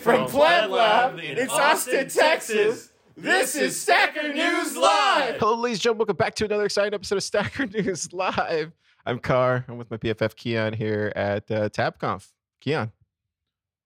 From 0.00 0.26
PlebLab 0.28 1.22
in 1.22 1.48
Austin, 1.50 2.08
Texas, 2.08 2.90
this 3.16 3.54
is 3.54 3.78
Stacker 3.80 4.32
News 4.32 4.76
Live. 4.76 5.36
Hello, 5.38 5.54
ladies 5.56 5.76
and 5.78 5.82
gentlemen. 5.82 5.98
Welcome 5.98 6.16
back 6.16 6.34
to 6.36 6.44
another 6.46 6.64
exciting 6.64 6.94
episode 6.94 7.16
of 7.16 7.22
Stacker 7.22 7.66
News 7.82 8.12
Live. 8.12 8.72
I'm 9.04 9.18
Car. 9.18 9.64
I'm 9.68 9.76
with 9.76 9.90
my 9.90 9.98
PFF 9.98 10.34
Keyan 10.36 10.74
here 10.74 11.12
at 11.14 11.50
uh, 11.50 11.68
TabConf. 11.68 12.28
Keyan. 12.64 12.92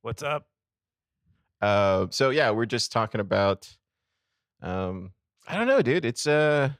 What's 0.03 0.23
up? 0.23 0.47
Uh, 1.61 2.07
so 2.11 2.31
yeah, 2.31 2.51
we're 2.51 2.67
just 2.67 2.93
talking 2.93 3.21
about. 3.21 3.77
Um, 4.63 5.13
I 5.49 5.57
don't 5.57 5.67
know, 5.67 5.83
dude. 5.83 6.05
It's 6.05 6.27
uh, 6.27 6.71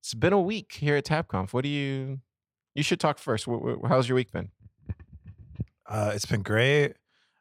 it's 0.00 0.14
been 0.14 0.32
a 0.32 0.40
week 0.40 0.72
here 0.74 0.96
at 0.96 1.04
TabConf. 1.04 1.52
What 1.52 1.64
do 1.64 1.68
you? 1.68 2.20
You 2.74 2.82
should 2.82 3.00
talk 3.00 3.18
first. 3.18 3.44
Wh- 3.46 3.80
wh- 3.82 3.88
How's 3.88 4.08
your 4.08 4.16
week 4.16 4.30
been? 4.30 4.50
Uh, 5.86 6.12
it's 6.14 6.26
been 6.26 6.42
great. 6.42 6.94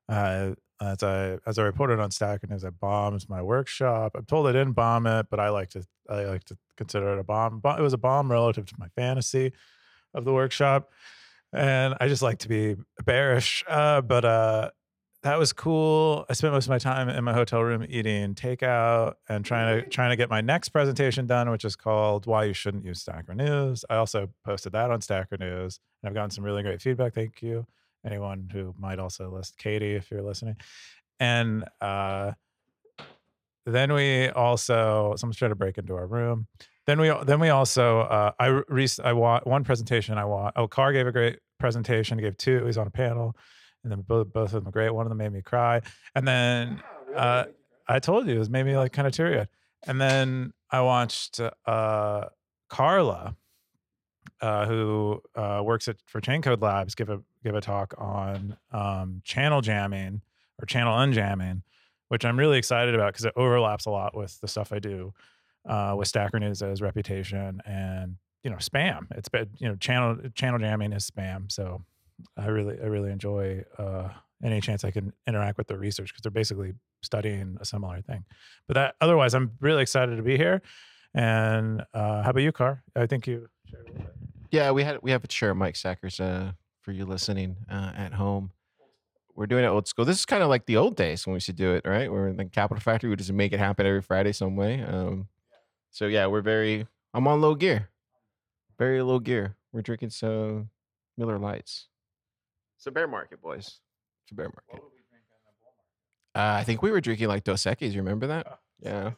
Uh, 0.10 0.52
as 0.82 1.04
I 1.04 1.38
as 1.46 1.60
I 1.60 1.64
reported 1.64 2.00
on 2.00 2.12
Stacker 2.12 2.48
News, 2.48 2.66
I 2.66 2.72
bombed 2.72 3.30
my 3.30 3.42
workshop. 3.42 4.14
I'm 4.16 4.26
told 4.26 4.48
I 4.48 4.52
didn't 4.52 4.74
bomb 4.74 5.06
it, 5.08 5.28
but 5.30 5.40
I 5.40 5.50
like 5.50 5.70
to 5.72 5.86
I 6.10 6.24
like 6.26 6.44
to 6.46 6.58
consider 6.78 7.14
it 7.14 7.20
a 7.20 7.24
bomb. 7.24 7.60
Bo- 7.60 7.76
It 7.78 7.82
was 7.82 7.94
a 7.94 7.98
bomb 7.98 8.32
relative 8.32 8.66
to 8.68 8.76
my 8.78 8.88
fantasy 8.96 9.54
of 10.14 10.26
the 10.26 10.34
workshop, 10.34 10.90
and 11.54 11.96
I 12.02 12.08
just 12.08 12.22
like 12.22 12.40
to 12.40 12.50
be 12.50 12.76
bearish. 13.06 13.64
Uh, 13.68 14.02
but 14.02 14.26
uh, 14.26 14.72
that 15.24 15.38
was 15.38 15.54
cool. 15.54 16.26
I 16.30 16.34
spent 16.34 16.54
most 16.54 16.66
of 16.66 16.72
my 16.72 16.80
time 16.80 17.08
in 17.08 17.24
my 17.24 17.34
hotel 17.34 17.62
room 17.62 17.86
eating 17.88 18.34
takeout 18.34 19.14
and 19.30 19.46
trying 19.46 19.84
to 19.84 19.90
trying 19.90 20.10
to 20.10 20.16
get 20.16 20.30
my 20.30 20.42
next 20.42 20.70
presentation 20.70 21.28
done, 21.28 21.50
which 21.52 21.64
is 21.64 21.76
called 21.76 22.26
"Why 22.26 22.46
You 22.46 22.54
Shouldn't 22.54 22.86
Use 22.86 23.02
Stacker 23.02 23.36
News." 23.36 23.86
I 23.90 23.98
also 23.98 24.30
posted 24.44 24.72
that 24.74 24.90
on 24.90 25.02
Stacker 25.02 25.38
News, 25.38 25.80
and 26.02 26.10
I've 26.10 26.16
gotten 26.16 26.32
some 26.32 26.44
really 26.44 26.64
great 26.64 26.82
feedback. 26.82 27.14
Thank 27.14 27.42
you, 27.44 27.68
anyone 28.06 28.50
who 28.52 28.74
might 28.78 29.00
also 29.00 29.30
list 29.30 29.58
Katie 29.58 29.96
if 29.96 30.10
you're 30.12 30.22
listening. 30.22 30.56
And 31.20 31.66
uh, 31.80 32.32
then 33.66 33.94
we 33.94 34.30
also 34.30 35.16
someone's 35.18 35.38
trying 35.38 35.52
to 35.52 35.56
break 35.56 35.78
into 35.78 35.96
our 35.96 36.08
room. 36.08 36.48
Then 36.88 37.00
we 37.00 37.14
then 37.26 37.40
we 37.40 37.50
also 37.50 38.02
uh, 38.02 38.32
I 38.40 38.48
re- 38.48 38.88
I 39.04 39.14
wa- 39.14 39.42
one 39.44 39.64
presentation 39.64 40.18
I 40.18 40.26
want. 40.26 40.56
Oh, 40.58 40.68
Car 40.68 40.92
gave 40.94 41.08
a 41.08 41.12
great 41.12 41.40
presentation. 41.60 42.18
He 42.18 42.24
gave 42.24 42.38
two. 42.38 42.58
He 42.58 42.64
was 42.64 42.78
on 42.78 42.88
a 42.88 42.92
panel, 42.92 43.36
and 43.84 43.92
then 43.92 44.02
both 44.02 44.34
both 44.34 44.54
of 44.54 44.64
them 44.64 44.72
great. 44.72 44.90
One 44.90 45.06
of 45.06 45.10
them 45.10 45.20
made 45.20 45.32
me 45.32 45.42
cry, 45.42 45.82
and 46.16 46.28
then 46.28 46.82
uh, 47.16 47.46
I 47.88 48.00
told 48.00 48.28
you 48.28 48.36
it 48.36 48.40
was 48.40 48.50
made 48.50 48.66
me 48.66 48.76
like 48.78 48.94
kind 48.94 49.08
of 49.08 49.14
teary 49.14 49.42
eyed. 49.42 49.50
And 49.84 50.02
then 50.02 50.54
I 50.70 50.82
watched 50.82 51.40
uh, 51.40 52.26
Clara, 52.70 53.36
uh, 54.42 54.66
who 54.66 55.22
uh, 55.36 55.62
works 55.64 55.88
at 55.88 55.98
for 56.06 56.20
Chaincode 56.20 56.62
Labs, 56.62 56.96
give 56.96 57.10
a 57.10 57.22
give 57.44 57.56
a 57.56 57.62
talk 57.62 57.94
on 57.98 58.58
um, 58.72 59.22
channel 59.24 59.62
jamming 59.62 60.22
or 60.62 60.66
channel 60.66 60.94
unjamming, 60.94 61.62
which 62.08 62.26
I'm 62.26 62.38
really 62.38 62.58
excited 62.58 62.96
about 62.96 63.14
because 63.14 63.26
it 63.26 63.34
overlaps 63.36 63.86
a 63.86 63.92
lot 63.92 64.16
with 64.16 64.40
the 64.42 64.48
stuff 64.48 64.74
I 64.74 64.80
do 64.80 65.14
uh, 65.68 65.96
with 65.98 66.08
Stacker 66.08 66.40
News 66.40 66.62
as 66.62 66.82
reputation 66.82 67.62
and 67.66 68.16
you 68.44 68.50
know 68.50 68.58
spam. 68.58 69.08
It's 69.12 69.30
been 69.30 69.50
you 69.60 69.70
know 69.70 69.76
channel 69.76 70.18
channel 70.34 70.60
jamming 70.60 70.94
is 70.94 71.10
spam, 71.10 71.52
so 71.52 71.84
I 72.38 72.48
really 72.48 72.78
I 72.82 72.86
really 72.86 73.12
enjoy 73.12 73.64
uh, 73.78 74.10
any 74.44 74.62
chance 74.62 74.84
I 74.84 74.92
can 74.92 75.14
interact 75.28 75.58
with 75.58 75.68
the 75.68 75.78
research 75.78 76.10
because 76.10 76.24
they're 76.24 76.32
basically 76.32 76.74
studying 77.02 77.58
a 77.60 77.66
similar 77.66 78.02
thing. 78.02 78.26
But 78.68 78.76
that 78.76 78.96
otherwise, 79.02 79.34
I'm 79.34 79.52
really 79.60 79.82
excited 79.82 80.16
to 80.16 80.24
be 80.24 80.38
here. 80.38 80.62
And 81.14 81.82
uh, 81.94 82.24
how 82.24 82.30
about 82.30 82.42
you, 82.42 82.52
Car? 82.52 82.84
I 82.96 83.06
think 83.06 83.28
you. 83.28 83.50
Yeah, 84.52 84.72
we 84.72 84.84
had 84.84 85.00
we 85.02 85.12
have 85.12 85.24
a 85.24 85.32
share 85.32 85.56
Mike 85.56 85.78
Stackers 85.78 86.20
uh, 86.20 86.52
for 86.82 86.92
you 86.92 87.06
listening 87.06 87.56
uh, 87.70 87.94
at 87.96 88.14
home. 88.14 88.52
We're 89.34 89.48
doing 89.48 89.64
it 89.64 89.68
old 89.68 89.88
school. 89.88 90.04
This 90.04 90.20
is 90.20 90.26
kind 90.26 90.44
of 90.44 90.50
like 90.50 90.66
the 90.66 90.76
old 90.76 90.98
days 90.98 91.26
when 91.26 91.34
we 91.34 91.38
used 91.38 91.46
to 91.46 91.54
do 91.54 91.72
it, 91.72 91.86
right? 91.86 92.12
We're 92.12 92.28
in 92.28 92.36
the 92.36 92.46
Capital 92.46 92.82
Factory. 92.82 93.10
We 93.10 93.16
just 93.16 93.32
make 93.32 93.54
it 93.54 93.60
happen 93.60 93.86
every 93.86 94.02
Friday 94.02 94.34
some 94.34 94.58
way. 94.58 94.82
Um, 94.82 95.30
so 95.90 96.06
yeah, 96.06 96.28
we're 96.28 96.42
very. 96.42 96.86
I'm 97.14 97.28
on 97.28 97.40
low 97.40 97.56
gear, 97.56 97.90
very 98.78 99.02
low 99.02 99.20
gear. 99.20 99.56
We're 99.72 99.82
drinking 99.82 100.10
some 100.10 100.70
Miller 101.18 101.40
Lites. 101.40 101.88
It's 102.78 102.88
a 102.88 102.92
bear 102.92 103.08
market, 103.08 103.42
boys. 103.42 103.80
It's 104.24 104.32
a 104.32 104.36
bear 104.36 104.48
market. 104.48 104.86
Uh, 106.36 106.60
I 106.60 106.64
think 106.66 106.82
we 106.82 106.92
were 106.92 107.02
drinking 107.02 107.30
like 107.30 107.46
Dos 107.46 107.64
Equis. 107.64 107.92
You 107.92 108.02
remember 108.02 108.28
that? 108.28 108.60
Yeah. 108.82 109.12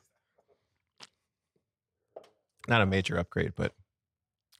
Not 2.68 2.82
a 2.82 2.86
major 2.86 3.18
upgrade, 3.18 3.54
but 3.56 3.74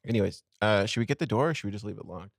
anyways, 0.06 0.42
uh, 0.60 0.86
should 0.86 1.00
we 1.00 1.06
get 1.06 1.18
the 1.18 1.26
door 1.26 1.50
or 1.50 1.54
should 1.54 1.66
we 1.66 1.72
just 1.72 1.84
leave 1.84 1.98
it 1.98 2.06
locked? 2.06 2.30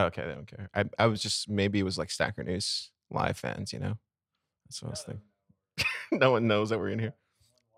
Okay, 0.00 0.22
they 0.26 0.34
don't 0.34 0.46
care. 0.46 0.70
I 0.74 0.84
I 0.98 1.06
was 1.06 1.22
just 1.22 1.48
maybe 1.48 1.78
it 1.78 1.84
was 1.84 1.98
like 1.98 2.10
Stacker 2.10 2.42
News 2.42 2.90
live 3.10 3.36
fans, 3.36 3.72
you 3.72 3.78
know. 3.78 3.96
That's 4.66 4.82
what 4.82 4.88
I 4.88 4.90
was 4.90 5.02
thinking. 5.02 5.24
no 6.20 6.30
one 6.32 6.46
knows 6.46 6.70
that 6.70 6.78
we're 6.78 6.88
in 6.88 6.98
here. 6.98 7.14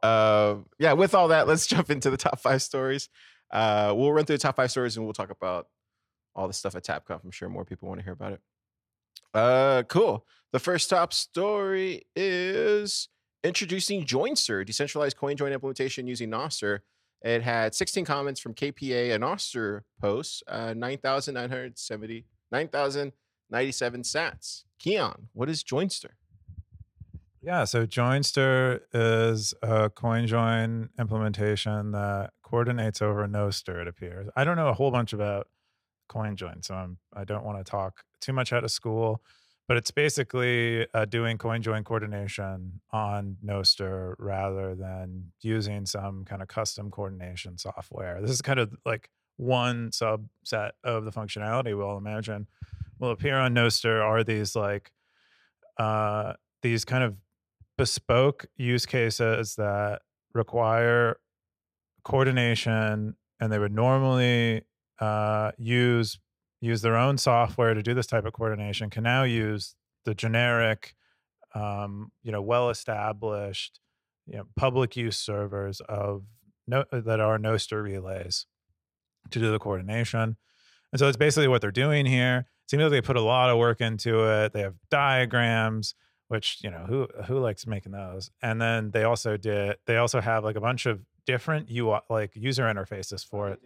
Uh, 0.03 0.57
yeah. 0.79 0.93
With 0.93 1.15
all 1.15 1.29
that, 1.29 1.47
let's 1.49 1.67
jump 1.67 1.91
into 1.91 2.11
the 2.11 2.17
top 2.17 2.39
five 2.39 2.63
stories. 2.63 3.09
Uh, 3.51 3.93
we'll 3.97 4.13
run 4.13 4.25
through 4.25 4.37
the 4.37 4.43
top 4.43 4.57
five 4.57 4.71
stories 4.71 4.97
and 4.97 5.05
we'll 5.05 5.15
talk 5.15 5.31
about 5.31 5.69
all 6.35 6.47
the 6.47 6.55
stuff 6.55 6.75
at 6.75 6.85
TabConf. 6.85 7.25
I'm 7.25 7.31
sure 7.31 7.49
more 7.49 7.65
people 7.65 7.89
want 7.89 8.01
to 8.01 8.05
hear 8.05 8.13
about 8.13 8.33
it. 8.33 8.41
Uh, 9.35 9.83
cool. 9.85 10.27
The 10.53 10.59
first 10.59 10.91
top 10.91 11.13
story 11.13 12.07
is 12.15 13.09
introducing 13.45 14.05
Joinstr, 14.05 14.65
decentralized 14.65 15.17
coin 15.17 15.37
join 15.37 15.53
implementation 15.53 16.07
using 16.07 16.31
Nostr. 16.31 16.81
It 17.23 17.43
had 17.43 17.75
16 17.75 18.05
comments 18.05 18.41
from 18.41 18.55
KPA 18.55 19.15
and 19.15 19.25
Nostr 19.25 19.83
posts, 20.01 20.43
uh, 20.47 20.75
9,970, 20.75 22.25
9,097 22.53 24.03
sats. 24.03 24.65
Keyan, 24.81 25.29
what 25.33 25.49
is 25.49 25.65
Joinstr? 25.65 26.11
Yeah, 27.43 27.65
so 27.65 27.87
Joinstr 27.87 28.81
is 28.93 29.55
a 29.63 29.89
CoinJoin 29.89 30.89
implementation 30.99 31.93
that 31.93 32.31
coordinates 32.43 33.01
over 33.01 33.27
Nostr, 33.27 33.81
it 33.81 33.89
appears. 33.89 34.29
I 34.37 34.45
don't 34.45 34.57
know 34.57 34.69
a 34.69 34.75
whole 34.75 34.91
bunch 34.91 35.13
about 35.13 35.49
CoinJoin, 36.11 36.65
so 36.65 36.75
I'm, 36.75 36.99
I 37.13 37.25
don't 37.25 37.45
want 37.45 37.59
to 37.59 37.65
talk 37.65 38.03
too 38.21 38.33
much 38.33 38.53
out 38.53 38.65
of 38.65 38.71
school, 38.71 39.23
but 39.69 39.77
it's 39.77 39.91
basically 39.91 40.87
uh, 40.95 41.05
doing 41.07 41.39
CoinJoin 41.39 41.85
coordination 41.85 42.81
on 42.93 43.37
Nostr 43.45 44.15
rather 44.19 44.75
than 44.75 45.33
using 45.41 45.87
some 45.87 46.25
kind 46.25 46.41
of 46.41 46.49
custom 46.49 46.91
coordination 46.91 47.59
software. 47.59 48.21
This 48.21 48.31
is 48.31 48.43
kind 48.43 48.61
of 48.61 48.75
like 48.85 49.11
one 49.37 49.91
subset 49.91 50.71
of 50.85 51.05
the 51.05 51.13
functionality 51.13 51.77
we'll 51.77 51.99
imagine 51.99 52.47
will 52.99 53.11
appear 53.11 53.37
on 53.37 53.55
Nostr 53.55 54.03
are 54.03 54.25
these 54.25 54.57
like 54.57 54.93
uh, 55.79 56.35
these 56.63 56.85
kind 56.85 57.05
of 57.05 57.17
bespoke 57.77 58.47
use 58.57 58.87
cases 58.87 59.57
that 59.57 60.01
require 60.33 61.19
coordination 62.05 63.17
and 63.41 63.53
they 63.53 63.59
would 63.59 63.73
normally 63.73 64.63
uh, 65.01 65.53
use 65.59 66.19
use 66.67 66.83
their 66.83 66.97
own 66.97 67.19
software 67.19 67.75
to 67.75 67.83
do 67.83 67.95
this 67.95 68.07
type 68.07 68.25
of 68.25 68.33
coordination 68.33 68.91
can 68.91 69.03
now 69.03 69.23
use 69.23 69.75
the 70.05 70.15
generic 70.15 70.95
um, 71.55 72.11
you 72.23 72.33
know 72.33 72.43
well 72.43 72.69
established 72.71 73.81
you 74.27 74.37
know 74.37 74.45
public 74.57 74.97
use 74.97 75.17
servers 75.17 75.81
of 75.81 76.25
no, 76.67 76.85
that 76.91 77.21
are 77.21 77.39
Nostr 77.39 77.83
relays 77.83 78.47
to 79.31 79.39
do 79.39 79.53
the 79.53 79.59
coordination. 79.59 80.37
And 80.93 80.99
so 80.99 81.07
it's 81.09 81.17
basically 81.17 81.49
what 81.49 81.61
they're 81.61 81.71
doing 81.71 82.07
here. 82.07 82.47
It 82.65 82.71
seems 82.71 82.83
like 82.83 82.91
they 82.91 83.01
put 83.01 83.17
a 83.17 83.21
lot 83.21 83.51
of 83.51 83.59
work 83.59 83.81
into 83.81 84.25
it. 84.25 84.53
They 84.53 84.63
have 84.63 84.75
diagrams 84.91 85.95
which 86.29 86.59
you 86.63 86.71
know 86.71 86.85
who 86.89 87.09
who 87.27 87.39
likes 87.39 87.67
making 87.67 87.93
those? 87.93 88.31
And 88.43 88.61
then 88.61 88.91
they 88.91 89.05
also 89.05 89.37
did 89.37 89.77
they 89.87 89.97
also 89.97 90.21
have 90.21 90.45
like 90.45 90.57
a 90.57 90.61
bunch 90.61 90.87
of 90.87 91.01
different 91.25 91.71
UI 91.71 92.01
like 92.09 92.33
user 92.35 92.65
interfaces 92.65 93.25
for 93.25 93.49
it 93.51 93.61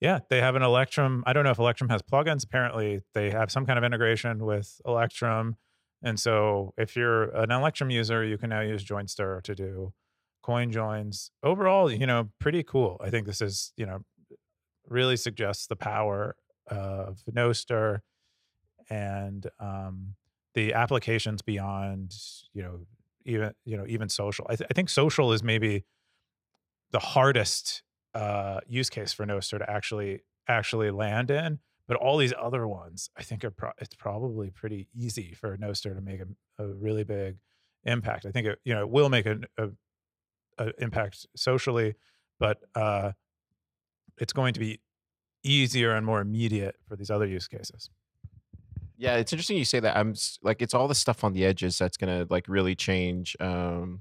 yeah 0.00 0.18
they 0.30 0.40
have 0.40 0.54
an 0.56 0.62
electrum 0.62 1.22
i 1.26 1.32
don't 1.32 1.44
know 1.44 1.50
if 1.50 1.58
electrum 1.58 1.88
has 1.90 2.02
plugins 2.02 2.44
apparently 2.44 3.00
they 3.14 3.30
have 3.30 3.50
some 3.50 3.66
kind 3.66 3.78
of 3.78 3.84
integration 3.84 4.44
with 4.44 4.80
electrum. 4.86 5.56
And 6.02 6.20
so 6.20 6.74
if 6.76 6.94
you're 6.94 7.24
an 7.34 7.50
electrum 7.50 7.90
user 7.90 8.24
you 8.24 8.38
can 8.38 8.50
now 8.50 8.60
use 8.60 8.84
joinstr 8.84 9.42
to 9.42 9.54
do 9.54 9.92
coin 10.42 10.70
joins. 10.70 11.30
Overall 11.42 11.90
you 11.90 12.06
know 12.06 12.28
pretty 12.38 12.62
cool. 12.62 13.00
I 13.02 13.10
think 13.10 13.26
this 13.26 13.40
is 13.40 13.72
you 13.76 13.86
know 13.86 14.00
really 14.88 15.16
suggests 15.16 15.66
the 15.66 15.76
power 15.76 16.36
of 16.68 17.22
nostr 17.32 18.00
and 18.88 19.48
um 19.58 20.14
the 20.54 20.72
applications 20.74 21.42
beyond 21.42 22.14
you 22.52 22.62
know 22.62 22.80
even 23.24 23.52
you 23.64 23.76
know 23.76 23.84
even 23.88 24.08
social. 24.08 24.46
I, 24.48 24.56
th- 24.56 24.68
I 24.70 24.74
think 24.74 24.88
social 24.88 25.32
is 25.32 25.42
maybe 25.42 25.84
the 26.92 27.00
hardest 27.00 27.82
uh, 28.16 28.60
use 28.66 28.88
case 28.88 29.12
for 29.12 29.26
Nostr 29.26 29.58
to 29.58 29.70
actually 29.70 30.20
actually 30.48 30.90
land 30.90 31.30
in. 31.30 31.58
But 31.86 31.98
all 31.98 32.16
these 32.16 32.32
other 32.40 32.66
ones, 32.66 33.10
I 33.16 33.22
think 33.22 33.44
are 33.44 33.50
pro- 33.50 33.72
it's 33.78 33.94
probably 33.94 34.50
pretty 34.50 34.88
easy 34.92 35.34
for 35.34 35.56
Nostr 35.56 35.94
to 35.94 36.00
make 36.00 36.20
a, 36.20 36.64
a 36.64 36.66
really 36.66 37.04
big 37.04 37.36
impact. 37.84 38.26
I 38.26 38.30
think 38.30 38.46
it 38.46 38.58
you 38.64 38.74
know 38.74 38.80
it 38.80 38.90
will 38.90 39.08
make 39.08 39.26
an 39.26 39.44
a, 39.58 39.68
a 40.58 40.72
impact 40.78 41.26
socially, 41.36 41.94
but 42.40 42.58
uh, 42.74 43.12
it's 44.18 44.32
going 44.32 44.54
to 44.54 44.60
be 44.60 44.80
easier 45.44 45.94
and 45.94 46.04
more 46.04 46.20
immediate 46.20 46.76
for 46.88 46.96
these 46.96 47.10
other 47.10 47.26
use 47.26 47.46
cases. 47.46 47.90
Yeah, 48.96 49.16
it's 49.16 49.32
interesting 49.32 49.58
you 49.58 49.66
say 49.66 49.78
that. 49.78 49.94
I'm 49.94 50.14
like, 50.42 50.62
it's 50.62 50.72
all 50.72 50.88
the 50.88 50.94
stuff 50.94 51.22
on 51.22 51.34
the 51.34 51.44
edges 51.44 51.76
that's 51.76 51.98
gonna 51.98 52.26
like 52.30 52.48
really 52.48 52.74
change 52.74 53.36
um, 53.40 54.00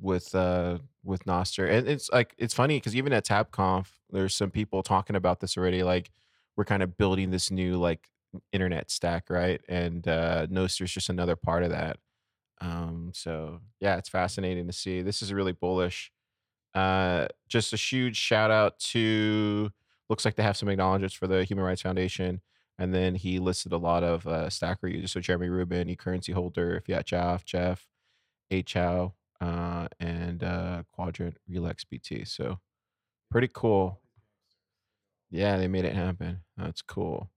with 0.00 0.34
uh 0.34 0.78
with 1.02 1.24
Nostr, 1.24 1.70
and 1.70 1.88
it's 1.88 2.10
like 2.10 2.34
it's 2.38 2.54
funny 2.54 2.76
because 2.76 2.96
even 2.96 3.12
at 3.12 3.26
TabConf, 3.26 3.86
there's 4.10 4.34
some 4.34 4.50
people 4.50 4.82
talking 4.82 5.16
about 5.16 5.40
this 5.40 5.56
already. 5.56 5.82
Like, 5.82 6.10
we're 6.56 6.64
kind 6.64 6.82
of 6.82 6.96
building 6.96 7.30
this 7.30 7.50
new 7.50 7.76
like 7.76 8.08
internet 8.52 8.90
stack, 8.90 9.30
right? 9.30 9.60
And 9.68 10.06
uh, 10.08 10.46
Nostr's 10.50 10.92
just 10.92 11.08
another 11.08 11.36
part 11.36 11.62
of 11.62 11.70
that. 11.70 11.98
Um, 12.60 13.10
so 13.14 13.60
yeah, 13.80 13.96
it's 13.96 14.08
fascinating 14.08 14.66
to 14.66 14.72
see. 14.72 15.02
This 15.02 15.22
is 15.22 15.32
really 15.32 15.52
bullish. 15.52 16.10
Uh, 16.74 17.28
just 17.48 17.72
a 17.72 17.76
huge 17.76 18.16
shout 18.16 18.50
out 18.50 18.78
to 18.80 19.70
looks 20.08 20.24
like 20.24 20.36
they 20.36 20.42
have 20.42 20.56
some 20.56 20.68
acknowledgments 20.68 21.14
for 21.14 21.26
the 21.26 21.44
Human 21.44 21.64
Rights 21.64 21.82
Foundation. 21.82 22.40
And 22.78 22.92
then 22.92 23.14
he 23.14 23.38
listed 23.38 23.72
a 23.72 23.76
lot 23.76 24.02
of 24.02 24.26
uh, 24.26 24.50
Stacker 24.50 24.88
users. 24.88 25.12
So 25.12 25.20
Jeremy 25.20 25.48
Rubin, 25.48 25.88
e 25.88 25.94
currency 25.94 26.32
holder, 26.32 26.82
fiatjaf, 26.86 27.44
Jeff, 27.44 27.86
A 28.50 28.62
Chow, 28.62 29.14
uh, 29.40 29.88
and 30.00 30.42
uh, 30.42 30.82
Quadrant 30.92 31.36
Relax 31.48 31.84
BT. 31.84 32.24
So 32.24 32.58
pretty 33.30 33.48
cool. 33.52 34.00
Yeah, 35.30 35.56
they 35.56 35.68
made 35.68 35.84
it 35.84 35.94
happen. 35.94 36.40
That's 36.56 36.82
cool. 36.82 37.30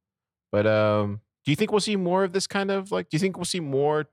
But 0.51 0.67
um, 0.67 1.21
do 1.45 1.51
you 1.51 1.55
think 1.55 1.71
we'll 1.71 1.79
see 1.81 1.95
more 1.95 2.23
of 2.23 2.33
this 2.33 2.47
kind 2.47 2.71
of 2.71 2.91
like? 2.91 3.09
Do 3.09 3.15
you 3.15 3.19
think 3.19 3.37
we'll 3.37 3.45
see 3.45 3.59
more 3.59 4.05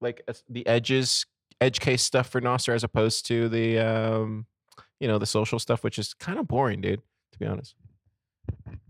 like 0.00 0.22
as- 0.28 0.42
the 0.48 0.66
edges, 0.66 1.24
edge 1.60 1.80
case 1.80 2.02
stuff 2.02 2.28
for 2.28 2.40
Nostr 2.40 2.74
as 2.74 2.84
opposed 2.84 3.26
to 3.26 3.48
the 3.48 3.78
um, 3.78 4.46
you 5.00 5.08
know, 5.08 5.18
the 5.18 5.26
social 5.26 5.58
stuff, 5.58 5.84
which 5.84 5.98
is 5.98 6.14
kind 6.14 6.38
of 6.38 6.48
boring, 6.48 6.80
dude. 6.80 7.02
To 7.32 7.38
be 7.38 7.46
honest. 7.46 7.74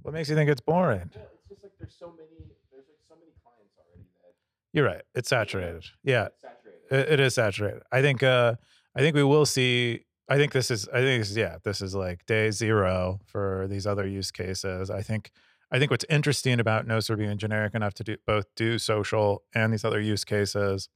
What 0.03 0.13
makes 0.13 0.29
you 0.29 0.35
think 0.35 0.51
it's 0.51 0.61
boring? 0.61 1.01
it's 1.15 1.49
just 1.49 1.63
like 1.63 1.73
there's 1.79 1.95
so 1.99 2.09
many, 2.17 2.51
there's 2.71 2.85
like 2.87 2.99
so 3.09 3.15
many 3.19 3.33
clients 3.43 3.75
already 3.79 4.05
that 4.23 4.35
You're 4.73 4.85
right. 4.85 5.03
It's 5.15 5.29
saturated. 5.29 5.85
Yeah, 6.03 6.29
saturated. 6.41 6.64
It, 6.91 7.21
is 7.21 7.35
saturated. 7.35 7.83
I 7.93 8.03
think. 8.03 8.23
Uh, 8.23 8.55
I 8.97 9.01
think 9.01 9.17
we 9.17 9.25
will 9.25 9.47
see. 9.47 10.05
I 10.29 10.37
think 10.37 10.53
this 10.53 10.71
is. 10.71 10.89
I 10.89 11.01
think 11.01 11.23
this 11.23 11.31
is. 11.31 11.37
Yeah, 11.37 11.57
this 11.65 11.81
is 11.81 11.95
like 11.95 12.27
day 12.27 12.51
zero 12.51 13.21
for 13.27 13.67
these 13.69 13.87
other 13.87 14.07
use 14.07 14.31
cases. 14.31 14.91
I 14.91 15.03
think. 15.03 15.31
I 15.71 15.79
think 15.79 15.91
what's 15.91 16.05
interesting 16.09 16.61
about 16.61 16.87
Nostr 16.87 17.17
being 17.19 17.37
generic 17.37 17.75
enough 17.75 17.95
to 17.95 18.05
do 18.05 18.17
both 18.27 18.47
do 18.55 18.79
social 18.79 19.43
and 19.55 19.73
these 19.73 19.85
other 19.85 20.01
use 20.01 20.25
cases 20.25 20.89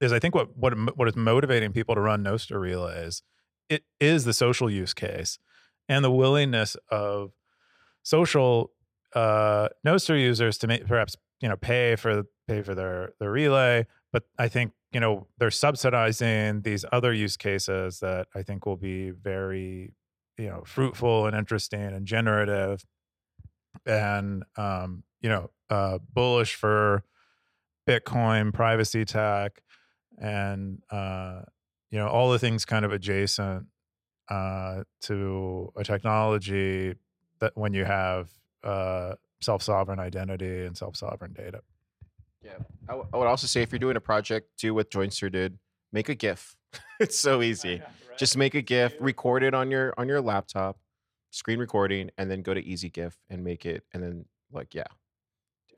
is 0.00 0.12
I 0.12 0.18
think 0.18 0.34
what 0.34 0.56
what 0.56 0.74
what 0.96 1.08
is 1.08 1.14
motivating 1.14 1.72
people 1.72 1.94
to 1.94 2.00
run 2.00 2.24
Nostr 2.24 2.60
relays 2.60 3.22
it 3.72 3.84
is 4.00 4.24
the 4.24 4.34
social 4.34 4.70
use 4.70 4.92
case 4.92 5.38
and 5.88 6.04
the 6.04 6.10
willingness 6.10 6.76
of 6.90 7.32
social 8.02 8.72
uh, 9.14 9.68
users 10.08 10.58
to 10.58 10.66
make, 10.66 10.86
perhaps 10.86 11.16
you 11.40 11.48
know 11.48 11.56
pay 11.56 11.96
for 11.96 12.24
pay 12.46 12.62
for 12.62 12.74
their 12.74 13.14
their 13.18 13.30
relay, 13.30 13.86
but 14.12 14.24
I 14.38 14.48
think 14.48 14.72
you 14.92 15.00
know 15.00 15.26
they're 15.38 15.50
subsidizing 15.50 16.62
these 16.62 16.84
other 16.92 17.12
use 17.12 17.36
cases 17.36 18.00
that 18.00 18.26
I 18.34 18.42
think 18.42 18.66
will 18.66 18.76
be 18.76 19.10
very 19.10 19.94
you 20.38 20.48
know 20.48 20.62
fruitful 20.66 21.26
and 21.26 21.36
interesting 21.36 21.80
and 21.80 22.06
generative 22.06 22.84
and 23.86 24.44
um, 24.56 25.04
you 25.20 25.28
know 25.28 25.50
uh, 25.70 25.98
bullish 26.12 26.54
for 26.54 27.04
Bitcoin 27.88 28.52
privacy 28.52 29.04
tech 29.04 29.62
and 30.18 30.82
uh, 30.90 31.42
you 31.90 31.98
know 31.98 32.08
all 32.08 32.30
the 32.30 32.38
things 32.38 32.64
kind 32.64 32.84
of 32.84 32.92
adjacent 32.92 33.66
uh, 34.28 34.84
to 35.02 35.72
a 35.76 35.84
technology 35.84 36.94
that 37.40 37.52
when 37.56 37.74
you 37.74 37.84
have 37.84 38.30
uh, 38.62 39.14
self-sovereign 39.40 39.98
identity 39.98 40.64
and 40.64 40.76
self-sovereign 40.76 41.32
data. 41.32 41.60
Yeah. 42.44 42.52
I, 42.88 42.92
w- 42.92 43.08
I 43.12 43.16
would 43.16 43.26
also 43.26 43.46
say 43.46 43.62
if 43.62 43.72
you're 43.72 43.78
doing 43.78 43.96
a 43.96 44.00
project, 44.00 44.50
do 44.58 44.74
what 44.74 44.90
Joinstr 44.90 45.30
did. 45.30 45.58
Make 45.92 46.08
a 46.08 46.14
GIF. 46.14 46.56
it's 47.00 47.18
so 47.18 47.42
easy. 47.42 47.82
Just 48.18 48.36
make 48.36 48.54
a 48.54 48.62
GIF, 48.62 48.94
record 49.00 49.42
it 49.42 49.54
on 49.54 49.70
your 49.70 49.94
on 49.96 50.06
your 50.06 50.20
laptop, 50.20 50.78
screen 51.30 51.58
recording, 51.58 52.10
and 52.18 52.30
then 52.30 52.42
go 52.42 52.52
to 52.52 52.62
Easy 52.62 52.90
GIF 52.90 53.16
and 53.30 53.42
make 53.42 53.64
it. 53.64 53.84
And 53.94 54.02
then 54.02 54.26
like 54.52 54.74
yeah, 54.74 54.86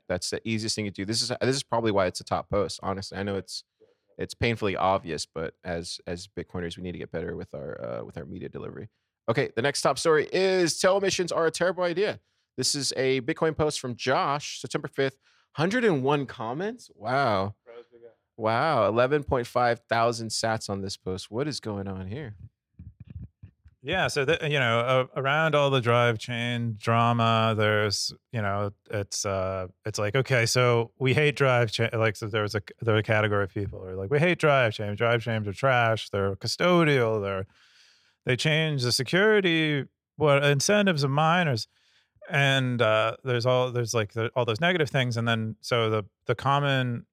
that's 0.09 0.29
the 0.29 0.41
easiest 0.47 0.75
thing 0.75 0.85
to 0.85 0.91
do. 0.91 1.05
This 1.05 1.21
is 1.21 1.31
this 1.41 1.55
is 1.55 1.63
probably 1.63 1.91
why 1.91 2.07
it's 2.07 2.19
a 2.19 2.25
top 2.25 2.49
post. 2.49 2.79
Honestly, 2.83 3.17
I 3.17 3.23
know 3.23 3.35
it's 3.35 3.63
it's 4.17 4.33
painfully 4.33 4.75
obvious, 4.75 5.25
but 5.25 5.53
as 5.63 5.99
as 6.07 6.27
Bitcoiners, 6.27 6.77
we 6.77 6.83
need 6.83 6.91
to 6.91 6.97
get 6.97 7.11
better 7.11 7.35
with 7.35 7.53
our 7.53 7.81
uh, 7.81 8.03
with 8.03 8.17
our 8.17 8.25
media 8.25 8.49
delivery. 8.49 8.89
Okay, 9.29 9.49
the 9.55 9.61
next 9.61 9.81
top 9.81 9.97
story 9.97 10.27
is 10.31 10.77
tail 10.77 10.97
emissions 10.97 11.31
are 11.31 11.47
a 11.47 11.51
terrible 11.51 11.83
idea. 11.83 12.19
This 12.57 12.75
is 12.75 12.93
a 12.95 13.21
Bitcoin 13.21 13.57
post 13.57 13.79
from 13.79 13.95
Josh, 13.95 14.61
September 14.61 14.87
fifth. 14.87 15.17
101 15.55 16.25
comments. 16.25 16.91
Wow. 16.95 17.55
Wow, 18.37 18.91
11.5 18.91 19.79
thousand 19.87 20.27
sats 20.27 20.69
on 20.69 20.81
this 20.81 20.97
post. 20.97 21.31
What 21.31 21.47
is 21.47 21.61
going 21.61 21.87
on 21.87 22.07
here? 22.07 22.35
Yeah, 23.81 24.07
so 24.07 24.25
that 24.25 24.51
you 24.51 24.59
know, 24.59 24.79
uh, 24.79 25.05
around 25.15 25.55
all 25.55 25.69
the 25.69 25.79
drive 25.79 26.17
chain 26.17 26.75
drama, 26.77 27.53
there's 27.55 28.11
you 28.33 28.41
know, 28.41 28.71
it's 28.89 29.25
uh, 29.25 29.67
it's 29.85 29.97
like 29.97 30.15
okay, 30.15 30.45
so 30.45 30.91
we 30.99 31.13
hate 31.13 31.37
drive 31.37 31.71
chain. 31.71 31.89
Like, 31.93 32.17
so 32.17 32.27
there's 32.27 32.55
a 32.55 32.61
there's 32.81 32.99
a 32.99 33.03
category 33.03 33.43
of 33.45 33.53
people 33.53 33.79
who 33.79 33.85
are 33.85 33.95
like, 33.95 34.09
we 34.09 34.19
hate 34.19 34.39
drive 34.39 34.73
chains. 34.73 34.97
Drive 34.97 35.21
chains 35.21 35.47
are 35.47 35.53
trash. 35.53 36.09
They're 36.09 36.35
custodial. 36.35 37.21
They're 37.21 37.45
they 38.25 38.35
change 38.35 38.81
the 38.83 38.91
security 38.91 39.85
what 40.17 40.43
incentives 40.43 41.03
of 41.03 41.11
miners, 41.11 41.67
and 42.29 42.81
uh, 42.81 43.15
there's 43.23 43.45
all 43.45 43.71
there's 43.71 43.93
like 43.93 44.13
the, 44.13 44.29
all 44.35 44.45
those 44.45 44.61
negative 44.61 44.89
things, 44.89 45.17
and 45.17 45.27
then 45.27 45.55
so 45.61 45.89
the 45.89 46.05
the 46.25 46.35
common 46.35 47.05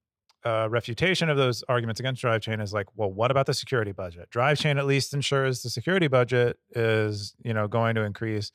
uh, 0.44 0.69
refutation 0.70 1.29
of 1.29 1.37
those 1.37 1.62
arguments 1.69 2.00
against 2.00 2.20
drive 2.20 2.41
chain 2.41 2.61
is 2.61 2.73
like, 2.73 2.87
well, 2.97 3.11
what 3.11 3.31
about 3.31 3.47
the 3.47 3.55
security 3.55 3.93
budget? 3.93 4.29
Drive 4.31 4.59
chain 4.59 4.79
at 4.79 4.87
least 4.87 5.14
ensures 5.14 5.62
the 5.62 5.70
security 5.70 6.09
budget 6.09 6.59
is, 6.70 7.35
you 7.44 7.55
know, 7.55 7.69
going 7.69 7.94
to 7.94 8.03
increase. 8.03 8.50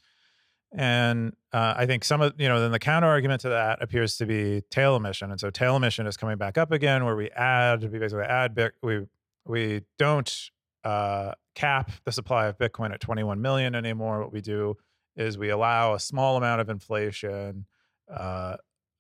And 0.74 1.34
uh, 1.54 1.76
I 1.78 1.86
think 1.86 2.04
some 2.04 2.20
of, 2.20 2.34
you 2.38 2.50
know, 2.50 2.60
then 2.60 2.72
the 2.72 2.80
counter 2.80 3.08
argument 3.08 3.42
to 3.42 3.50
that 3.50 3.82
appears 3.82 4.18
to 4.18 4.26
be 4.26 4.64
tail 4.70 4.98
emission. 4.98 5.32
And 5.32 5.40
so 5.40 5.50
tail 5.50 5.78
emission 5.78 6.08
is 6.08 6.18
coming 6.18 6.38
back 6.38 6.58
up 6.58 6.72
again, 6.72 7.06
where 7.06 7.16
we 7.16 7.30
add, 7.32 7.90
we 7.90 8.00
basically 8.00 8.26
add, 8.26 8.58
we 8.82 9.06
we 9.46 9.84
don't 9.98 10.50
uh, 10.84 11.32
cap 11.56 11.92
the 12.04 12.12
supply 12.12 12.48
of 12.48 12.58
Bitcoin 12.58 12.92
at 12.92 13.00
21 13.00 13.42
million 13.42 13.76
anymore. 13.76 14.20
What 14.20 14.34
we 14.34 14.42
do 14.42 14.76
is 15.18 15.38
we 15.38 15.50
allow 15.50 15.94
a 15.94 16.00
small 16.00 16.38
amount 16.38 16.62
of 16.62 16.70
inflation, 16.70 17.66
uh, 18.10 18.56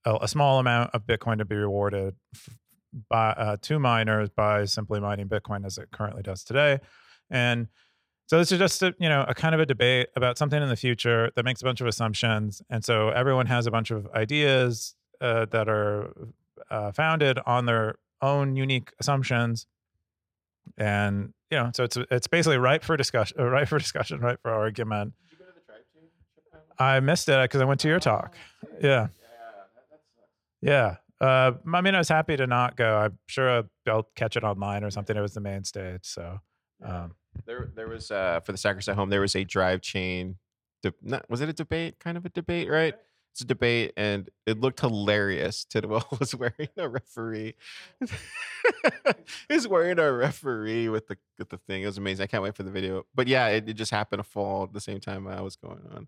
a, 0.05 0.17
a 0.21 0.27
small 0.27 0.59
amount 0.59 0.91
of 0.93 1.05
Bitcoin 1.05 1.37
to 1.37 1.45
be 1.45 1.55
rewarded 1.55 2.15
f- 2.35 2.57
by 3.09 3.29
uh, 3.29 3.79
miners 3.79 4.29
by 4.29 4.65
simply 4.65 4.99
mining 4.99 5.29
Bitcoin 5.29 5.65
as 5.65 5.77
it 5.77 5.89
currently 5.91 6.23
does 6.23 6.43
today. 6.43 6.79
And 7.29 7.67
so 8.27 8.37
this 8.37 8.51
is 8.51 8.59
just 8.59 8.83
a, 8.83 8.93
you 8.99 9.07
know 9.07 9.25
a 9.27 9.33
kind 9.33 9.55
of 9.55 9.61
a 9.61 9.65
debate 9.65 10.09
about 10.15 10.37
something 10.37 10.61
in 10.61 10.67
the 10.67 10.75
future 10.75 11.31
that 11.35 11.45
makes 11.45 11.61
a 11.61 11.63
bunch 11.63 11.79
of 11.79 11.87
assumptions, 11.87 12.61
and 12.69 12.83
so 12.83 13.09
everyone 13.09 13.45
has 13.45 13.65
a 13.65 13.71
bunch 13.71 13.89
of 13.89 14.07
ideas 14.13 14.95
uh, 15.21 15.45
that 15.45 15.69
are 15.69 16.13
uh, 16.69 16.91
founded 16.91 17.39
on 17.45 17.65
their 17.65 17.95
own 18.21 18.57
unique 18.57 18.91
assumptions, 18.99 19.65
and 20.77 21.33
you 21.49 21.57
know 21.57 21.71
so 21.73 21.85
it's 21.85 21.97
it's 22.11 22.27
basically 22.27 22.57
ripe 22.57 22.83
for 22.83 22.97
discussion, 22.97 23.37
uh, 23.39 23.45
ripe 23.45 23.69
for 23.69 23.79
discussion, 23.79 24.19
ripe 24.19 24.41
for 24.41 24.51
argument. 24.51 25.13
Did 25.29 25.39
you 25.39 25.45
go 25.45 25.45
to 25.45 25.53
the 25.57 25.65
drive 25.65 25.83
chain? 25.93 26.09
I 26.79 26.99
missed 26.99 27.27
it 27.29 27.41
because 27.41 27.61
I 27.61 27.65
went 27.65 27.79
to 27.81 27.87
your 27.87 27.99
talk. 27.99 28.35
Yeah. 28.81 29.07
Yeah. 30.61 30.97
Uh, 31.19 31.53
I 31.73 31.81
mean, 31.81 31.95
I 31.95 31.97
was 31.97 32.09
happy 32.09 32.37
to 32.37 32.45
not 32.45 32.75
go. 32.77 32.97
I'm 32.97 33.17
sure 33.27 33.63
I'll- 33.87 34.09
catch 34.15 34.35
it 34.37 34.43
online 34.43 34.83
or 34.83 34.91
something. 34.91 35.15
It 35.17 35.21
was 35.21 35.33
the 35.33 35.41
main 35.41 35.63
stage. 35.63 36.01
So, 36.03 36.39
um, 36.83 37.15
There, 37.45 37.69
there 37.75 37.87
was 37.87 38.11
uh, 38.11 38.41
for 38.41 38.51
the 38.51 38.57
Stackers 38.57 38.87
at 38.89 38.95
home. 38.95 39.09
There 39.09 39.21
was 39.21 39.35
a 39.35 39.43
drive 39.43 39.81
chain. 39.81 40.37
De- 40.83 40.93
not, 41.01 41.27
was 41.29 41.41
it 41.41 41.49
a 41.49 41.53
debate? 41.53 41.99
Kind 41.99 42.17
of 42.17 42.25
a 42.25 42.29
debate, 42.29 42.69
right? 42.69 42.93
It's 43.31 43.41
a 43.41 43.45
debate, 43.45 43.93
and 43.97 44.29
it 44.47 44.59
looked 44.59 44.79
hilarious. 44.79 45.63
Tidwell 45.65 46.07
was 46.19 46.33
wearing 46.35 46.69
a 46.77 46.87
referee. 46.89 47.53
He's 49.49 49.67
wearing 49.67 49.99
a 49.99 50.11
referee 50.11 50.89
with 50.89 51.07
the 51.07 51.17
with 51.37 51.49
the 51.49 51.57
thing. 51.57 51.83
It 51.83 51.85
was 51.87 51.97
amazing. 51.97 52.23
I 52.23 52.27
can't 52.27 52.43
wait 52.43 52.55
for 52.55 52.63
the 52.63 52.71
video. 52.71 53.05
But 53.13 53.27
yeah, 53.27 53.47
it, 53.49 53.69
it 53.69 53.73
just 53.73 53.91
happened 53.91 54.19
to 54.23 54.29
fall 54.29 54.63
at 54.63 54.73
the 54.73 54.81
same 54.81 54.99
time 54.99 55.27
I 55.27 55.41
was 55.41 55.55
going 55.55 55.81
on. 55.95 56.07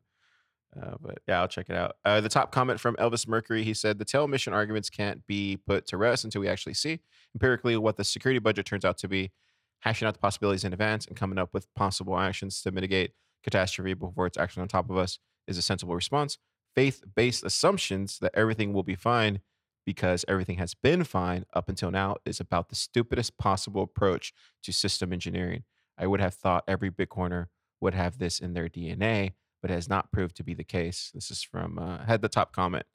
Uh, 0.76 0.96
but 1.02 1.20
yeah, 1.28 1.42
I'll 1.42 1.48
check 1.48 1.70
it 1.70 1.76
out. 1.76 1.96
Uh, 2.06 2.22
the 2.22 2.30
top 2.30 2.52
comment 2.52 2.80
from 2.80 2.96
Elvis 2.98 3.28
Mercury. 3.28 3.64
He 3.64 3.74
said 3.74 3.98
the 3.98 4.06
tail 4.06 4.26
emission 4.26 4.54
arguments 4.54 4.90
can't 4.90 5.26
be 5.26 5.58
put 5.58 5.88
to 5.88 5.98
rest 5.98 6.24
until 6.24 6.42
we 6.42 6.48
actually 6.48 6.76
see 6.76 7.00
empirically 7.34 7.76
what 7.78 7.98
the 7.98 8.04
security 8.04 8.40
budget 8.40 8.66
turns 8.66 8.86
out 8.86 8.98
to 9.00 9.08
be, 9.08 9.32
hashing 9.80 10.08
out 10.08 10.14
the 10.14 10.20
possibilities 10.20 10.64
in 10.64 10.74
advance 10.74 11.08
and 11.08 11.18
coming 11.18 11.40
up 11.40 11.54
with 11.54 11.74
possible 11.74 12.18
actions 12.18 12.62
to 12.62 12.72
mitigate 12.72 13.12
catastrophe 13.44 13.94
before 13.94 14.28
it's 14.28 14.38
actually 14.38 14.62
on 14.62 14.68
top 14.68 14.90
of 14.90 14.98
us 14.98 15.18
is 15.48 15.58
a 15.58 15.62
sensible 15.62 15.96
response. 15.96 16.38
Faith 16.76 17.02
based 17.16 17.44
assumptions 17.44 18.20
that 18.20 18.32
everything 18.36 18.74
will 18.74 18.84
be 18.84 18.96
fine 18.96 19.40
because 19.86 20.24
everything 20.28 20.58
has 20.58 20.76
been 20.76 21.04
fine 21.04 21.46
up 21.54 21.68
until 21.68 21.90
now 21.90 22.16
is 22.26 22.40
about 22.40 22.70
the 22.70 22.76
stupidest 22.76 23.38
possible 23.40 23.82
approach 23.82 24.34
to 24.62 24.72
system 24.72 25.12
engineering. 25.12 25.64
I 25.98 26.06
would 26.06 26.22
have 26.22 26.36
thought 26.36 26.64
every 26.68 26.92
Bitcoiner 26.92 27.48
would 27.82 27.96
have 27.96 28.20
this 28.20 28.40
in 28.40 28.54
their 28.54 28.70
DNA, 28.70 29.32
but 29.62 29.72
has 29.72 29.90
not 29.90 30.12
proved 30.12 30.36
to 30.38 30.44
be 30.44 30.54
the 30.54 30.64
case. 30.64 31.12
This 31.14 31.32
is 31.32 31.44
from 31.44 31.78
uh, 31.80 32.06
had 32.06 32.22
the 32.22 32.30
top 32.30 32.54
comment. 32.54 32.86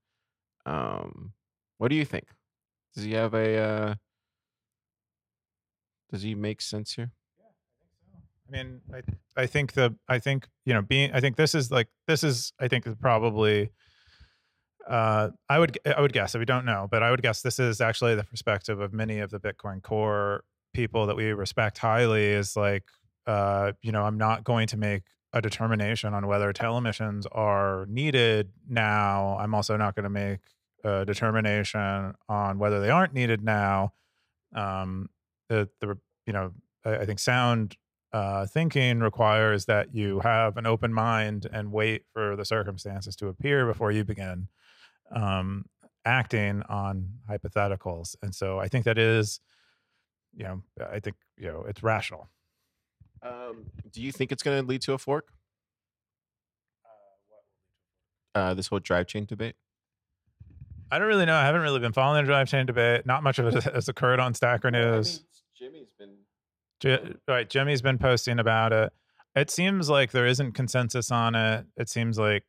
Um, 0.67 1.33
What 1.79 1.89
do 1.89 1.97
you 1.97 2.05
think? 2.05 2.27
Does 2.95 3.05
he 3.05 3.13
have 3.13 3.35
a? 3.35 3.59
Uh, 3.59 3.95
does 6.11 6.23
he 6.23 6.35
make 6.35 6.61
sense 6.61 6.95
here? 6.95 7.11
I 8.49 8.53
mean, 8.53 8.81
I 8.93 9.03
I 9.43 9.47
think 9.47 9.73
the 9.73 9.97
I 10.09 10.19
think 10.19 10.49
you 10.65 10.75
know 10.75 10.83
being 10.83 11.11
I 11.13 11.21
think 11.21 11.37
this 11.37 11.55
is 11.55 11.71
like 11.71 11.89
this 12.07 12.23
is 12.23 12.53
I 12.61 12.69
think 12.69 12.87
probably 13.01 13.71
uh 14.89 15.31
I 15.49 15.59
would 15.59 15.79
I 15.87 16.01
would 16.01 16.13
guess 16.13 16.35
we 16.37 16.45
don't 16.45 16.67
know, 16.67 16.87
but 16.91 17.03
I 17.03 17.11
would 17.11 17.23
guess 17.23 17.43
this 17.43 17.59
is 17.59 17.81
actually 17.81 18.15
the 18.15 18.25
perspective 18.25 18.81
of 18.81 18.93
many 18.93 19.19
of 19.21 19.31
the 19.31 19.41
Bitcoin 19.41 19.83
core 19.83 20.45
people 20.75 21.07
that 21.07 21.17
we 21.17 21.33
respect 21.33 21.79
highly 21.79 22.27
is 22.27 22.55
like 22.57 22.85
uh 23.27 23.73
you 23.83 23.93
know 23.93 24.03
I'm 24.05 24.19
not 24.19 24.45
going 24.45 24.67
to 24.69 24.77
make 24.77 25.05
a 25.35 25.43
determination 25.43 26.15
on 26.15 26.27
whether 26.29 26.53
tail 26.53 26.79
emissions 26.79 27.27
are 27.33 27.87
needed 27.89 28.53
now. 28.69 29.37
I'm 29.39 29.55
also 29.55 29.77
not 29.77 29.97
going 29.97 30.05
to 30.05 30.11
make 30.11 30.39
a 30.85 31.05
determination 31.05 32.15
on 32.29 32.59
whether 32.59 32.81
they 32.81 32.89
aren't 32.89 33.13
needed 33.13 33.43
now. 33.43 33.93
Um, 34.55 35.11
the 35.49 35.69
the 35.81 35.99
you 36.27 36.33
know 36.33 36.53
I, 36.85 36.99
I 36.99 37.05
think 37.05 37.19
sound 37.19 37.77
uh, 38.13 38.47
thinking 38.47 39.01
requires 39.01 39.65
that 39.65 39.93
you 39.93 40.21
have 40.21 40.57
an 40.57 40.67
open 40.67 40.95
mind 40.95 41.49
and 41.53 41.73
wait 41.73 42.05
for 42.13 42.37
the 42.37 42.45
circumstances 42.45 43.17
to 43.17 43.27
appear 43.27 43.67
before 43.67 43.91
you 43.91 44.05
begin 44.05 44.47
um, 45.11 45.65
acting 46.05 46.63
on 46.69 47.09
hypotheticals. 47.29 48.15
And 48.23 48.33
so 48.33 48.61
I 48.61 48.69
think 48.69 48.85
that 48.85 48.99
is, 48.99 49.41
you 50.33 50.45
know, 50.45 50.63
I 50.81 51.01
think 51.01 51.17
you 51.37 51.49
know 51.49 51.65
it's 51.69 51.83
rational. 51.83 52.29
Um, 53.25 53.65
do 53.91 54.03
you 54.03 54.13
think 54.13 54.33
it's 54.33 54.43
going 54.43 54.61
to 54.61 54.69
lead 54.69 54.83
to 54.83 54.93
a 54.93 54.99
fork? 54.99 55.33
Uh, 58.35 58.53
this 58.53 58.67
whole 58.67 58.81
drive 58.81 59.07
chain 59.07 59.25
debate. 59.25 59.55
I 60.91 60.99
don't 60.99 61.09
really 61.09 61.25
know. 61.25 61.37
I 61.37 61.45
haven't 61.45 61.63
really 61.63 61.81
been 61.81 61.93
following 61.93 62.23
the 62.25 62.27
drive 62.27 62.49
chain 62.49 62.67
debate. 62.67 63.07
Not 63.07 63.23
much 63.23 63.39
of 63.39 63.47
it 63.47 63.65
has 63.75 63.89
occurred 63.89 64.21
on 64.21 64.35
Stacker 64.35 64.71
News. 64.71 65.25
Jimmy's 65.57 65.89
been 65.99 66.11
J- 66.81 67.15
right, 67.27 67.49
Jimmy's 67.49 67.81
been 67.81 67.99
posting 67.99 68.39
about 68.39 68.73
it. 68.73 68.93
It 69.35 69.51
seems 69.51 69.89
like 69.89 70.13
there 70.13 70.27
isn't 70.27 70.53
consensus 70.53 71.11
on 71.11 71.35
it. 71.35 71.67
It 71.77 71.89
seems 71.89 72.19
like 72.19 72.45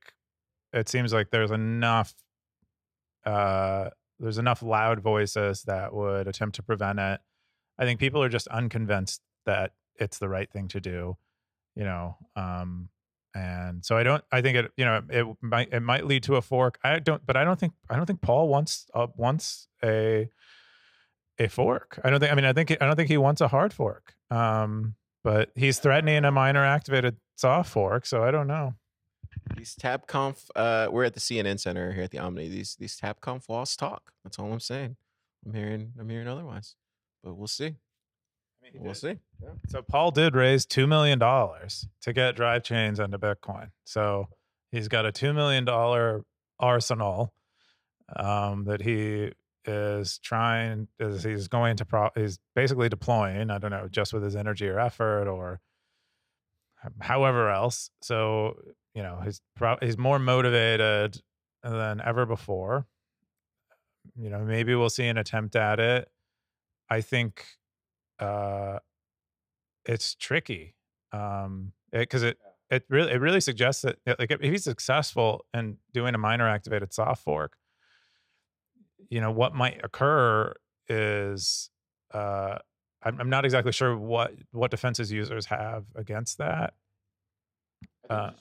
it 0.74 0.89
seems 0.89 1.13
like 1.13 1.29
there's 1.32 1.51
enough 1.51 2.13
uh 3.25 3.89
there's 4.20 4.38
enough 4.38 4.62
loud 4.62 5.00
voices 5.00 5.63
that 5.63 5.94
would 5.94 6.27
attempt 6.27 6.55
to 6.58 6.63
prevent 6.63 7.00
it. 7.00 7.22
I 7.77 7.86
think 7.86 8.00
people 8.00 8.22
are 8.22 8.29
just 8.29 8.48
unconvinced 8.48 9.22
that 9.46 9.72
it's 9.99 10.17
the 10.17 10.29
right 10.29 10.51
thing 10.51 10.67
to 10.69 10.79
do, 10.79 11.17
you 11.75 11.83
know. 11.83 12.17
Um 12.35 12.89
and 13.33 13.83
so 13.83 13.97
I 13.97 14.03
don't 14.03 14.23
I 14.31 14.41
think 14.41 14.57
it 14.57 14.71
you 14.77 14.85
know 14.85 15.01
it 15.09 15.25
might 15.41 15.73
it 15.73 15.81
might 15.81 16.05
lead 16.05 16.23
to 16.23 16.35
a 16.35 16.41
fork. 16.41 16.79
I 16.83 16.99
don't 16.99 17.25
but 17.25 17.35
I 17.35 17.43
don't 17.43 17.59
think 17.59 17.73
I 17.89 17.97
don't 17.97 18.05
think 18.05 18.21
Paul 18.21 18.47
wants 18.47 18.87
uh, 18.93 19.07
wants 19.15 19.67
a 19.83 20.29
a 21.39 21.47
fork. 21.47 21.99
I 22.03 22.09
don't 22.09 22.19
think. 22.19 22.31
I 22.31 22.35
mean, 22.35 22.45
I 22.45 22.53
think. 22.53 22.71
I 22.71 22.85
don't 22.85 22.95
think 22.95 23.09
he 23.09 23.17
wants 23.17 23.41
a 23.41 23.47
hard 23.47 23.73
fork. 23.73 24.13
Um, 24.31 24.95
but 25.23 25.49
he's 25.55 25.79
threatening 25.79 26.23
a 26.23 26.31
miner 26.31 26.63
activated 26.63 27.17
soft 27.35 27.71
fork. 27.71 28.05
So 28.05 28.23
I 28.23 28.31
don't 28.31 28.47
know. 28.47 28.75
These 29.55 29.75
TabConf, 29.75 30.49
uh, 30.55 30.87
we're 30.91 31.03
at 31.03 31.13
the 31.13 31.19
CNN 31.19 31.59
Center 31.59 31.91
here 31.91 32.03
at 32.03 32.11
the 32.11 32.19
Omni. 32.19 32.47
These 32.47 32.75
these 32.79 32.99
TabConf 32.99 33.49
walls 33.49 33.75
talk. 33.75 34.11
That's 34.23 34.39
all 34.39 34.51
I'm 34.51 34.59
saying. 34.59 34.95
I'm 35.45 35.53
hearing 35.53 35.93
I'm 35.99 36.09
hearing 36.09 36.27
otherwise, 36.27 36.75
but 37.23 37.35
we'll 37.35 37.47
see. 37.47 37.75
We'll 38.74 38.93
see. 38.93 39.17
So 39.67 39.81
Paul 39.81 40.12
did 40.12 40.36
raise 40.36 40.65
two 40.65 40.88
million 40.88 41.19
dollars 41.19 41.88
to 42.01 42.13
get 42.13 42.36
drive 42.36 42.63
chains 42.63 43.00
into 43.00 43.19
Bitcoin. 43.19 43.72
So 43.84 44.27
he's 44.72 44.88
got 44.88 45.05
a 45.05 45.12
two 45.12 45.34
million 45.34 45.65
dollar 45.65 46.24
arsenal 46.60 47.34
um, 48.15 48.65
that 48.65 48.81
he 48.81 49.31
is 49.65 50.19
trying 50.19 50.88
is 51.00 51.24
he's 51.24 51.48
going 51.48 51.75
to 51.75 51.86
pro 51.86 52.10
he's 52.15 52.38
basically 52.53 52.88
deploying 52.88 53.50
i 53.50 53.57
don't 53.57 53.72
know 53.72 53.88
just 53.89 54.13
with 54.13 54.22
his 54.22 54.36
energy 54.36 54.67
or 54.67 54.79
effort 54.79 55.27
or 55.27 55.60
however 57.01 57.50
else. 57.50 57.89
So 58.01 58.55
you 58.93 59.03
know 59.03 59.19
he's 59.24 59.41
pro- 59.55 59.77
he's 59.81 59.98
more 59.98 60.19
motivated 60.19 61.22
than 61.63 62.01
ever 62.01 62.25
before. 62.25 62.88
You 64.15 64.29
know 64.29 64.39
maybe 64.39 64.75
we'll 64.75 64.89
see 64.89 65.07
an 65.07 65.17
attempt 65.17 65.55
at 65.55 65.79
it. 65.79 66.10
I 66.89 67.01
think 67.01 67.45
uh 68.19 68.79
it's 69.86 70.15
tricky 70.15 70.75
um 71.12 71.72
because 71.91 72.24
it, 72.24 72.38
it, 72.69 72.75
it 72.77 72.86
really 72.89 73.12
it 73.12 73.22
really 73.22 73.41
suggests 73.41 73.81
that 73.84 73.98
like 74.19 74.31
if 74.31 74.39
he's 74.41 74.63
successful 74.63 75.45
in 75.53 75.77
doing 75.93 76.15
a 76.15 76.17
miner 76.17 76.48
activated 76.48 76.93
soft 76.93 77.24
fork 77.24 77.57
you 79.10 79.22
know 79.22 79.31
what 79.31 79.53
might 79.53 79.79
occur 79.84 80.53
is 80.88 81.69
uh, 82.13 82.57
I'm, 83.03 83.19
I'm, 83.19 83.29
not 83.29 83.45
exactly 83.45 83.72
sure 83.72 83.98
what 83.98 84.34
what 84.51 84.72
defenses 84.72 85.12
users 85.12 85.45
have 85.48 85.86
against 85.95 86.38
that. 86.38 86.74
Uh, 88.10 88.31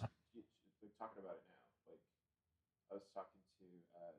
just, 0.81 0.95
talking 0.99 1.23
about 1.25 1.37
it 1.37 1.45
now. 1.49 1.59
Like 1.91 2.01
I 2.91 2.95
was 2.95 3.03
talking 3.13 3.41
to 3.59 3.67
uh, 3.99 4.15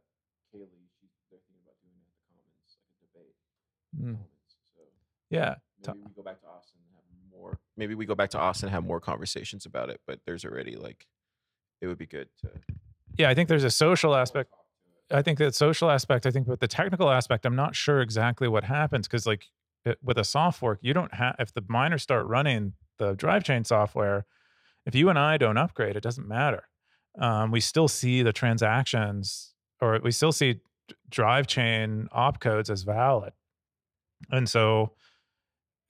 Kaylee. 0.52 0.92
She's 1.00 1.10
they're 1.32 1.40
thinking 1.40 1.64
about 1.64 1.80
doing 1.82 1.98
it 1.98 2.04
in 2.04 2.14
the 2.14 2.26
Commons, 2.28 2.78
like 2.84 3.00
a 3.00 3.08
debate. 3.08 3.38
Mm. 3.96 4.35
Yeah, 5.36 5.56
maybe 5.88 6.00
we 6.06 6.14
go 6.16 6.24
back 6.24 6.42
to 6.42 6.48
Austin 6.48 6.80
and 6.88 6.96
have 6.96 7.40
more. 7.40 7.60
Maybe 7.78 7.96
we 7.96 8.06
go 8.06 8.16
back 8.16 8.30
to 8.32 8.40
Austin 8.40 8.68
and 8.68 8.74
have 8.74 8.84
more 8.84 9.00
conversations 9.00 9.66
about 9.66 9.90
it. 9.90 10.02
But 10.08 10.20
there's 10.26 10.46
already 10.46 10.76
like, 10.76 11.06
it 11.82 11.88
would 11.88 11.98
be 11.98 12.08
good 12.08 12.30
to. 12.42 12.50
Yeah, 13.18 13.30
I 13.30 13.34
think 13.34 13.50
there's 13.50 13.64
a 13.64 13.72
social 13.72 14.16
aspect 14.16 14.52
I 15.12 15.22
think 15.22 15.38
that 15.40 15.54
social 15.54 15.92
aspect, 15.92 16.26
I 16.26 16.32
think 16.32 16.48
but 16.48 16.60
the 16.60 16.68
technical 16.68 17.12
aspect, 17.12 17.46
I'm 17.46 17.56
not 17.56 17.76
sure 17.76 18.02
exactly 18.02 18.48
what 18.48 18.64
happens 18.64 19.08
because 19.08 19.28
like 19.28 19.46
it, 19.86 20.00
with 20.04 20.18
a 20.18 20.24
soft 20.24 20.60
fork, 20.60 20.80
you 20.82 20.94
don't 20.94 21.14
have 21.14 21.36
if 21.40 21.54
the 21.54 21.64
miners 21.68 22.02
start 22.02 22.26
running 22.26 22.74
the 22.98 23.14
drive 23.14 23.44
chain 23.44 23.64
software, 23.64 24.26
if 24.86 24.96
you 24.96 25.10
and 25.10 25.20
I 25.20 25.38
don't 25.38 25.58
upgrade, 25.58 25.96
it 25.96 26.02
doesn't 26.02 26.28
matter. 26.28 26.68
Um, 27.20 27.52
we 27.52 27.60
still 27.60 27.88
see 27.88 28.24
the 28.24 28.34
transactions 28.34 29.54
or 29.80 30.00
we 30.04 30.12
still 30.12 30.32
see 30.32 30.62
drive 31.10 31.48
chain 31.48 32.08
opcodes 32.16 32.70
as 32.70 32.84
valid. 32.84 33.34
And 34.32 34.50
so 34.50 34.94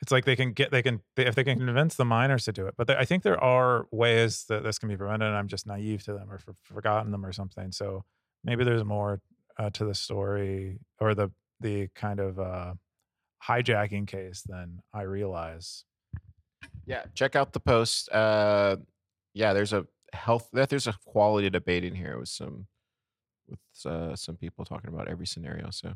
it's 0.02 0.12
like 0.12 0.26
they 0.26 0.36
can 0.36 0.52
get 0.52 0.72
they 0.72 0.82
can 0.82 1.02
they, 1.16 1.26
if 1.26 1.36
they 1.36 1.44
can 1.44 1.58
convince 1.58 1.96
the 1.96 2.06
miners 2.06 2.46
to 2.46 2.52
do 2.52 2.68
it 2.68 2.74
but 2.78 2.88
they, 2.88 2.96
i 2.96 3.06
think 3.06 3.24
there 3.24 3.42
are 3.42 3.88
ways 3.92 4.46
that 4.50 4.64
this 4.64 4.78
can 4.78 4.90
be 4.90 4.98
prevented 4.98 5.28
and 5.28 5.38
i'm 5.38 5.48
just 5.48 5.66
naive 5.66 6.04
to 6.04 6.14
them 6.14 6.30
or 6.32 6.38
for, 6.38 6.54
forgotten 6.64 7.12
them 7.12 7.26
or 7.26 7.32
something 7.32 7.72
so 7.72 8.04
maybe 8.44 8.64
there's 8.64 8.84
more 8.84 9.22
uh, 9.58 9.70
to 9.72 9.86
the 9.86 9.94
story 9.94 10.80
or 11.00 11.16
the 11.16 11.32
the 11.60 11.88
kind 11.96 12.20
of 12.20 12.40
uh, 12.40 12.74
hijacking 13.48 14.08
case 14.08 14.44
than 14.48 14.80
I 14.94 15.04
realize. 15.04 15.86
Yeah, 16.86 17.04
check 17.14 17.36
out 17.36 17.54
the 17.54 17.60
post. 17.60 18.10
Uh, 18.12 18.78
yeah, 19.34 19.54
there's 19.54 19.74
a 19.74 19.86
health. 20.14 20.50
There's 20.52 20.88
a 20.88 20.96
quality 21.06 21.50
debate 21.50 21.84
in 21.84 21.96
here 21.96 22.20
with 22.20 22.30
some 22.30 22.68
with 23.48 23.60
uh, 23.86 24.16
some 24.16 24.36
people 24.36 24.66
talking 24.66 24.90
about 24.94 25.08
every 25.08 25.28
scenario. 25.28 25.70
So 25.72 25.94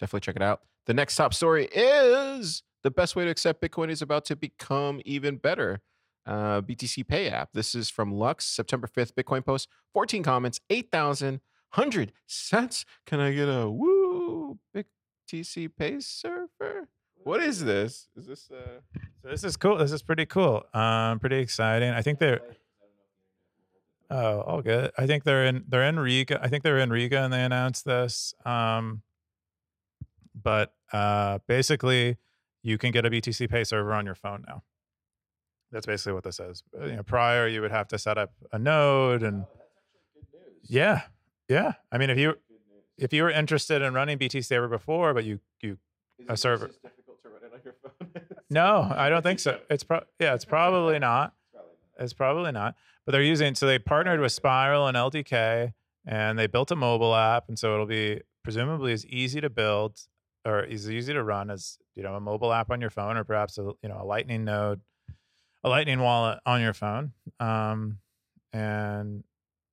definitely 0.00 0.20
check 0.20 0.36
it 0.36 0.42
out. 0.42 0.60
The 0.86 0.94
next 0.94 1.16
top 1.16 1.34
story 1.34 1.66
is 1.66 2.62
the 2.82 2.90
best 2.90 3.14
way 3.16 3.24
to 3.24 3.30
accept 3.30 3.62
Bitcoin 3.62 3.90
is 3.90 4.02
about 4.02 4.24
to 4.26 4.36
become 4.36 5.00
even 5.04 5.36
better. 5.36 5.80
Uh, 6.24 6.60
BTC 6.60 7.06
Pay 7.08 7.28
app. 7.28 7.50
This 7.52 7.74
is 7.74 7.90
from 7.90 8.12
Lux, 8.12 8.44
September 8.44 8.86
5th, 8.86 9.12
Bitcoin 9.14 9.44
post. 9.44 9.68
14 9.92 10.22
comments, 10.22 10.60
8,000 10.70 11.40
hundred 11.70 12.12
cents. 12.26 12.84
Can 13.06 13.18
I 13.18 13.32
get 13.32 13.48
a 13.48 13.68
woo 13.68 14.58
BTC 14.76 15.70
Pay 15.76 16.00
server? 16.00 16.88
What 17.24 17.42
is 17.42 17.64
this? 17.64 18.08
Is 18.16 18.26
this 18.26 18.50
uh 18.50 18.80
so 19.22 19.28
this 19.28 19.42
is 19.42 19.56
cool. 19.56 19.78
This 19.78 19.90
is 19.92 20.02
pretty 20.02 20.26
cool. 20.26 20.64
Um 20.74 21.18
pretty 21.18 21.38
exciting. 21.38 21.90
I 21.90 22.02
think 22.02 22.18
they're 22.18 22.40
Oh, 24.10 24.40
all 24.42 24.60
good. 24.60 24.90
I 24.98 25.06
think 25.06 25.24
they're 25.24 25.46
in 25.46 25.64
they're 25.68 25.84
in 25.84 25.98
Riga. 25.98 26.38
I 26.42 26.48
think 26.48 26.62
they're 26.62 26.78
in 26.78 26.90
Riga 26.90 27.20
and 27.22 27.32
they 27.32 27.42
announced 27.42 27.84
this. 27.84 28.34
Um 28.44 29.02
but 30.34 30.74
uh 30.92 31.38
basically 31.46 32.18
you 32.62 32.78
can 32.78 32.90
get 32.90 33.04
a 33.04 33.10
BTC 33.10 33.50
Pay 33.50 33.64
server 33.64 33.92
on 33.92 34.06
your 34.06 34.14
phone 34.14 34.44
now. 34.46 34.62
That's 35.70 35.86
basically 35.86 36.12
what 36.12 36.24
this 36.24 36.38
is. 36.38 36.62
Uh, 36.78 36.84
you 36.84 36.96
know, 36.96 37.02
prior 37.02 37.48
you 37.48 37.60
would 37.62 37.70
have 37.70 37.88
to 37.88 37.98
set 37.98 38.18
up 38.18 38.32
a 38.52 38.58
node 38.58 39.22
and 39.22 39.46
yeah, 40.64 41.02
yeah, 41.48 41.72
I 41.90 41.98
mean, 41.98 42.10
if 42.10 42.18
you 42.18 42.34
if 42.98 43.12
you 43.12 43.22
were 43.24 43.30
interested 43.30 43.82
in 43.82 43.94
running 43.94 44.18
BTC 44.18 44.44
Saver 44.44 44.68
before, 44.68 45.12
but 45.12 45.24
you 45.24 45.40
you 45.60 45.78
a 46.28 46.36
server. 46.36 46.70
no, 48.50 48.90
I 48.94 49.08
don't 49.08 49.22
think 49.22 49.38
so. 49.40 49.58
It's 49.68 49.82
pro 49.84 50.00
yeah, 50.20 50.34
it's 50.34 50.44
probably 50.44 50.98
not. 50.98 51.34
It's 51.98 52.12
probably 52.12 52.52
not. 52.52 52.74
But 53.04 53.12
they're 53.12 53.22
using 53.22 53.54
so 53.54 53.66
they 53.66 53.78
partnered 53.78 54.20
with 54.20 54.32
Spiral 54.32 54.86
and 54.86 54.96
LDK, 54.96 55.72
and 56.06 56.38
they 56.38 56.46
built 56.46 56.70
a 56.70 56.76
mobile 56.76 57.14
app, 57.14 57.48
and 57.48 57.58
so 57.58 57.74
it'll 57.74 57.86
be 57.86 58.20
presumably 58.44 58.92
as 58.92 59.04
easy 59.06 59.40
to 59.40 59.50
build 59.50 59.98
or 60.44 60.64
as 60.64 60.90
easy 60.90 61.12
to 61.12 61.22
run 61.22 61.50
as 61.50 61.78
you 61.94 62.02
know 62.02 62.14
a 62.14 62.20
mobile 62.20 62.52
app 62.52 62.70
on 62.70 62.80
your 62.80 62.90
phone, 62.90 63.16
or 63.16 63.24
perhaps 63.24 63.58
a 63.58 63.62
you 63.82 63.88
know 63.88 63.98
a 64.00 64.04
Lightning 64.04 64.44
node, 64.44 64.80
a 65.64 65.68
Lightning 65.68 66.00
wallet 66.00 66.38
on 66.46 66.60
your 66.60 66.74
phone. 66.74 67.12
Um, 67.40 67.98
and 68.52 69.24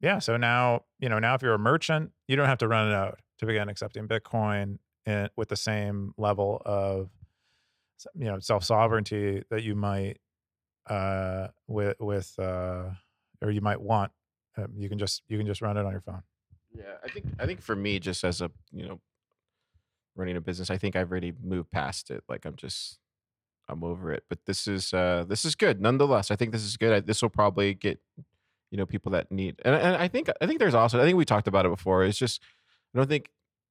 yeah, 0.02 0.20
so 0.20 0.38
now, 0.38 0.84
you 1.00 1.10
know, 1.10 1.20
now 1.20 1.36
if 1.36 1.42
you're 1.42 1.54
a 1.54 1.60
merchant, 1.60 2.12
you 2.28 2.36
don't 2.36 2.48
have 2.48 2.60
to 2.60 2.68
run 2.68 2.88
a 2.88 2.92
node. 2.92 3.16
to 3.40 3.46
begin 3.46 3.70
accepting 3.70 4.08
Bitcoin 4.08 4.80
in, 5.06 5.30
with 5.36 5.50
the 5.50 5.56
same 5.56 6.14
level 6.18 6.62
of 6.66 7.10
you 8.16 8.26
know 8.26 8.40
self 8.40 8.64
sovereignty 8.64 9.44
that 9.50 9.64
you 9.64 9.76
might 9.76 10.18
uh, 10.90 11.48
with 11.68 11.98
with 12.00 12.34
uh, 12.40 12.86
or 13.42 13.52
you 13.52 13.62
might 13.62 13.82
want. 13.82 14.12
Um, 14.58 14.74
you 14.78 14.90
can 14.90 14.98
just 14.98 15.24
you 15.28 15.38
can 15.38 15.48
just 15.48 15.62
run 15.62 15.78
it 15.78 15.86
on 15.86 15.92
your 15.92 16.02
phone. 16.02 16.24
Yeah, 16.74 16.84
I 17.04 17.10
think 17.10 17.26
I 17.40 17.46
think 17.46 17.62
for 17.62 17.76
me, 17.76 18.00
just 18.00 18.24
as 18.24 18.42
a 18.42 18.52
you 18.72 18.88
know, 18.88 19.00
running 20.20 20.38
a 20.38 20.42
business, 20.42 20.70
I 20.70 20.78
think 20.78 20.96
I've 20.96 21.10
already 21.10 21.34
moved 21.42 21.72
past 21.72 22.12
it. 22.12 22.24
Like 22.30 22.46
I'm 22.46 22.56
just 22.56 23.00
I'm 23.68 23.84
over 23.84 24.12
it. 24.12 24.24
But 24.30 24.40
this 24.46 24.68
is 24.68 24.94
uh 24.94 25.26
this 25.28 25.46
is 25.46 25.56
good 25.56 25.82
nonetheless. 25.82 26.30
I 26.30 26.36
think 26.36 26.52
this 26.52 26.64
is 26.64 26.78
good. 26.78 26.94
I, 26.94 27.00
this 27.00 27.22
will 27.22 27.30
probably 27.30 27.74
get 27.74 28.00
you 28.72 28.78
know 28.78 28.86
people 28.86 29.12
that 29.14 29.32
need 29.32 29.60
and, 29.66 29.74
and 29.74 29.96
I 29.96 30.08
think 30.08 30.30
I 30.42 30.46
think 30.46 30.60
there's 30.60 30.76
also 30.76 31.00
I 31.00 31.06
think 31.06 31.18
we 31.18 31.26
talked 31.26 31.48
about 31.48 31.66
it 31.66 31.70
before. 31.70 32.04
It's 32.04 32.18
just 32.18 32.42
I 32.94 32.98
don't 33.00 33.08
think 33.08 33.30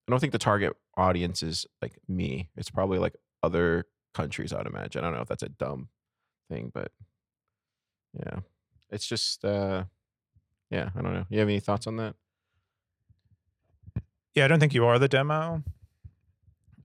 I 0.09 0.11
don't 0.11 0.21
think 0.21 0.33
the 0.33 0.39
target 0.39 0.75
audience 0.97 1.43
is 1.43 1.67
like 1.83 1.99
me. 2.09 2.49
It's 2.57 2.71
probably 2.71 2.99
like 2.99 3.15
other 3.43 3.87
countries. 4.15 4.53
I'd 4.53 4.67
imagine. 4.67 5.05
I 5.05 5.09
don't 5.09 5.17
know 5.17 5.23
if 5.23 5.29
that's 5.29 5.43
a 5.43 5.51
dumb 5.51 5.89
thing, 6.49 6.71
but 6.73 6.91
yeah, 8.15 8.41
it's 8.91 9.07
just 9.07 9.45
uh 9.45 9.85
yeah. 10.71 10.91
I 10.97 11.03
don't 11.03 11.15
know. 11.15 11.27
You 11.29 11.39
have 11.41 11.49
any 11.49 11.61
thoughts 11.61 11.87
on 11.87 11.97
that? 11.97 12.15
Yeah, 14.35 14.45
I 14.45 14.49
don't 14.49 14.61
think 14.61 14.75
you 14.75 14.87
are 14.87 14.99
the 14.99 15.09
demo. 15.09 15.63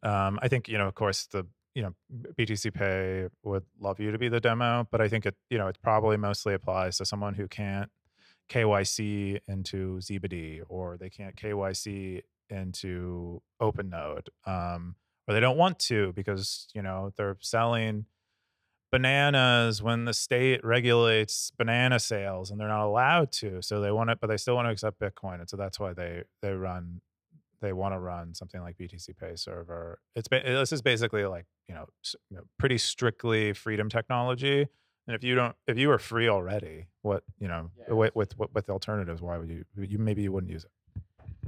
Um, 0.03 0.37
I 0.41 0.47
think 0.47 0.67
you 0.67 0.77
know, 0.77 0.87
of 0.87 0.95
course, 0.95 1.27
the 1.27 1.45
you 1.73 1.81
know 1.81 1.93
BTC 2.37 2.73
Pay 2.73 3.27
would 3.43 3.63
love 3.79 3.99
you 3.99 4.11
to 4.11 4.17
be 4.17 4.29
the 4.29 4.39
demo, 4.39 4.87
but 4.91 5.01
I 5.01 5.07
think 5.07 5.25
it 5.25 5.35
you 5.49 5.57
know 5.57 5.67
it 5.67 5.77
probably 5.81 6.17
mostly 6.17 6.53
applies 6.53 6.97
to 6.97 7.05
someone 7.05 7.33
who 7.33 7.47
can't 7.47 7.89
KYC 8.49 9.39
into 9.47 10.01
Zebedee 10.01 10.61
or 10.67 10.97
they 10.97 11.09
can't 11.09 11.35
KYC 11.35 12.21
into 12.49 13.41
OpenNode, 13.61 14.27
um, 14.45 14.95
or 15.27 15.33
they 15.33 15.39
don't 15.39 15.57
want 15.57 15.79
to 15.79 16.11
because 16.13 16.67
you 16.73 16.81
know 16.81 17.11
they're 17.17 17.37
selling 17.39 18.05
bananas 18.91 19.81
when 19.81 20.05
the 20.05 20.13
state 20.13 20.63
regulates 20.63 21.51
banana 21.57 21.99
sales 21.99 22.51
and 22.51 22.59
they're 22.59 22.67
not 22.67 22.85
allowed 22.85 23.31
to. 23.31 23.59
So 23.59 23.81
they 23.81 23.91
want 23.91 24.11
it, 24.11 24.19
but 24.21 24.27
they 24.27 24.37
still 24.37 24.53
want 24.55 24.67
to 24.67 24.71
accept 24.71 24.99
Bitcoin, 24.99 25.39
and 25.39 25.49
so 25.49 25.57
that's 25.57 25.79
why 25.79 25.93
they 25.93 26.23
they 26.41 26.51
run 26.51 27.01
they 27.63 27.73
want 27.73 27.95
to 27.95 27.99
run 27.99 28.35
something 28.35 28.61
like 28.61 28.77
BTC 28.77 29.17
Pay 29.17 29.35
server. 29.35 29.99
It's 30.15 30.27
this 30.29 30.71
is 30.71 30.83
basically 30.83 31.25
like 31.25 31.45
you 31.67 31.73
know, 31.73 31.85
you 32.29 32.37
know 32.37 32.43
pretty 32.59 32.77
strictly 32.77 33.53
freedom 33.53 33.89
technology 33.89 34.67
and 35.07 35.15
if 35.15 35.23
you 35.23 35.35
don't, 35.35 35.55
if 35.67 35.77
you 35.77 35.91
are 35.91 35.99
free 35.99 36.29
already, 36.29 36.87
what 37.01 37.23
you 37.39 37.47
know, 37.47 37.69
yeah. 37.87 37.93
with, 37.93 38.15
with 38.15 38.33
with 38.53 38.69
alternatives, 38.69 39.21
why 39.21 39.37
would 39.37 39.49
you? 39.49 39.65
You 39.77 39.97
maybe 39.97 40.21
you 40.21 40.31
wouldn't 40.31 40.51
use 40.51 40.63
it. 40.63 40.71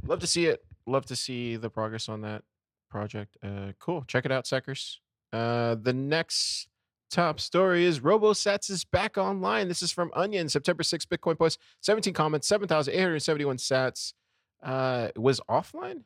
Love 0.06 0.20
to 0.20 0.28
see 0.28 0.46
it. 0.46 0.64
Love 0.86 1.06
to 1.06 1.16
see 1.16 1.56
the 1.56 1.70
progress 1.70 2.10
on 2.10 2.22
that 2.22 2.44
project. 2.90 3.38
Uh, 3.42 3.72
cool. 3.80 4.04
Check 4.08 4.26
it 4.26 4.32
out, 4.32 4.46
Stackers. 4.46 5.00
Uh, 5.32 5.76
the 5.76 5.94
next 5.94 6.68
top 7.10 7.40
story 7.40 7.86
is 7.86 8.02
RoboSats 8.02 8.70
is 8.70 8.84
back 8.84 9.18
online. 9.18 9.68
This 9.70 9.82
is 9.82 9.92
from 9.92 10.12
Onion, 10.14 10.50
September 10.50 10.84
6th, 10.84 11.08
Bitcoin 11.08 11.38
post, 11.38 11.60
17 11.82 12.14
comments, 12.14 12.48
7,871 12.48 13.58
sats. 13.58 14.14
Uh, 14.66 15.10
was 15.16 15.40
offline? 15.50 16.02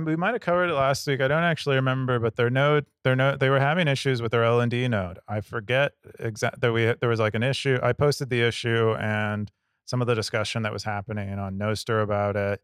mean, 0.00 0.06
we 0.06 0.16
might 0.16 0.32
have 0.32 0.40
covered 0.40 0.70
it 0.70 0.74
last 0.74 1.06
week. 1.06 1.20
I 1.20 1.28
don't 1.28 1.42
actually 1.42 1.76
remember, 1.76 2.18
but 2.18 2.36
their 2.36 2.50
node, 2.50 2.86
their 3.04 3.14
node, 3.14 3.40
they 3.40 3.48
were 3.48 3.60
having 3.60 3.88
issues 3.88 4.20
with 4.20 4.32
their 4.32 4.42
LND 4.42 4.90
node. 4.90 5.18
I 5.28 5.40
forget 5.40 5.92
exact 6.18 6.60
that 6.60 6.72
we 6.72 6.92
there 7.00 7.08
was 7.08 7.20
like 7.20 7.34
an 7.34 7.42
issue. 7.42 7.78
I 7.82 7.92
posted 7.92 8.30
the 8.30 8.42
issue 8.42 8.94
and 8.94 9.50
some 9.86 10.00
of 10.00 10.06
the 10.06 10.14
discussion 10.14 10.62
that 10.62 10.72
was 10.72 10.84
happening 10.84 11.38
on 11.38 11.58
Nostr 11.58 12.02
about 12.02 12.36
it. 12.36 12.60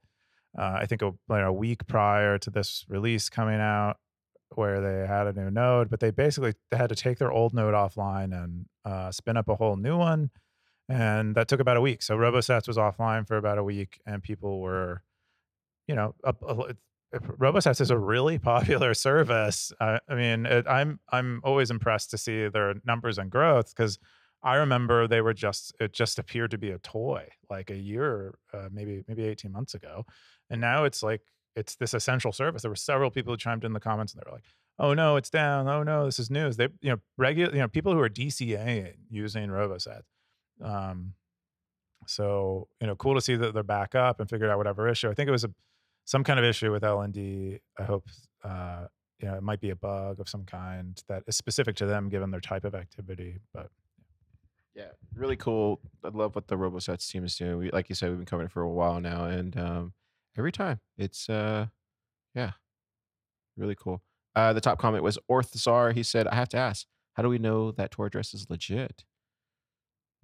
Uh, 0.59 0.79
I 0.81 0.87
think 0.87 1.03
a, 1.03 1.13
like 1.29 1.45
a 1.45 1.53
week 1.53 1.87
prior 1.87 2.39
to 2.39 2.51
this 2.51 2.85
release 2.89 3.29
coming 3.29 3.61
out, 3.61 3.99
where 4.55 4.81
they 4.81 5.07
had 5.07 5.27
a 5.27 5.33
new 5.33 5.51
node, 5.51 5.91
but 5.91 6.01
they 6.01 6.11
basically 6.11 6.55
had 6.73 6.89
to 6.89 6.95
take 6.95 7.19
their 7.19 7.33
old 7.33 7.53
node 7.53 7.75
offline 7.75 8.33
and 8.33 8.67
uh, 8.85 9.11
spin 9.11 9.37
up 9.37 9.49
a 9.49 9.57
whole 9.57 9.77
new 9.77 9.97
one, 9.97 10.31
and 10.89 11.35
that 11.35 11.49
took 11.49 11.61
about 11.61 11.77
a 11.77 11.81
week. 11.81 12.03
So 12.03 12.17
RoboSats 12.17 12.69
was 12.69 12.77
offline 12.77 13.27
for 13.27 13.37
about 13.37 13.59
a 13.59 13.65
week, 13.65 14.01
and 14.07 14.23
people 14.23 14.61
were 14.61 15.03
you 15.87 15.95
know, 15.95 16.15
a, 16.25 16.35
RoboSats 17.15 17.81
is 17.81 17.91
a 17.91 17.99
really 17.99 18.39
popular 18.53 18.95
service. 18.95 19.73
I 19.81 20.01
mean, 20.11 20.47
it, 20.47 20.67
I'm 20.69 21.01
I'm 21.11 21.41
always 21.45 21.71
impressed 21.71 22.11
to 22.11 22.19
see 22.19 22.49
their 22.49 22.75
numbers 22.85 23.19
and 23.19 23.31
growth 23.31 23.75
because 23.75 23.99
I 24.43 24.57
remember 24.57 25.07
they 25.07 25.21
were 25.21 25.35
just 25.35 25.75
it 25.81 25.93
just 25.93 26.19
appeared 26.19 26.51
to 26.53 26.59
be 26.59 26.71
a 26.71 26.79
toy 26.79 27.29
like 27.49 27.71
a 27.71 27.77
year, 27.77 28.35
uh, 28.53 28.69
maybe 28.71 29.05
maybe 29.09 29.25
18 29.25 29.53
months 29.53 29.75
ago, 29.75 30.05
and 30.51 30.61
now 30.61 30.85
it's 30.85 31.03
like 31.03 31.23
it's 31.55 31.77
this 31.77 31.95
essential 31.95 32.33
service. 32.33 32.63
There 32.63 32.71
were 32.71 32.77
several 32.77 33.11
people 33.11 33.33
who 33.33 33.39
chimed 33.39 33.65
in 33.65 33.73
the 33.73 33.81
comments 33.81 34.13
and 34.13 34.21
they 34.21 34.29
were 34.29 34.37
like, 34.37 34.45
"Oh 34.79 34.93
no, 34.93 35.17
it's 35.17 35.31
down. 35.31 35.69
Oh 35.69 35.83
no, 35.83 36.05
this 36.05 36.19
is 36.19 36.31
news." 36.31 36.57
They 36.57 36.69
you 36.81 36.91
know 36.91 36.99
regular 37.17 37.53
you 37.53 37.61
know 37.61 37.69
people 37.69 37.93
who 37.93 38.01
are 38.01 38.11
DCA 38.11 38.95
using 39.09 39.49
RoboSats. 39.49 40.03
Um, 40.63 41.15
so 42.07 42.69
you 42.81 42.87
know, 42.87 42.97
cool 42.97 43.15
to 43.15 43.21
see 43.21 43.37
that 43.37 43.55
they're 43.55 43.63
back 43.63 43.95
up 43.95 44.21
and 44.21 44.29
figured 44.29 44.51
out 44.51 44.59
whatever 44.59 44.89
issue. 44.89 45.11
I 45.11 45.15
think 45.15 45.29
it 45.29 45.33
was 45.33 45.45
a 45.45 45.51
some 46.05 46.23
kind 46.23 46.39
of 46.39 46.45
issue 46.45 46.73
with 46.73 46.83
LND. 46.83 47.61
I 47.79 47.83
hope 47.83 48.07
uh, 48.45 48.87
you 49.19 49.29
know 49.29 49.35
it 49.35 49.43
might 49.43 49.61
be 49.61 49.71
a 49.71 49.77
bug 49.77 50.21
of 50.21 50.29
some 50.29 50.45
kind 50.45 51.01
that 51.09 51.25
is 51.27 51.37
specific 51.37 51.77
to 51.77 51.87
them 51.87 52.09
given 52.09 52.31
their 52.31 52.41
type 52.41 52.65
of 52.65 52.75
activity. 52.75 53.41
But 53.53 53.71
yeah, 54.75 54.91
really 55.15 55.37
cool. 55.37 55.81
I 56.05 56.09
love 56.09 56.35
what 56.35 56.49
the 56.49 56.57
RoboSats 56.57 57.09
team 57.11 57.25
is 57.25 57.35
doing. 57.37 57.59
We, 57.59 57.71
like 57.71 57.89
you 57.89 57.95
said, 57.95 58.11
we've 58.11 58.19
been 58.19 58.27
covering 58.27 58.47
it 58.47 58.53
for 58.53 58.63
a 58.63 58.71
while 58.71 59.01
now, 59.01 59.25
and 59.25 59.57
um, 59.57 59.93
every 60.37 60.53
time 60.53 60.81
it's 60.97 61.29
uh, 61.29 61.67
yeah, 62.35 62.53
really 63.57 63.75
cool. 63.75 64.03
Uh, 64.35 64.53
the 64.53 64.61
top 64.61 64.79
comment 64.79 65.03
was 65.03 65.19
Orthzar. 65.31 65.95
He 65.95 66.03
said, 66.03 66.29
"I 66.29 66.35
have 66.35 66.51
to 66.51 66.59
ask, 66.59 66.87
how 67.15 67.23
do 67.23 67.29
we 67.29 67.39
know 67.39 67.73
that 67.73 67.91
Tor 67.91 68.07
address 68.07 68.35
is 68.35 68.47
legit?" 68.49 69.05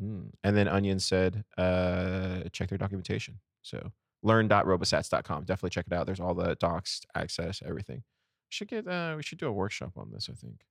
Hmm. 0.03 0.23
And 0.43 0.57
then 0.57 0.67
Onion 0.67 0.99
said, 0.99 1.45
uh, 1.57 2.41
"Check 2.53 2.69
their 2.71 2.79
documentation." 2.79 3.39
So 3.63 3.93
learn.robosats.com. 4.25 5.45
Definitely 5.45 5.71
check 5.71 5.87
it 5.87 5.93
out. 5.93 6.07
There's 6.07 6.21
all 6.21 6.35
the 6.35 6.57
docs, 6.57 7.03
access, 7.15 7.63
everything. 7.65 8.03
Should 8.49 8.69
get 8.69 8.89
uh, 8.89 9.15
we 9.17 9.23
should 9.23 9.39
do 9.39 9.47
a 9.47 9.53
workshop 9.53 9.93
on 9.97 10.11
this, 10.13 10.29
I 10.31 10.35
think. 10.35 10.63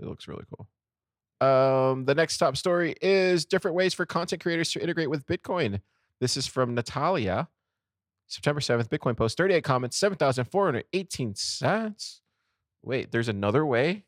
It 0.00 0.06
looks 0.06 0.26
really 0.26 0.44
cool. 0.50 0.68
Um, 1.40 2.06
the 2.06 2.14
next 2.14 2.38
top 2.38 2.56
story 2.56 2.96
is 3.00 3.44
different 3.44 3.76
ways 3.76 3.94
for 3.94 4.04
content 4.04 4.42
creators 4.42 4.72
to 4.72 4.82
integrate 4.82 5.10
with 5.10 5.26
Bitcoin. 5.26 5.80
This 6.20 6.36
is 6.36 6.46
from 6.46 6.74
Natalia. 6.74 7.48
September 8.26 8.60
7th, 8.60 8.88
Bitcoin 8.88 9.16
post, 9.16 9.36
38 9.36 9.62
comments, 9.62 9.96
7,418 9.98 11.34
cents. 11.36 12.22
Wait, 12.82 13.12
there's 13.12 13.28
another 13.28 13.64
way? 13.64 14.04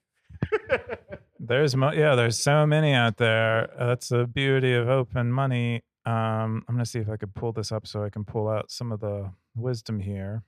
there's 1.48 1.74
mo- 1.74 1.92
yeah, 1.92 2.14
there's 2.14 2.38
so 2.38 2.66
many 2.66 2.92
out 2.92 3.16
there. 3.16 3.70
That's 3.78 4.08
the 4.08 4.26
beauty 4.26 4.74
of 4.74 4.88
open 4.88 5.32
money. 5.32 5.82
Um, 6.06 6.64
I'm 6.68 6.74
going 6.74 6.78
to 6.78 6.86
see 6.86 7.00
if 7.00 7.08
I 7.08 7.16
can 7.16 7.30
pull 7.30 7.52
this 7.52 7.72
up 7.72 7.86
so 7.86 8.04
I 8.04 8.10
can 8.10 8.24
pull 8.24 8.48
out 8.48 8.70
some 8.70 8.92
of 8.92 9.00
the 9.00 9.30
wisdom 9.56 10.00
here. 10.00 10.42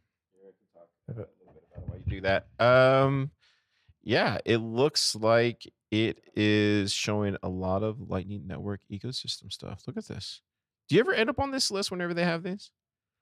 Why 1.06 1.96
you 1.96 2.02
do 2.06 2.20
that? 2.22 2.46
Um, 2.58 3.30
yeah, 4.02 4.38
it 4.44 4.58
looks 4.58 5.14
like 5.14 5.66
it 5.90 6.20
is 6.36 6.92
showing 6.92 7.36
a 7.42 7.48
lot 7.48 7.82
of 7.82 8.08
Lightning 8.08 8.46
Network 8.46 8.80
ecosystem 8.90 9.52
stuff. 9.52 9.82
Look 9.86 9.96
at 9.96 10.06
this. 10.06 10.42
Do 10.88 10.94
you 10.94 11.00
ever 11.00 11.12
end 11.12 11.30
up 11.30 11.38
on 11.38 11.50
this 11.50 11.70
list 11.70 11.90
whenever 11.90 12.14
they 12.14 12.24
have 12.24 12.42
these? 12.42 12.70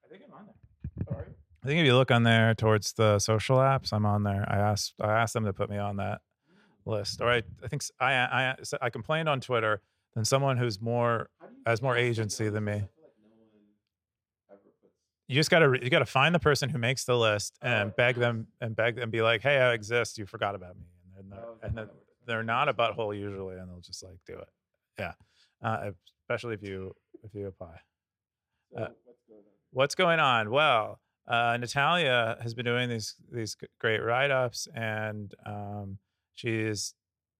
I 0.05 0.11
think 0.11 0.23
I'm 0.27 0.33
on 0.33 0.45
there. 0.45 1.05
Sorry. 1.13 1.27
I 1.63 1.67
think 1.67 1.79
if 1.79 1.85
you 1.85 1.95
look 1.95 2.11
on 2.11 2.23
there 2.23 2.53
towards 2.53 2.93
the 2.93 3.19
social 3.19 3.57
apps, 3.57 3.91
I'm 3.91 4.05
on 4.05 4.23
there. 4.23 4.45
I 4.47 4.57
asked 4.57 4.93
I 5.01 5.11
asked 5.11 5.33
them 5.33 5.45
to 5.45 5.53
put 5.53 5.69
me 5.69 5.77
on 5.77 5.97
that 5.97 6.21
list. 6.89 7.21
All 7.21 7.27
right. 7.27 7.43
I 7.63 7.67
think 7.67 7.83
I 7.99 8.13
I 8.13 8.55
I 8.81 8.89
complained 8.89 9.29
on 9.29 9.41
Twitter 9.41 9.81
than 10.15 10.25
someone 10.25 10.57
who's 10.57 10.81
more 10.81 11.29
has 11.65 11.81
more 11.81 11.95
agency 11.95 12.49
than 12.49 12.65
me. 12.65 12.83
You 15.27 15.35
just 15.35 15.51
gotta 15.51 15.77
you 15.81 15.89
gotta 15.91 16.05
find 16.05 16.33
the 16.33 16.39
person 16.39 16.69
who 16.69 16.79
makes 16.79 17.05
the 17.05 17.15
list 17.15 17.53
oh, 17.61 17.67
and 17.67 17.95
beg 17.95 18.15
them 18.15 18.47
and 18.61 18.75
beg 18.75 18.95
them 18.95 19.11
be 19.11 19.21
like, 19.21 19.41
hey, 19.41 19.57
I 19.57 19.73
exist. 19.73 20.17
You 20.17 20.25
forgot 20.25 20.55
about 20.55 20.75
me, 20.75 20.85
and 21.19 21.31
they're, 21.31 21.45
and 21.61 21.77
they're, 21.77 21.89
they're 22.25 22.43
not 22.43 22.67
a 22.67 22.73
butthole 22.73 23.15
usually, 23.15 23.57
and 23.57 23.69
they'll 23.69 23.79
just 23.79 24.03
like 24.03 24.17
do 24.25 24.33
it. 24.33 24.49
Yeah, 24.97 25.13
uh, 25.61 25.91
especially 26.23 26.55
if 26.55 26.63
you 26.63 26.95
if 27.23 27.35
you 27.35 27.45
apply. 27.45 27.75
Uh, 28.75 28.87
what's 29.71 29.93
going 29.93 30.19
on? 30.19 30.49
Well, 30.49 30.99
uh, 31.27 31.57
Natalia 31.59 32.37
has 32.41 32.55
been 32.55 32.65
doing 32.65 32.89
these 32.89 33.15
these 33.31 33.55
great 33.79 33.99
write 33.99 34.31
ups, 34.31 34.67
and 34.73 35.31
um, 35.45 35.99
she's 36.39 36.93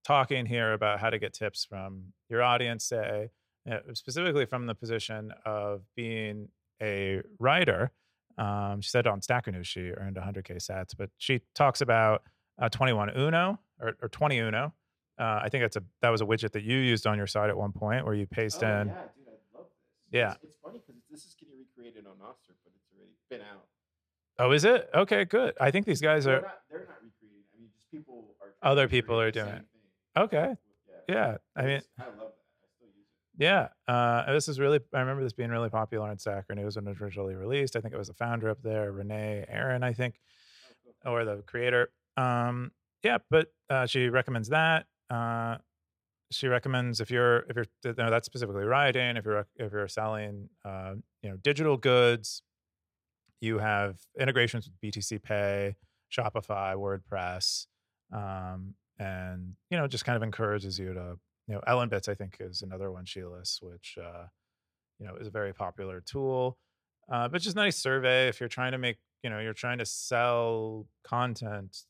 talking 0.04 0.46
here 0.46 0.72
about 0.72 1.00
how 1.00 1.10
to 1.10 1.18
get 1.18 1.32
tips 1.32 1.64
from 1.64 2.12
your 2.28 2.42
audience, 2.42 2.84
say, 2.84 3.30
specifically 3.94 4.46
from 4.46 4.66
the 4.66 4.74
position 4.74 5.32
of 5.44 5.82
being 5.96 6.48
a 6.82 7.22
writer. 7.38 7.92
Um, 8.38 8.80
she 8.80 8.90
said 8.90 9.06
on 9.06 9.20
Stacker 9.22 9.52
News 9.52 9.66
she 9.66 9.90
earned 9.90 10.16
100K 10.16 10.56
sats, 10.56 10.94
but 10.96 11.10
she 11.18 11.40
talks 11.54 11.80
about 11.80 12.22
uh, 12.60 12.68
21 12.68 13.10
Uno 13.16 13.58
or, 13.80 13.96
or 14.00 14.08
20 14.08 14.38
Uno. 14.38 14.72
Uh, 15.18 15.40
I 15.42 15.48
think 15.50 15.62
that's 15.62 15.76
a 15.76 15.82
that 16.00 16.08
was 16.08 16.22
a 16.22 16.24
widget 16.24 16.52
that 16.52 16.62
you 16.62 16.78
used 16.78 17.06
on 17.06 17.18
your 17.18 17.26
site 17.26 17.50
at 17.50 17.56
one 17.56 17.72
point 17.72 18.06
where 18.06 18.14
you 18.14 18.26
paste 18.26 18.64
oh, 18.64 18.66
in. 18.66 18.88
Yeah, 18.88 18.94
dude, 19.14 19.28
I 19.28 19.58
love 19.58 19.66
this. 19.68 20.18
Yeah, 20.18 20.32
it's, 20.32 20.44
it's 20.44 20.56
funny 20.64 20.80
because 20.80 21.02
this 21.10 21.26
is 21.26 21.34
getting 21.38 21.56
recreated 21.58 22.06
on 22.06 22.14
Nostr, 22.14 22.56
but 22.64 22.72
it's 22.74 22.88
already 22.96 23.12
been 23.28 23.42
out. 23.42 23.66
Oh, 24.38 24.52
is 24.52 24.64
it? 24.64 24.88
Okay, 24.94 25.26
good. 25.26 25.52
I 25.60 25.70
think 25.70 25.84
these 25.84 26.00
guys 26.00 26.26
are. 26.26 26.40
not, 26.40 26.60
they're 26.70 26.88
not 26.88 27.04
recreating. 27.04 27.44
I 27.52 27.60
mean, 27.60 27.68
just 27.76 27.90
people 27.90 28.34
are. 28.40 28.49
Other 28.62 28.88
people 28.88 29.20
are 29.20 29.30
doing 29.30 29.48
it. 29.48 29.64
Okay. 30.16 30.54
Yeah. 31.08 31.38
I 31.56 31.62
mean, 31.62 31.80
I 31.98 32.04
love 32.04 32.16
that. 32.18 32.58
I 32.62 32.68
still 32.76 32.88
use 32.88 33.06
it. 33.38 33.42
yeah. 33.42 33.68
Uh, 33.88 34.32
this 34.32 34.48
is 34.48 34.60
really. 34.60 34.80
I 34.94 35.00
remember 35.00 35.22
this 35.22 35.32
being 35.32 35.50
really 35.50 35.70
popular 35.70 36.08
on 36.08 36.18
Stacker 36.18 36.54
News 36.54 36.76
when 36.76 36.86
it 36.86 36.90
was 36.90 37.00
originally 37.00 37.34
released. 37.34 37.76
I 37.76 37.80
think 37.80 37.94
it 37.94 37.98
was 37.98 38.08
the 38.08 38.14
founder 38.14 38.50
up 38.50 38.62
there, 38.62 38.92
Renee 38.92 39.44
Aaron, 39.48 39.82
I 39.82 39.92
think, 39.92 40.20
or 41.04 41.24
the 41.24 41.42
creator. 41.46 41.90
Um, 42.16 42.72
yeah, 43.02 43.18
but 43.30 43.48
uh, 43.68 43.86
she 43.86 44.08
recommends 44.08 44.48
that. 44.50 44.86
Uh, 45.08 45.56
she 46.30 46.46
recommends 46.46 47.00
if 47.00 47.10
you're 47.10 47.40
if 47.48 47.56
you're 47.56 47.66
no, 47.96 48.10
that's 48.10 48.26
specifically 48.26 48.64
writing. 48.64 49.16
If 49.16 49.24
you're 49.24 49.46
if 49.56 49.72
you're 49.72 49.88
selling, 49.88 50.48
uh, 50.64 50.94
you 51.22 51.30
know, 51.30 51.36
digital 51.36 51.76
goods, 51.76 52.42
you 53.40 53.58
have 53.58 53.96
integrations 54.18 54.68
with 54.68 54.80
BTC 54.80 55.22
Pay, 55.22 55.76
Shopify, 56.12 56.74
WordPress, 56.76 57.66
um, 58.12 58.74
and 58.98 59.54
you 59.70 59.78
know, 59.78 59.86
just 59.86 60.04
kind 60.04 60.16
of 60.16 60.22
encourages 60.22 60.78
you 60.78 60.94
to 60.94 61.18
you 61.48 61.54
know, 61.54 61.60
LNbits 61.66 62.08
I 62.08 62.14
think 62.14 62.36
is 62.38 62.62
another 62.62 62.92
one 62.92 63.04
she 63.04 63.24
lists, 63.24 63.60
which 63.60 63.98
uh, 64.00 64.26
you 64.98 65.06
know 65.06 65.16
is 65.16 65.26
a 65.26 65.30
very 65.30 65.52
popular 65.52 66.00
tool. 66.00 66.58
Uh, 67.10 67.26
but 67.26 67.42
just 67.42 67.56
nice 67.56 67.76
survey 67.76 68.28
if 68.28 68.38
you're 68.38 68.48
trying 68.48 68.72
to 68.72 68.78
make 68.78 68.98
you 69.24 69.30
know 69.30 69.40
you're 69.40 69.52
trying 69.52 69.78
to 69.78 69.86
sell 69.86 70.86
content 71.02 71.84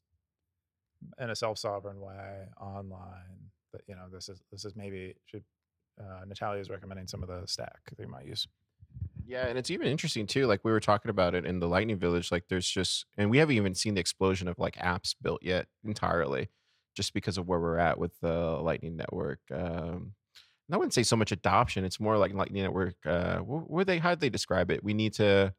in 1.19 1.31
a 1.31 1.37
self-sovereign 1.37 2.01
way 2.01 2.47
online. 2.61 3.51
That 3.73 3.83
you 3.87 3.95
know 3.95 4.07
this 4.13 4.29
is 4.29 4.41
this 4.51 4.65
is 4.65 4.75
maybe 4.75 5.15
should 5.27 5.45
uh, 6.01 6.25
Natalia 6.27 6.61
is 6.61 6.71
recommending 6.71 7.07
some 7.07 7.23
of 7.23 7.29
the 7.29 7.47
stack 7.47 7.81
they 7.99 8.07
might 8.07 8.27
use. 8.27 8.47
Yeah, 9.27 9.47
and 9.47 9.59
it's 9.59 9.71
even 9.71 9.87
interesting 9.87 10.27
too. 10.27 10.47
Like 10.47 10.61
we 10.65 10.73
were 10.73 10.81
talking 10.81 11.11
about 11.11 11.35
it 11.35 11.45
in 11.45 11.61
the 11.61 11.69
Lightning 11.69 11.99
Village. 11.99 12.33
Like 12.33 12.45
there's 12.49 12.69
just, 12.69 13.07
and 13.17 13.31
we 13.31 13.39
haven't 13.39 13.57
even 13.57 13.75
seen 13.75 13.95
the 13.95 14.01
explosion 14.01 14.49
of 14.49 14.59
like 14.59 14.77
apps 14.77 15.15
built 15.21 15.43
yet 15.43 15.67
entirely, 15.85 16.49
just 16.95 17.15
because 17.15 17.39
of 17.39 17.47
where 17.47 17.61
we're 17.61 17.79
at 17.79 17.99
with 17.99 18.19
the 18.21 18.33
Lightning 18.61 18.97
Network. 18.97 19.41
Um, 19.53 20.15
and 20.69 20.75
I 20.75 20.77
wouldn't 20.77 20.95
say 20.95 21.03
so 21.03 21.17
much 21.17 21.33
adoption. 21.33 21.85
It's 21.85 22.01
more 22.01 22.17
like 22.17 22.33
Lightning 22.33 22.63
Network. 22.63 22.95
Uh, 23.05 23.39
wh- 23.39 23.71
where 23.71 23.85
they 23.85 23.99
how 23.99 24.15
they 24.15 24.31
describe 24.31 24.71
it? 24.71 24.85
We 24.85 24.95
need 24.95 25.15
to 25.15 25.55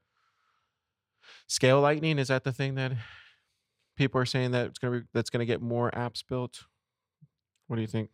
scale 1.47 1.82
Lightning. 1.82 2.19
Is 2.19 2.30
that 2.30 2.43
the 2.43 2.54
thing 2.54 2.76
that 2.76 2.93
people 3.97 4.19
are 4.21 4.26
saying 4.26 4.52
that 4.52 4.67
it's 4.67 4.80
gonna 4.80 5.00
be 5.00 5.06
that's 5.13 5.30
gonna 5.30 5.45
get 5.45 5.62
more 5.62 5.91
apps 5.91 6.24
built? 6.28 6.65
What 7.67 7.76
do 7.76 7.82
you 7.82 7.88
think? 7.88 8.10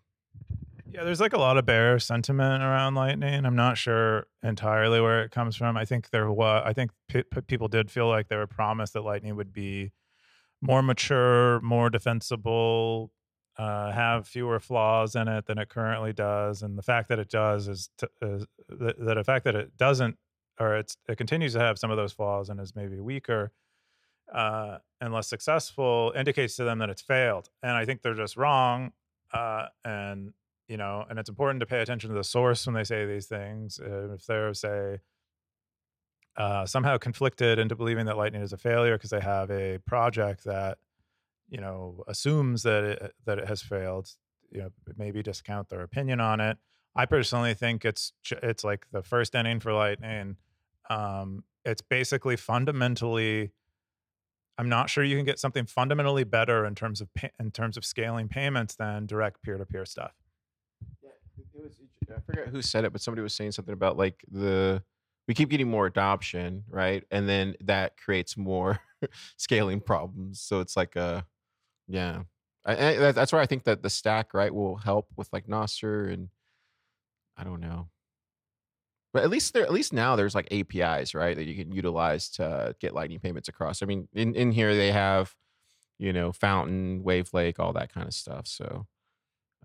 Yeah, 0.97 1.03
there's 1.03 1.21
like 1.21 1.33
a 1.33 1.37
lot 1.37 1.57
of 1.57 1.65
bear 1.67 1.99
sentiment 1.99 2.63
around 2.63 2.95
Lightning. 2.95 3.45
I'm 3.45 3.55
not 3.55 3.77
sure 3.77 4.25
entirely 4.41 4.99
where 4.99 5.21
it 5.21 5.29
comes 5.29 5.55
from. 5.55 5.77
I 5.77 5.85
think 5.85 6.09
there 6.09 6.31
was. 6.31 6.63
I 6.65 6.73
think 6.73 6.89
pe- 7.07 7.21
pe- 7.21 7.41
people 7.41 7.67
did 7.67 7.91
feel 7.91 8.07
like 8.07 8.29
they 8.29 8.35
were 8.35 8.47
promised 8.47 8.93
that 8.93 9.03
Lightning 9.03 9.35
would 9.35 9.53
be 9.53 9.91
more 10.59 10.81
mature, 10.81 11.61
more 11.61 11.91
defensible, 11.91 13.11
uh, 13.59 13.91
have 13.91 14.27
fewer 14.27 14.59
flaws 14.59 15.13
in 15.13 15.27
it 15.27 15.45
than 15.45 15.59
it 15.59 15.69
currently 15.69 16.13
does, 16.13 16.63
and 16.63 16.79
the 16.79 16.81
fact 16.81 17.09
that 17.09 17.19
it 17.19 17.29
does 17.29 17.67
is, 17.67 17.91
t- 17.99 18.07
is 18.23 18.47
that, 18.67 18.97
that 18.97 19.13
the 19.17 19.23
fact 19.23 19.45
that 19.45 19.55
it 19.55 19.77
doesn't, 19.77 20.17
or 20.59 20.77
it 20.77 20.95
continues 21.15 21.53
to 21.53 21.59
have 21.59 21.77
some 21.77 21.91
of 21.91 21.97
those 21.97 22.11
flaws 22.11 22.49
and 22.49 22.59
is 22.59 22.75
maybe 22.75 22.99
weaker 22.99 23.51
uh, 24.33 24.79
and 24.99 25.13
less 25.13 25.27
successful, 25.27 26.11
indicates 26.15 26.55
to 26.55 26.63
them 26.63 26.79
that 26.79 26.89
it's 26.89 27.03
failed. 27.03 27.51
And 27.61 27.73
I 27.73 27.85
think 27.85 28.01
they're 28.01 28.15
just 28.15 28.35
wrong. 28.35 28.93
Uh, 29.31 29.67
and 29.85 30.33
you 30.67 30.77
know, 30.77 31.05
and 31.09 31.17
it's 31.17 31.29
important 31.29 31.61
to 31.61 31.65
pay 31.65 31.81
attention 31.81 32.09
to 32.09 32.15
the 32.15 32.23
source 32.23 32.65
when 32.65 32.75
they 32.75 32.83
say 32.83 33.05
these 33.05 33.25
things. 33.25 33.79
Uh, 33.79 34.13
if 34.13 34.25
they're 34.25 34.53
say 34.53 34.99
uh, 36.35 36.65
somehow 36.65 36.97
conflicted 36.97 37.57
into 37.57 37.75
believing 37.75 38.05
that 38.05 38.17
Lightning 38.17 38.41
is 38.41 38.53
a 38.53 38.57
failure 38.57 38.95
because 38.95 39.09
they 39.09 39.19
have 39.19 39.49
a 39.49 39.79
project 39.85 40.43
that 40.43 40.77
you 41.49 41.59
know 41.59 42.03
assumes 42.07 42.63
that 42.63 42.83
it 42.83 43.13
that 43.25 43.39
it 43.39 43.47
has 43.47 43.61
failed, 43.61 44.09
you 44.51 44.59
know, 44.59 44.69
maybe 44.97 45.23
discount 45.23 45.69
their 45.69 45.81
opinion 45.81 46.19
on 46.19 46.39
it. 46.39 46.57
I 46.95 47.05
personally 47.05 47.53
think 47.53 47.85
it's 47.85 48.13
it's 48.43 48.63
like 48.63 48.85
the 48.91 49.03
first 49.03 49.35
inning 49.35 49.59
for 49.59 49.73
Lightning. 49.73 50.37
Um, 50.89 51.43
it's 51.63 51.81
basically 51.81 52.35
fundamentally. 52.35 53.51
I'm 54.59 54.69
not 54.69 54.89
sure 54.89 55.03
you 55.03 55.15
can 55.15 55.25
get 55.25 55.37
something 55.37 55.67
fundamentally 55.67 56.23
better 56.23 56.65
in 56.65 56.75
terms 56.75 56.99
of 56.99 57.09
in 57.39 57.51
terms 57.51 57.77
of 57.77 57.85
scaling 57.85 58.27
payments 58.27 58.75
than 58.75 59.05
direct 59.05 59.41
peer 59.43 59.57
to 59.57 59.65
peer 59.65 59.85
stuff. 59.85 60.13
It 61.57 61.63
was. 61.63 61.79
I 62.15 62.19
forget 62.21 62.47
who 62.47 62.61
said 62.61 62.85
it, 62.85 62.93
but 62.93 63.01
somebody 63.01 63.21
was 63.21 63.33
saying 63.33 63.51
something 63.51 63.73
about 63.73 63.97
like 63.97 64.23
the 64.31 64.83
we 65.27 65.33
keep 65.33 65.49
getting 65.49 65.69
more 65.69 65.85
adoption, 65.85 66.63
right? 66.69 67.03
And 67.11 67.27
then 67.27 67.55
that 67.61 67.97
creates 67.97 68.37
more 68.37 68.79
scaling 69.37 69.81
problems. 69.81 70.41
So 70.41 70.61
it's 70.61 70.77
like 70.77 70.95
a, 70.95 71.25
yeah, 71.87 72.23
that's 72.65 73.33
where 73.33 73.41
I 73.41 73.45
think 73.45 73.65
that 73.65 73.83
the 73.83 73.89
stack 73.89 74.33
right 74.33 74.53
will 74.53 74.77
help 74.77 75.07
with 75.17 75.29
like 75.33 75.47
Nostr 75.47 76.13
and 76.13 76.29
I 77.35 77.43
don't 77.43 77.59
know, 77.59 77.89
but 79.13 79.23
at 79.23 79.29
least 79.29 79.53
there, 79.53 79.63
at 79.63 79.73
least 79.73 79.93
now 79.93 80.15
there's 80.15 80.35
like 80.35 80.51
APIs, 80.51 81.13
right, 81.13 81.35
that 81.35 81.45
you 81.45 81.55
can 81.55 81.71
utilize 81.71 82.29
to 82.31 82.75
get 82.79 82.93
Lightning 82.95 83.19
payments 83.19 83.49
across. 83.49 83.83
I 83.83 83.85
mean, 83.85 84.07
in 84.13 84.33
in 84.35 84.51
here 84.51 84.75
they 84.75 84.91
have, 84.91 85.35
you 85.99 86.13
know, 86.13 86.31
Fountain, 86.31 87.03
Wavlake, 87.03 87.59
all 87.59 87.73
that 87.73 87.93
kind 87.93 88.07
of 88.07 88.13
stuff. 88.13 88.47
So. 88.47 88.87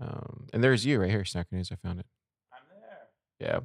Um, 0.03 0.49
and 0.53 0.63
there's 0.63 0.85
you 0.85 1.01
right 1.01 1.11
here, 1.11 1.25
Stacker 1.25 1.55
News. 1.55 1.71
I 1.71 1.77
found 1.77 2.01
it. 2.01 2.07
I'm 2.53 2.81
there. 2.81 3.49
Yeah. 3.49 3.61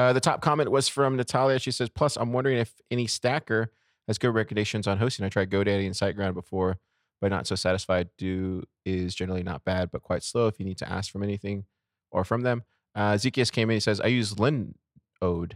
Uh, 0.00 0.12
the 0.12 0.20
top 0.20 0.40
comment 0.40 0.70
was 0.70 0.88
from 0.88 1.16
Natalia. 1.16 1.58
She 1.58 1.70
says, 1.70 1.88
Plus, 1.88 2.16
I'm 2.16 2.32
wondering 2.32 2.58
if 2.58 2.72
any 2.90 3.06
stacker 3.06 3.72
has 4.06 4.18
good 4.18 4.34
recommendations 4.34 4.86
on 4.86 4.98
hosting. 4.98 5.24
I 5.24 5.28
tried 5.28 5.50
GoDaddy 5.50 5.86
and 5.86 5.94
SiteGround 5.94 6.34
before, 6.34 6.78
but 7.20 7.30
not 7.30 7.46
so 7.46 7.54
satisfied. 7.54 8.08
Do 8.16 8.64
is 8.84 9.14
generally 9.14 9.42
not 9.42 9.64
bad, 9.64 9.90
but 9.90 10.02
quite 10.02 10.22
slow 10.22 10.46
if 10.46 10.58
you 10.58 10.64
need 10.64 10.78
to 10.78 10.90
ask 10.90 11.12
from 11.12 11.22
anything 11.22 11.64
or 12.10 12.24
from 12.24 12.42
them. 12.42 12.64
Uh, 12.94 13.14
Zekias 13.14 13.52
came 13.52 13.70
in. 13.70 13.76
He 13.76 13.80
says, 13.80 14.00
I 14.00 14.06
use 14.06 14.34
Linode 14.34 14.74
or 15.20 15.48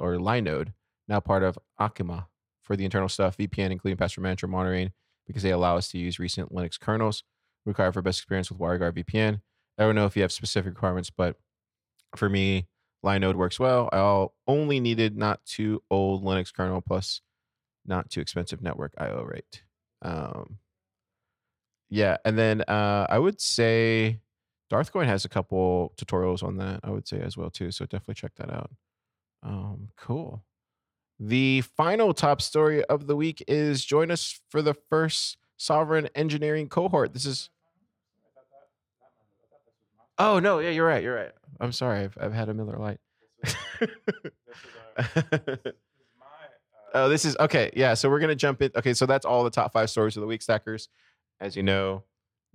Linode, 0.00 0.72
now 1.06 1.20
part 1.20 1.42
of 1.42 1.58
Akamai, 1.80 2.26
for 2.62 2.76
the 2.76 2.84
internal 2.84 3.08
stuff, 3.08 3.36
VPN, 3.36 3.70
including 3.70 3.96
password 3.96 4.22
manager 4.22 4.46
monitoring, 4.46 4.92
because 5.26 5.42
they 5.42 5.50
allow 5.50 5.76
us 5.76 5.88
to 5.88 5.98
use 5.98 6.18
recent 6.18 6.52
Linux 6.52 6.80
kernels 6.80 7.24
required 7.66 7.94
for 7.94 8.02
best 8.02 8.20
experience 8.20 8.50
with 8.50 8.58
WireGuard 8.58 8.92
VPN. 9.04 9.40
I 9.78 9.84
don't 9.84 9.94
know 9.94 10.06
if 10.06 10.16
you 10.16 10.22
have 10.22 10.32
specific 10.32 10.74
requirements, 10.74 11.10
but 11.10 11.36
for 12.16 12.28
me, 12.28 12.66
Linode 13.04 13.36
works 13.36 13.60
well. 13.60 13.88
I 13.92 14.26
only 14.50 14.80
needed 14.80 15.16
not 15.16 15.44
too 15.44 15.82
old 15.90 16.24
Linux 16.24 16.52
kernel 16.52 16.80
plus 16.80 17.20
not 17.86 18.10
too 18.10 18.20
expensive 18.20 18.62
network 18.62 18.92
IO 18.98 19.22
rate. 19.22 19.62
Um, 20.02 20.58
yeah, 21.90 22.16
and 22.24 22.38
then 22.38 22.62
uh, 22.62 23.06
I 23.08 23.18
would 23.18 23.40
say 23.40 24.20
Darthcoin 24.70 25.06
has 25.06 25.24
a 25.24 25.28
couple 25.28 25.94
tutorials 25.96 26.42
on 26.42 26.56
that. 26.58 26.80
I 26.82 26.90
would 26.90 27.08
say 27.08 27.20
as 27.20 27.36
well 27.36 27.50
too. 27.50 27.70
So 27.70 27.86
definitely 27.86 28.14
check 28.14 28.32
that 28.36 28.50
out. 28.50 28.70
Um, 29.42 29.88
cool. 29.96 30.44
The 31.18 31.62
final 31.62 32.14
top 32.14 32.42
story 32.42 32.84
of 32.84 33.06
the 33.06 33.16
week 33.16 33.42
is 33.48 33.84
join 33.84 34.10
us 34.10 34.40
for 34.50 34.62
the 34.62 34.74
first 34.74 35.38
sovereign 35.56 36.08
engineering 36.14 36.68
cohort. 36.68 37.12
This 37.12 37.26
is 37.26 37.50
Oh 40.18 40.40
no, 40.40 40.58
yeah, 40.58 40.70
you're 40.70 40.86
right. 40.86 41.02
You're 41.02 41.14
right. 41.14 41.32
I'm 41.60 41.72
sorry. 41.72 42.00
I've 42.00 42.16
I've 42.20 42.32
had 42.32 42.48
a 42.48 42.54
Miller 42.54 42.78
Lite. 42.78 43.00
oh, 46.94 47.08
this 47.08 47.24
is 47.24 47.36
okay. 47.38 47.70
Yeah, 47.74 47.94
so 47.94 48.10
we're 48.10 48.18
gonna 48.18 48.34
jump 48.34 48.62
in. 48.62 48.72
Okay, 48.76 48.94
so 48.94 49.06
that's 49.06 49.24
all 49.24 49.44
the 49.44 49.50
top 49.50 49.72
five 49.72 49.90
stories 49.90 50.16
of 50.16 50.22
the 50.22 50.26
week, 50.26 50.42
stackers. 50.42 50.88
As 51.40 51.56
you 51.56 51.62
know, 51.62 52.02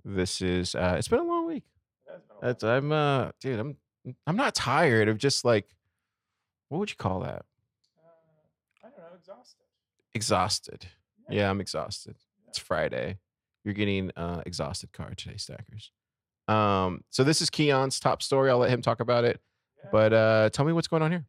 this 0.04 0.42
is 0.42 0.74
uh 0.74 0.96
it's 0.98 1.08
been 1.08 1.20
a 1.20 1.24
long 1.24 1.46
week. 1.46 1.64
That's 2.42 2.62
I'm 2.62 2.92
uh 2.92 3.30
dude, 3.40 3.58
I'm 3.58 3.76
I'm 4.26 4.36
not 4.36 4.54
tired 4.54 5.08
of 5.08 5.16
just 5.16 5.42
like 5.44 5.66
what 6.68 6.78
would 6.78 6.90
you 6.90 6.96
call 6.96 7.20
that? 7.20 7.46
I 8.82 8.88
don't 8.88 8.98
know, 8.98 9.04
exhausted. 9.18 9.64
Exhausted. 10.12 10.86
Yeah, 11.30 11.48
I'm 11.48 11.62
exhausted. 11.62 12.16
It's 12.48 12.58
Friday. 12.58 13.16
You're 13.64 13.72
getting 13.74 14.10
uh 14.16 14.42
exhausted 14.44 14.92
card 14.92 15.16
today, 15.16 15.38
stackers. 15.38 15.90
Um, 16.48 17.02
so 17.10 17.24
this 17.24 17.40
is 17.40 17.50
Keyan's 17.50 18.00
top 18.00 18.22
story. 18.22 18.50
I'll 18.50 18.58
let 18.58 18.70
him 18.70 18.82
talk 18.82 19.00
about 19.00 19.24
it. 19.24 19.40
But 19.92 20.12
uh 20.12 20.50
tell 20.50 20.64
me 20.64 20.72
what's 20.72 20.88
going 20.88 21.02
on 21.02 21.10
here. 21.10 21.26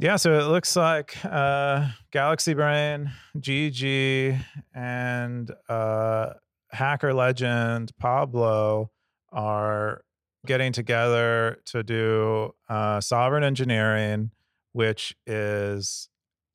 Yeah, 0.00 0.14
so 0.14 0.38
it 0.38 0.44
looks 0.44 0.76
like 0.76 1.16
uh, 1.24 1.88
Galaxy 2.12 2.54
Brain, 2.54 3.10
Gigi, 3.40 4.38
and 4.72 5.50
uh, 5.68 6.34
hacker 6.70 7.12
legend 7.12 7.90
Pablo 7.98 8.92
are 9.32 10.04
getting 10.46 10.72
together 10.72 11.58
to 11.66 11.82
do 11.82 12.54
uh, 12.68 13.00
sovereign 13.00 13.42
engineering, 13.42 14.30
which 14.70 15.16
is, 15.26 16.08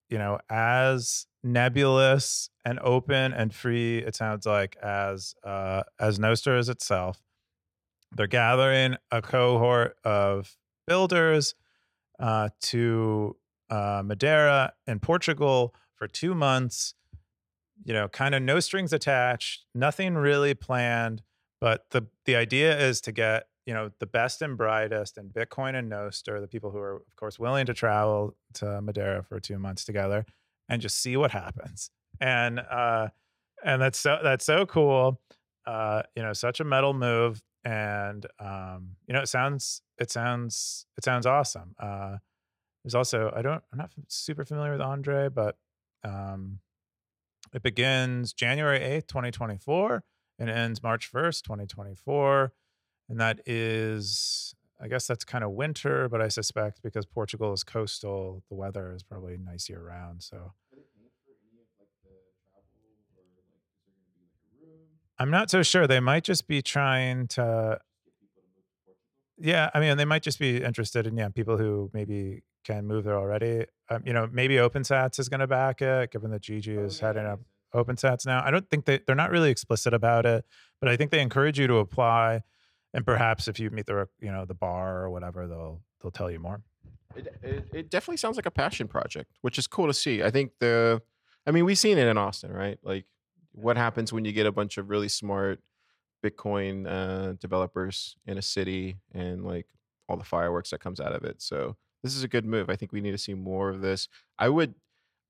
you 0.07 0.17
know, 0.17 0.39
as 0.49 1.25
nebulous 1.43 2.49
and 2.65 2.79
open 2.79 3.33
and 3.33 3.53
free. 3.53 3.99
It 3.99 4.15
sounds 4.15 4.45
like 4.45 4.77
as 4.77 5.35
uh, 5.43 5.83
as 5.99 6.19
Nostr 6.19 6.57
is 6.57 6.69
itself. 6.69 7.21
They're 8.11 8.27
gathering 8.27 8.97
a 9.11 9.21
cohort 9.21 9.97
of 10.03 10.55
builders 10.87 11.55
uh, 12.19 12.49
to 12.61 13.35
uh, 13.69 14.03
Madeira 14.05 14.73
in 14.87 14.99
Portugal 14.99 15.73
for 15.95 16.07
two 16.07 16.33
months. 16.33 16.93
You 17.83 17.93
know, 17.93 18.07
kind 18.07 18.33
of 18.35 18.41
no 18.41 18.59
strings 18.59 18.93
attached, 18.93 19.65
nothing 19.75 20.15
really 20.15 20.53
planned. 20.53 21.21
But 21.59 21.89
the 21.89 22.07
the 22.25 22.35
idea 22.35 22.77
is 22.77 23.01
to 23.01 23.11
get 23.11 23.47
you 23.65 23.73
know 23.73 23.91
the 23.99 24.05
best 24.05 24.41
and 24.41 24.57
brightest 24.57 25.17
in 25.17 25.29
Bitcoin 25.29 25.75
and 25.75 25.91
Nostr, 25.91 26.39
the 26.39 26.47
people 26.47 26.71
who 26.71 26.77
are 26.77 26.95
of 26.95 27.15
course 27.15 27.39
willing 27.39 27.65
to 27.65 27.73
travel 27.73 28.35
to 28.55 28.81
Madeira 28.81 29.23
for 29.23 29.39
two 29.39 29.57
months 29.57 29.85
together, 29.85 30.25
and 30.69 30.81
just 30.81 31.01
see 31.01 31.17
what 31.17 31.31
happens. 31.31 31.89
And 32.19 32.59
uh, 32.59 33.09
and 33.63 33.81
that's 33.81 33.99
so 33.99 34.19
that's 34.23 34.45
so 34.45 34.65
cool. 34.65 35.21
Uh, 35.65 36.03
you 36.15 36.23
know, 36.23 36.33
such 36.33 36.59
a 36.59 36.63
metal 36.63 36.93
move, 36.93 37.41
and 37.63 38.25
um, 38.39 38.95
you 39.07 39.13
know, 39.13 39.21
it 39.21 39.29
sounds 39.29 39.81
it 39.97 40.11
sounds 40.11 40.85
it 40.97 41.03
sounds 41.03 41.25
awesome. 41.25 41.75
Uh, 41.79 42.17
there's 42.83 42.95
also 42.95 43.31
I 43.35 43.41
don't 43.41 43.63
I'm 43.71 43.77
not 43.77 43.91
super 44.07 44.45
familiar 44.45 44.73
with 44.73 44.81
Andre, 44.81 45.29
but 45.29 45.57
um, 46.03 46.59
it 47.53 47.63
begins 47.63 48.33
January 48.33 48.79
8th, 48.79 49.07
2024 49.07 50.03
and 50.39 50.49
ends 50.49 50.81
March 50.81 51.11
1st, 51.11 51.43
2024. 51.43 52.53
And 53.09 53.19
that 53.19 53.41
is, 53.45 54.55
I 54.83 54.87
guess 54.87 55.07
that's 55.07 55.23
kind 55.23 55.43
of 55.43 55.51
winter, 55.51 56.09
but 56.09 56.21
I 56.21 56.27
suspect 56.27 56.83
because 56.83 57.05
Portugal 57.05 57.53
is 57.53 57.63
coastal, 57.63 58.43
the 58.49 58.55
weather 58.55 58.93
is 58.93 59.01
probably 59.01 59.37
nice 59.37 59.69
year 59.69 59.81
round. 59.81 60.21
So 60.21 60.51
I'm 65.17 65.31
not 65.31 65.49
so 65.49 65.63
sure. 65.63 65.87
They 65.87 66.01
might 66.01 66.23
just 66.23 66.47
be 66.47 66.61
trying 66.61 67.27
to. 67.29 67.79
Yeah, 69.37 69.69
I 69.73 69.79
mean, 69.79 69.97
they 69.97 70.05
might 70.05 70.21
just 70.21 70.37
be 70.37 70.61
interested 70.61 71.07
in 71.07 71.15
yeah 71.15 71.29
people 71.29 71.57
who 71.57 71.89
maybe 71.93 72.43
can 72.65 72.85
move 72.85 73.05
there 73.05 73.17
already. 73.17 73.65
Um, 73.89 74.03
you 74.05 74.13
know, 74.13 74.27
maybe 74.31 74.55
OpenSats 74.55 75.19
is 75.19 75.29
going 75.29 75.39
to 75.39 75.47
back 75.47 75.81
it, 75.81 76.11
given 76.11 76.31
that 76.31 76.41
Gigi 76.41 76.75
is 76.75 76.99
heading 76.99 77.25
up 77.25 77.39
OpenSats 77.73 78.25
now. 78.25 78.43
I 78.45 78.51
don't 78.51 78.69
think 78.69 78.85
they 78.85 78.99
they're 79.05 79.15
not 79.15 79.31
really 79.31 79.49
explicit 79.49 79.93
about 79.93 80.25
it, 80.25 80.45
but 80.79 80.89
I 80.89 80.97
think 80.97 81.11
they 81.11 81.21
encourage 81.21 81.59
you 81.59 81.67
to 81.67 81.77
apply, 81.77 82.41
and 82.93 83.05
perhaps 83.05 83.47
if 83.47 83.59
you 83.59 83.69
meet 83.69 83.85
the 83.85 84.07
you 84.19 84.31
know 84.31 84.45
the 84.45 84.53
bar 84.53 85.03
or 85.03 85.09
whatever, 85.09 85.47
they'll 85.47 85.81
they'll 86.01 86.11
tell 86.11 86.31
you 86.31 86.39
more. 86.39 86.61
It, 87.15 87.27
it, 87.43 87.65
it 87.73 87.89
definitely 87.89 88.17
sounds 88.17 88.35
like 88.37 88.45
a 88.45 88.51
passion 88.51 88.87
project, 88.87 89.31
which 89.41 89.57
is 89.57 89.67
cool 89.67 89.87
to 89.87 89.93
see. 89.93 90.23
I 90.23 90.31
think 90.31 90.51
the, 90.59 90.99
I 91.45 91.51
mean, 91.51 91.63
we've 91.63 91.77
seen 91.77 91.99
it 91.99 92.07
in 92.07 92.17
Austin, 92.17 92.51
right? 92.51 92.79
Like, 92.81 93.05
what 93.51 93.77
happens 93.77 94.11
when 94.11 94.25
you 94.25 94.31
get 94.31 94.47
a 94.47 94.51
bunch 94.51 94.79
of 94.79 94.89
really 94.89 95.09
smart 95.09 95.59
Bitcoin 96.23 96.87
uh, 96.87 97.33
developers 97.33 98.15
in 98.25 98.37
a 98.37 98.41
city 98.41 98.97
and 99.11 99.43
like 99.43 99.67
all 100.07 100.17
the 100.17 100.23
fireworks 100.23 100.71
that 100.71 100.79
comes 100.79 100.99
out 100.99 101.13
of 101.13 101.23
it. 101.23 101.41
So 101.41 101.75
this 102.01 102.15
is 102.15 102.23
a 102.23 102.27
good 102.27 102.45
move. 102.45 102.69
I 102.69 102.75
think 102.75 102.91
we 102.91 103.01
need 103.01 103.11
to 103.11 103.17
see 103.17 103.33
more 103.33 103.69
of 103.69 103.81
this. 103.81 104.07
I 104.39 104.49
would 104.49 104.73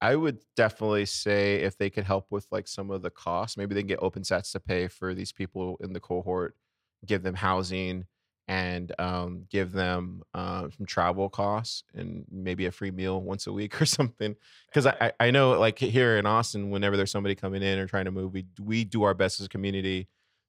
I 0.02 0.16
would 0.16 0.40
definitely 0.56 1.06
say 1.06 1.62
if 1.62 1.78
they 1.78 1.90
could 1.90 2.04
help 2.04 2.28
with 2.30 2.46
like 2.52 2.68
some 2.68 2.92
of 2.92 3.02
the 3.02 3.10
costs, 3.10 3.56
maybe 3.56 3.74
they 3.74 3.82
can 3.82 3.88
get 3.88 4.02
OpenSats 4.02 4.52
to 4.52 4.60
pay 4.60 4.88
for 4.88 5.14
these 5.14 5.32
people 5.32 5.78
in 5.82 5.94
the 5.94 6.02
cohort, 6.02 6.56
give 7.06 7.24
them 7.24 7.36
housing 7.36 8.06
and 8.48 8.92
um, 9.00 9.46
give 9.50 9.72
them 9.72 10.22
uh, 10.34 10.68
some 10.76 10.86
travel 10.86 11.30
costs 11.30 11.84
and 11.94 12.26
maybe 12.30 12.66
a 12.66 12.72
free 12.72 12.92
meal 12.92 13.22
once 13.22 13.48
a 13.48 13.54
week 13.54 13.82
or 13.82 13.86
something. 13.86 14.36
Because 14.68 14.88
I, 14.88 15.14
I 15.20 15.32
know 15.32 15.60
like 15.60 15.80
here 15.80 16.18
in 16.18 16.26
Austin, 16.26 16.70
whenever 16.70 16.98
there's 16.98 17.12
somebody 17.12 17.36
coming 17.36 17.64
in 17.64 17.80
or 17.80 17.88
trying 17.88 18.06
to 18.06 18.12
move, 18.12 18.34
we 18.34 18.46
we 18.60 18.84
do 18.84 19.04
our 19.04 19.14
best 19.14 19.40
as 19.40 19.46
a 19.46 19.50
community 19.50 20.08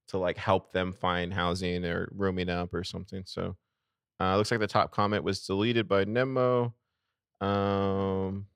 to 0.09 0.19
like 0.19 0.37
help 0.37 0.73
them 0.73 0.93
find 0.93 1.33
housing 1.33 1.85
or 1.85 2.09
rooming 2.13 2.49
up 2.49 2.75
or 2.75 2.85
something. 2.85 3.23
So 3.27 3.57
uh, 4.21 4.37
looks 4.37 4.51
like 4.51 4.61
the 4.61 4.67
top 4.67 4.91
comment 4.91 5.25
was 5.25 5.45
deleted 5.47 5.89
by 5.89 6.05
Nemo. 6.05 6.75
Um, 7.41 8.47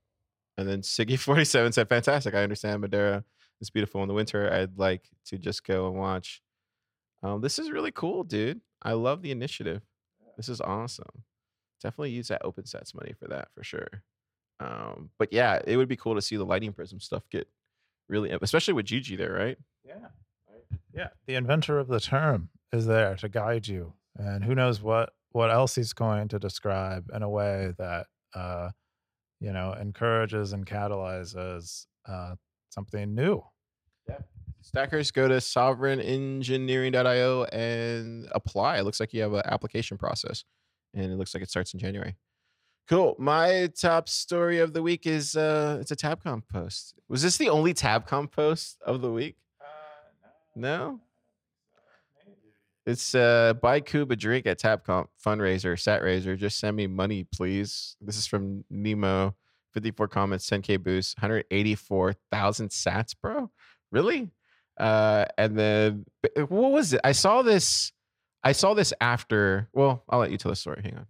and 0.57 0.69
then 0.69 0.83
Siggy47 0.83 1.75
said, 1.75 1.89
Fantastic. 1.89 2.35
I 2.35 2.43
understand 2.43 2.81
Madeira 2.81 3.25
is 3.61 3.71
beautiful 3.71 4.03
in 4.03 4.09
the 4.09 4.15
winter. 4.15 4.53
I'd 4.53 4.79
like 4.79 5.09
to 5.27 5.39
just 5.39 5.65
go 5.65 5.89
and 5.89 5.97
watch. 5.97 6.43
Um, 7.23 7.41
this 7.41 7.59
is 7.59 7.71
really 7.71 7.91
cool, 7.91 8.25
dude. 8.25 8.61
I 8.83 8.93
love 8.93 9.23
the 9.23 9.31
initiative. 9.31 9.83
This 10.37 10.49
is 10.49 10.61
awesome. 10.61 11.25
Definitely 11.83 12.11
use 12.11 12.29
that 12.29 12.43
OpenSats 12.43 12.95
money 12.95 13.13
for 13.19 13.27
that 13.29 13.49
for 13.55 13.65
sure. 13.65 14.03
Um, 14.61 15.11
but 15.19 15.33
yeah, 15.33 15.61
it 15.67 15.77
would 15.77 15.89
be 15.89 15.97
cool 15.97 16.15
to 16.15 16.23
see 16.23 16.37
the 16.37 16.45
lightning 16.45 16.73
prism 16.73 17.01
stuff 17.01 17.23
get 17.31 17.49
really, 18.09 18.31
especially 18.43 18.75
with 18.75 18.87
Gigi 18.87 19.17
there, 19.17 19.33
right? 19.33 19.59
Yeah. 19.85 20.09
Yeah. 20.95 21.09
The 21.27 21.35
inventor 21.35 21.79
of 21.79 21.89
the 21.89 22.01
term 22.01 22.51
is 22.73 22.87
there 22.87 23.17
to 23.17 23.29
guide 23.29 23.67
you. 23.69 23.93
And 24.17 24.45
who 24.45 24.55
knows 24.55 24.83
what, 24.83 25.13
what 25.31 25.51
else 25.51 25.75
he's 25.75 25.93
going 25.93 26.29
to 26.29 26.39
describe 26.39 27.11
in 27.15 27.23
a 27.23 27.29
way 27.29 27.73
that, 27.79 28.07
uh, 28.35 28.71
you 29.41 29.53
know, 29.53 29.73
encourages 29.73 30.53
and 30.53 30.67
catalyzes 30.67 31.87
uh, 32.07 32.35
something 32.71 33.15
new. 33.15 33.43
Yeah. 34.09 34.19
Stackers, 34.63 35.11
go 35.11 35.29
to 35.29 35.37
sovereignengineering.io 35.37 37.45
and 37.45 38.29
apply. 38.33 38.79
It 38.79 38.85
looks 38.85 39.01
like 39.01 39.15
you 39.15 39.23
have 39.23 39.33
an 39.33 39.43
application 39.45 39.99
process, 39.99 40.45
and 40.95 41.13
it 41.13 41.17
looks 41.17 41.35
like 41.35 41.43
it 41.43 41.51
starts 41.51 41.75
in 41.75 41.81
January. 41.81 42.17
Cool. 42.89 43.17
My 43.19 43.71
top 43.79 44.09
story 44.09 44.61
of 44.61 44.73
the 44.73 44.83
week 44.83 45.07
is 45.07 45.37
uh, 45.37 45.77
it's 45.81 45.91
a 45.91 45.97
TabConf 45.97 46.49
post. 46.49 46.95
Was 47.09 47.23
this 47.23 47.37
the 47.37 47.51
only 47.51 47.75
TabConf 47.75 48.31
post 48.31 48.79
of 48.85 49.03
the 49.03 49.11
week? 49.11 49.37
Uh, 49.61 49.65
no. 50.57 51.01
It's 52.87 53.15
uh, 53.15 53.53
buy 53.61 53.81
Cube 53.81 54.11
a 54.11 54.17
drink 54.17 54.47
at 54.47 54.59
TabConf 54.59 55.09
fundraiser, 55.23 55.75
SatRaiser. 55.75 56.39
Just 56.39 56.59
send 56.59 56.77
me 56.77 56.87
money, 56.87 57.25
please. 57.25 57.97
This 58.01 58.17
is 58.17 58.27
from 58.27 58.65
Nemo. 58.71 59.35
54 59.75 60.09
comments, 60.09 60.49
10k 60.49 60.83
boost, 60.83 61.19
184,000 61.19 62.71
sats, 62.71 63.15
bro. 63.21 63.51
Really? 63.93 64.31
Uh, 64.79 65.25
and 65.37 65.59
then 65.59 66.05
what 66.49 66.73
was 66.73 66.93
it? 66.93 67.01
I 67.05 67.13
saw 67.13 67.43
this. 67.43 67.93
I 68.45 68.53
saw 68.53 68.75
this 68.75 68.93
after. 69.01 69.69
Well, 69.73 70.03
I'll 70.09 70.21
let 70.21 70.31
you 70.31 70.39
tell 70.39 70.53
the 70.53 70.57
story. 70.57 70.81
Hang 70.83 70.97
on. 70.97 71.07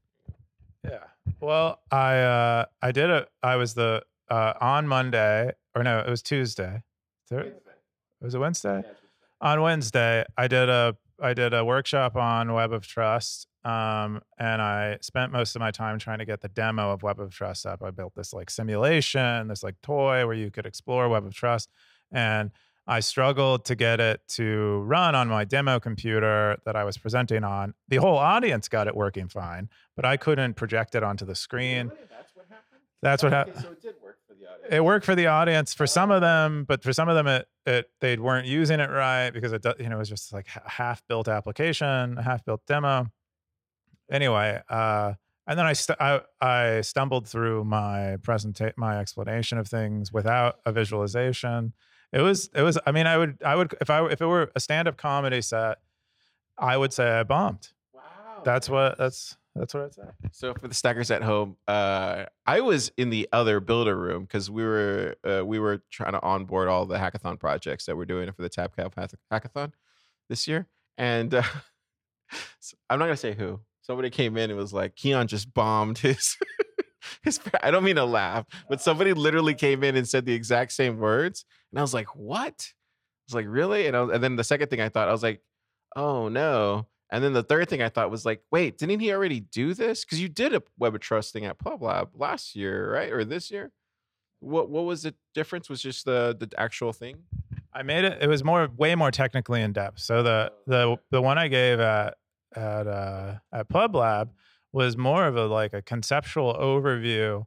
Yeah. 0.84 1.04
Well, 1.40 1.80
I 1.90 2.18
uh, 2.18 2.64
I 2.80 2.92
did 2.92 3.10
a. 3.10 3.26
I 3.42 3.56
was 3.56 3.74
the 3.74 4.02
uh, 4.30 4.54
on 4.60 4.86
Monday 4.88 5.52
or 5.78 5.84
no, 5.84 6.00
it 6.00 6.10
was 6.10 6.22
Tuesday. 6.22 6.82
Third, 7.28 7.54
was 8.20 8.34
it 8.34 8.38
Wednesday? 8.38 8.82
Yeah, 8.84 8.92
on 9.40 9.62
Wednesday, 9.62 10.24
I 10.36 10.48
did 10.48 10.68
a 10.68 10.96
I 11.20 11.34
did 11.34 11.54
a 11.54 11.64
workshop 11.64 12.16
on 12.16 12.52
Web 12.52 12.72
of 12.72 12.86
Trust, 12.86 13.46
um, 13.64 14.20
and 14.38 14.60
I 14.60 14.98
spent 15.00 15.32
most 15.32 15.54
of 15.56 15.60
my 15.60 15.70
time 15.70 15.98
trying 15.98 16.18
to 16.18 16.24
get 16.24 16.40
the 16.40 16.48
demo 16.48 16.92
of 16.92 17.02
Web 17.02 17.20
of 17.20 17.32
Trust 17.32 17.64
up. 17.66 17.82
I 17.82 17.90
built 17.90 18.14
this 18.14 18.32
like 18.32 18.50
simulation, 18.50 19.48
this 19.48 19.62
like 19.62 19.80
toy 19.82 20.26
where 20.26 20.34
you 20.34 20.50
could 20.50 20.66
explore 20.66 21.08
Web 21.08 21.26
of 21.26 21.34
Trust, 21.34 21.70
and 22.10 22.50
I 22.88 23.00
struggled 23.00 23.66
to 23.66 23.74
get 23.74 24.00
it 24.00 24.22
to 24.28 24.78
run 24.86 25.14
on 25.14 25.28
my 25.28 25.44
demo 25.44 25.78
computer 25.78 26.56
that 26.64 26.74
I 26.74 26.84
was 26.84 26.96
presenting 26.96 27.44
on. 27.44 27.74
The 27.88 27.96
whole 27.96 28.16
audience 28.16 28.66
got 28.66 28.88
it 28.88 28.96
working 28.96 29.28
fine, 29.28 29.68
but 29.94 30.06
I 30.06 30.16
couldn't 30.16 30.54
project 30.54 30.94
it 30.94 31.02
onto 31.02 31.26
the 31.26 31.34
screen. 31.34 31.88
Really? 31.88 32.00
That's 32.10 32.34
what 32.34 32.46
happened. 32.48 32.80
That's 33.02 33.22
what 33.22 33.32
happened. 33.32 33.56
Okay, 33.56 33.66
so 33.66 33.72
it 33.72 33.82
did 33.82 33.94
work 34.02 34.16
for 34.26 34.32
the 34.34 34.46
audience. 34.46 34.68
it 34.74 34.84
worked 34.84 35.04
for 35.04 35.14
the 35.14 35.26
audience 35.26 35.74
for 35.74 35.86
some 35.86 36.10
of 36.10 36.22
them, 36.22 36.64
but 36.66 36.82
for 36.82 36.94
some 36.94 37.10
of 37.10 37.14
them, 37.14 37.26
it, 37.26 37.46
it 37.66 37.90
they 38.00 38.16
weren't 38.16 38.46
using 38.46 38.80
it 38.80 38.88
right 38.88 39.30
because 39.30 39.52
it 39.52 39.64
you 39.78 39.90
know 39.90 39.96
it 39.96 39.98
was 39.98 40.08
just 40.08 40.32
like 40.32 40.46
a 40.56 40.70
half 40.70 41.06
built 41.08 41.28
application, 41.28 42.16
a 42.16 42.22
half 42.22 42.42
built 42.42 42.62
demo. 42.66 43.06
Anyway, 44.10 44.58
uh, 44.70 45.12
and 45.46 45.58
then 45.58 45.66
I, 45.66 45.74
st- 45.74 46.00
I, 46.00 46.20
I 46.40 46.80
stumbled 46.80 47.28
through 47.28 47.64
my 47.64 48.16
presentation, 48.22 48.72
my 48.78 48.98
explanation 48.98 49.58
of 49.58 49.68
things 49.68 50.10
without 50.10 50.60
a 50.64 50.72
visualization. 50.72 51.74
It 52.12 52.20
was 52.20 52.48
it 52.54 52.62
was 52.62 52.78
I 52.86 52.92
mean 52.92 53.06
I 53.06 53.16
would 53.18 53.42
I 53.44 53.54
would 53.54 53.74
if 53.80 53.90
I 53.90 54.06
if 54.06 54.20
it 54.20 54.26
were 54.26 54.50
a 54.54 54.60
stand 54.60 54.88
up 54.88 54.96
comedy 54.96 55.42
set, 55.42 55.78
I 56.56 56.76
would 56.76 56.92
say 56.92 57.10
I 57.10 57.22
bombed. 57.22 57.68
Wow. 57.92 58.02
That's 58.44 58.68
what 58.68 58.96
that's 58.98 59.36
that's 59.54 59.74
what 59.74 59.84
I'd 59.84 59.94
say. 59.94 60.02
So 60.32 60.54
for 60.54 60.68
the 60.68 60.74
stackers 60.74 61.10
at 61.10 61.22
home, 61.22 61.56
uh, 61.66 62.26
I 62.46 62.60
was 62.60 62.92
in 62.96 63.10
the 63.10 63.28
other 63.32 63.60
builder 63.60 63.96
room 63.96 64.22
because 64.22 64.50
we 64.50 64.62
were 64.62 65.16
uh, 65.24 65.44
we 65.44 65.58
were 65.58 65.82
trying 65.90 66.12
to 66.12 66.22
onboard 66.22 66.68
all 66.68 66.86
the 66.86 66.96
hackathon 66.96 67.38
projects 67.38 67.86
that 67.86 67.96
we're 67.96 68.04
doing 68.04 68.30
for 68.32 68.42
the 68.42 68.50
TabConf 68.50 69.14
hackathon 69.32 69.72
this 70.28 70.46
year, 70.46 70.66
and 70.96 71.34
uh, 71.34 71.42
I'm 72.90 72.98
not 72.98 73.06
gonna 73.06 73.16
say 73.16 73.34
who. 73.34 73.60
Somebody 73.82 74.10
came 74.10 74.36
in 74.36 74.50
and 74.50 74.58
was 74.58 74.72
like, 74.72 74.94
"Keyan 74.96 75.26
just 75.26 75.52
bombed 75.52 75.98
his." 75.98 76.36
his 77.22 77.40
I 77.62 77.70
don't 77.70 77.84
mean 77.84 77.96
to 77.96 78.04
laugh, 78.04 78.46
but 78.68 78.80
somebody 78.80 79.12
literally 79.12 79.54
came 79.54 79.82
in 79.84 79.96
and 79.96 80.08
said 80.08 80.26
the 80.26 80.34
exact 80.34 80.72
same 80.72 80.98
words, 80.98 81.44
and 81.72 81.78
I 81.78 81.82
was 81.82 81.94
like, 81.94 82.14
"What?" 82.16 82.66
I 82.68 83.24
was 83.28 83.34
like, 83.34 83.46
"Really?" 83.48 83.86
And, 83.86 83.96
was, 83.96 84.14
and 84.14 84.22
then 84.22 84.36
the 84.36 84.44
second 84.44 84.68
thing 84.68 84.80
I 84.80 84.88
thought, 84.88 85.08
I 85.08 85.12
was 85.12 85.22
like, 85.22 85.42
"Oh 85.96 86.28
no!" 86.28 86.86
And 87.10 87.24
then 87.24 87.32
the 87.32 87.42
third 87.42 87.68
thing 87.68 87.82
I 87.82 87.88
thought 87.88 88.10
was 88.10 88.26
like, 88.26 88.42
wait, 88.50 88.76
didn't 88.76 89.00
he 89.00 89.12
already 89.12 89.40
do 89.40 89.72
this? 89.72 90.04
Because 90.04 90.20
you 90.20 90.28
did 90.28 90.54
a 90.54 90.62
Web 90.78 90.94
of 90.94 91.00
Trust 91.00 91.32
thing 91.32 91.46
at 91.46 91.58
PlebLab 91.58 92.08
last 92.14 92.54
year, 92.54 92.92
right? 92.92 93.10
Or 93.10 93.24
this 93.24 93.50
year? 93.50 93.72
What 94.40 94.70
what 94.70 94.84
was 94.84 95.02
the 95.02 95.14
difference? 95.34 95.68
Was 95.68 95.82
just 95.82 96.04
the 96.04 96.36
the 96.38 96.48
actual 96.60 96.92
thing? 96.92 97.16
I 97.72 97.82
made 97.82 98.04
it. 98.04 98.18
It 98.22 98.28
was 98.28 98.44
more, 98.44 98.68
way 98.76 98.94
more 98.94 99.10
technically 99.10 99.62
in 99.62 99.72
depth. 99.72 99.98
So 100.00 100.22
the 100.22 100.52
the 100.66 100.96
the 101.10 101.20
one 101.20 101.38
I 101.38 101.48
gave 101.48 101.80
at 101.80 102.16
at 102.54 102.86
uh, 102.86 103.34
at 103.52 103.68
PlebLab 103.68 104.28
was 104.72 104.96
more 104.96 105.26
of 105.26 105.36
a 105.36 105.46
like 105.46 105.72
a 105.72 105.82
conceptual 105.82 106.54
overview 106.54 107.44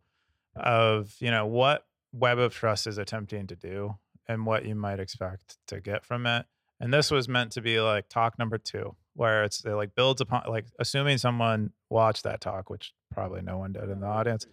of 0.55 1.15
you 1.19 1.31
know 1.31 1.45
what 1.45 1.85
Web 2.13 2.39
of 2.39 2.53
Trust 2.53 2.87
is 2.87 2.97
attempting 2.97 3.47
to 3.47 3.55
do 3.55 3.95
and 4.27 4.45
what 4.45 4.65
you 4.65 4.75
might 4.75 4.99
expect 4.99 5.57
to 5.67 5.79
get 5.79 6.05
from 6.05 6.25
it. 6.25 6.45
And 6.79 6.93
this 6.93 7.11
was 7.11 7.27
meant 7.27 7.51
to 7.53 7.61
be 7.61 7.79
like 7.79 8.09
talk 8.09 8.39
number 8.39 8.57
two, 8.57 8.95
where 9.13 9.43
it's 9.43 9.63
it 9.63 9.73
like 9.73 9.95
builds 9.95 10.21
upon 10.21 10.43
like 10.47 10.65
assuming 10.79 11.17
someone 11.17 11.71
watched 11.89 12.23
that 12.23 12.41
talk, 12.41 12.69
which 12.69 12.93
probably 13.11 13.41
no 13.41 13.57
one 13.57 13.73
did 13.73 13.89
in 13.89 13.99
the 13.99 14.07
audience. 14.07 14.47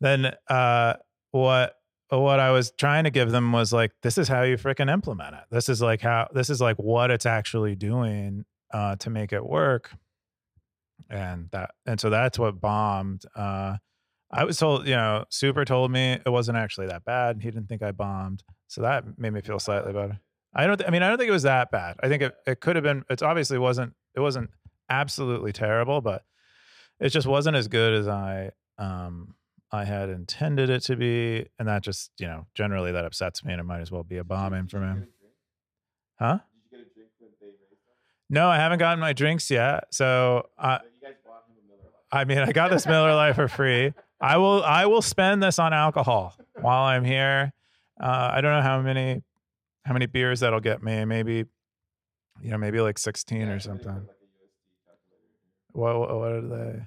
Then 0.00 0.34
uh, 0.48 0.94
what 1.30 1.76
what 2.10 2.38
I 2.38 2.50
was 2.50 2.70
trying 2.72 3.04
to 3.04 3.10
give 3.10 3.30
them 3.30 3.52
was 3.52 3.72
like, 3.72 3.92
this 4.02 4.18
is 4.18 4.28
how 4.28 4.42
you 4.42 4.56
freaking 4.56 4.90
implement 4.90 5.34
it. 5.34 5.44
This 5.50 5.68
is 5.68 5.80
like 5.80 6.02
how 6.02 6.28
this 6.32 6.50
is 6.50 6.60
like 6.60 6.76
what 6.76 7.10
it's 7.10 7.26
actually 7.26 7.74
doing 7.74 8.44
uh, 8.72 8.96
to 8.96 9.10
make 9.10 9.32
it 9.32 9.44
work. 9.44 9.92
And 11.08 11.48
that 11.52 11.70
and 11.86 12.00
so 12.00 12.10
that's 12.10 12.38
what 12.38 12.60
bombed. 12.60 13.22
Uh, 13.34 13.76
I 14.30 14.44
was 14.44 14.58
told, 14.58 14.86
you 14.86 14.96
know, 14.96 15.24
Super 15.30 15.64
told 15.64 15.90
me 15.90 16.18
it 16.24 16.28
wasn't 16.28 16.58
actually 16.58 16.88
that 16.88 17.04
bad. 17.04 17.36
And 17.36 17.42
he 17.42 17.50
didn't 17.50 17.68
think 17.68 17.82
I 17.82 17.92
bombed, 17.92 18.42
so 18.66 18.82
that 18.82 19.18
made 19.18 19.32
me 19.32 19.40
feel 19.40 19.58
slightly 19.58 19.92
better. 19.92 20.20
I 20.54 20.66
don't. 20.66 20.82
I 20.86 20.90
mean, 20.90 21.02
I 21.02 21.08
don't 21.08 21.18
think 21.18 21.28
it 21.28 21.32
was 21.32 21.44
that 21.44 21.70
bad. 21.70 21.96
I 22.02 22.08
think 22.08 22.22
it, 22.22 22.34
it 22.46 22.60
could 22.60 22.76
have 22.76 22.82
been. 22.82 23.04
It 23.10 23.22
obviously 23.22 23.58
wasn't. 23.58 23.94
It 24.14 24.20
wasn't 24.20 24.50
absolutely 24.88 25.52
terrible, 25.52 26.00
but 26.00 26.24
it 26.98 27.10
just 27.10 27.26
wasn't 27.26 27.56
as 27.56 27.68
good 27.68 27.92
as 27.92 28.08
I 28.08 28.50
um 28.78 29.34
I 29.70 29.84
had 29.84 30.08
intended 30.08 30.70
it 30.70 30.80
to 30.84 30.96
be, 30.96 31.46
and 31.58 31.68
that 31.68 31.82
just 31.82 32.10
you 32.18 32.26
know 32.26 32.46
generally 32.54 32.92
that 32.92 33.04
upsets 33.04 33.44
me, 33.44 33.52
and 33.52 33.60
it 33.60 33.64
might 33.64 33.80
as 33.80 33.90
well 33.90 34.02
be 34.02 34.16
a 34.16 34.24
bombing 34.24 34.66
for 34.66 34.80
me. 34.80 35.02
Huh? 36.18 36.38
No, 38.28 38.48
I 38.48 38.56
haven't 38.56 38.78
gotten 38.78 38.98
my 39.00 39.12
drinks 39.12 39.50
yet. 39.50 39.84
So 39.92 40.48
I, 40.58 40.80
I 42.10 42.24
mean, 42.24 42.38
I 42.38 42.52
got 42.52 42.70
this 42.70 42.86
Miller 42.86 43.14
Lite 43.14 43.34
for 43.34 43.48
free. 43.48 43.92
I 44.20 44.38
will, 44.38 44.62
I 44.64 44.86
will 44.86 45.02
spend 45.02 45.42
this 45.42 45.58
on 45.58 45.72
alcohol 45.72 46.34
while 46.60 46.84
I'm 46.84 47.04
here. 47.04 47.52
Uh, 48.00 48.30
I 48.32 48.40
don't 48.40 48.52
know 48.52 48.62
how 48.62 48.80
many, 48.80 49.22
how 49.84 49.92
many 49.92 50.06
beers 50.06 50.40
that'll 50.40 50.60
get 50.60 50.82
me. 50.82 51.04
Maybe, 51.04 51.44
you 52.42 52.50
know, 52.50 52.58
maybe 52.58 52.80
like 52.80 52.98
16 52.98 53.42
or 53.48 53.60
something. 53.60 54.08
What, 55.72 55.98
what 55.98 56.32
are 56.32 56.40
they? 56.40 56.80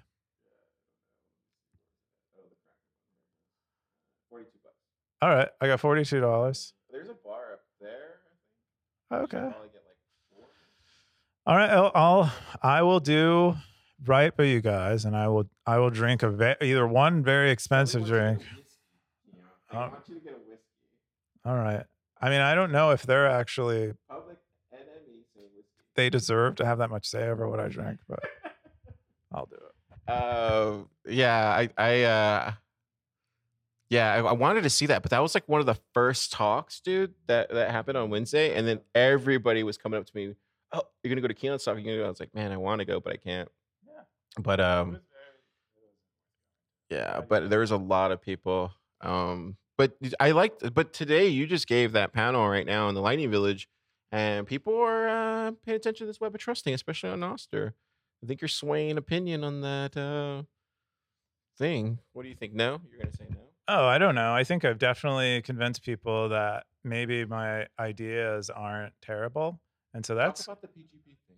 All 5.21 5.29
right, 5.29 5.49
I 5.59 5.67
got 5.67 5.81
forty-two 5.81 6.21
dollars. 6.21 6.73
There's 6.89 7.09
a 7.09 7.13
bar 7.13 7.53
up 7.53 7.61
there. 7.81 8.19
Okay. 9.11 9.49
All 11.49 11.55
right, 11.55 11.69
I'll, 11.71 11.91
I'll 11.95 12.31
I 12.61 12.83
will 12.83 12.99
do 12.99 13.55
right 14.05 14.35
by 14.37 14.43
you 14.43 14.61
guys, 14.61 15.05
and 15.05 15.15
I 15.17 15.27
will 15.29 15.49
I 15.65 15.79
will 15.79 15.89
drink 15.89 16.21
a 16.21 16.29
ve- 16.29 16.57
either 16.61 16.87
one 16.87 17.23
very 17.23 17.49
expensive 17.49 18.05
drink. 18.05 18.41
I 19.71 19.75
Oh. 19.75 19.79
want 19.89 20.07
you 20.07 20.13
to 20.13 20.21
get 20.21 20.33
a 20.33 20.37
whiskey. 20.37 20.63
All 21.45 21.55
right. 21.55 21.83
I 22.21 22.29
mean, 22.29 22.41
I 22.41 22.53
don't 22.53 22.71
know 22.71 22.91
if 22.91 23.03
they're 23.03 23.27
actually 23.27 23.93
Public 24.07 24.37
enemy 24.71 25.23
say 25.35 25.41
whiskey. 25.55 25.71
they 25.95 26.11
deserve 26.11 26.55
to 26.57 26.65
have 26.67 26.77
that 26.77 26.91
much 26.91 27.07
say 27.07 27.27
over 27.27 27.49
what 27.49 27.59
I 27.59 27.67
drink, 27.67 27.99
but 28.07 28.19
I'll 29.33 29.47
do 29.47 29.55
it. 29.55 30.11
Uh, 30.11 30.77
yeah, 31.07 31.49
I, 31.49 31.69
I, 31.77 32.01
uh, 32.03 32.51
yeah, 33.89 34.13
I, 34.13 34.17
I 34.19 34.33
wanted 34.33 34.61
to 34.65 34.69
see 34.69 34.85
that, 34.85 35.01
but 35.01 35.09
that 35.09 35.19
was 35.23 35.33
like 35.35 35.47
one 35.49 35.61
of 35.61 35.65
the 35.65 35.77
first 35.95 36.31
talks, 36.31 36.79
dude, 36.79 37.15
that 37.25 37.49
that 37.51 37.71
happened 37.71 37.97
on 37.97 38.11
Wednesday, 38.11 38.53
and 38.55 38.67
then 38.67 38.81
everybody 38.93 39.63
was 39.63 39.77
coming 39.79 39.99
up 39.99 40.05
to 40.05 40.11
me, 40.15 40.35
"Oh, 40.71 40.83
you're 41.03 41.09
gonna 41.09 41.21
go 41.21 41.27
to 41.27 41.33
Keyan's 41.33 41.63
talk? 41.63 41.75
You're 41.75 41.83
gonna 41.83 41.97
go?" 41.97 42.05
I 42.05 42.09
was 42.09 42.19
like, 42.19 42.33
"Man, 42.33 42.51
I 42.51 42.57
want 42.57 42.79
to 42.79 42.85
go, 42.85 42.99
but 42.99 43.13
I 43.13 43.17
can't." 43.17 43.49
Yeah. 43.85 44.01
But 44.37 44.59
um, 44.59 44.99
yeah, 46.89 47.21
but 47.27 47.49
there 47.49 47.59
was 47.59 47.71
a 47.71 47.77
lot 47.77 48.11
of 48.11 48.21
people. 48.21 48.71
Um, 49.01 49.57
but 49.77 49.93
I 50.19 50.31
liked, 50.31 50.73
but 50.73 50.91
today 50.91 51.27
you 51.27 51.47
just 51.47 51.67
gave 51.67 51.93
that 51.93 52.11
panel 52.11 52.47
right 52.49 52.65
now 52.65 52.89
in 52.89 52.95
the 52.95 53.01
Lightning 53.01 53.31
Village, 53.31 53.69
and 54.11 54.45
people 54.45 54.75
are 54.75 55.07
uh, 55.07 55.51
paying 55.65 55.77
attention 55.77 56.05
to 56.05 56.09
this 56.09 56.19
web 56.19 56.35
of 56.35 56.41
trusting, 56.41 56.73
especially 56.73 57.11
on 57.11 57.19
Nostr. 57.19 57.73
I 58.21 58.27
think 58.27 58.41
you're 58.41 58.49
swaying 58.49 58.97
opinion 58.97 59.43
on 59.43 59.61
that 59.61 59.95
uh, 59.95 60.43
thing. 61.57 61.99
What 62.13 62.23
do 62.23 62.29
you 62.29 62.35
think? 62.35 62.53
No, 62.53 62.81
you're 62.89 62.99
gonna 62.99 63.15
say 63.15 63.27
no. 63.29 63.37
Oh, 63.69 63.85
I 63.85 63.99
don't 63.99 64.15
know. 64.15 64.33
I 64.33 64.43
think 64.43 64.65
I've 64.65 64.79
definitely 64.79 65.43
convinced 65.43 65.83
people 65.83 66.29
that 66.29 66.65
maybe 66.83 67.23
my 67.23 67.67
ideas 67.79 68.49
aren't 68.49 68.93
terrible. 69.01 69.61
And 69.93 70.05
so 70.05 70.15
that's 70.15 70.45
Talk 70.45 70.59
about 70.59 70.61
the 70.61 70.79
PGP 70.79 71.17
thing. 71.27 71.37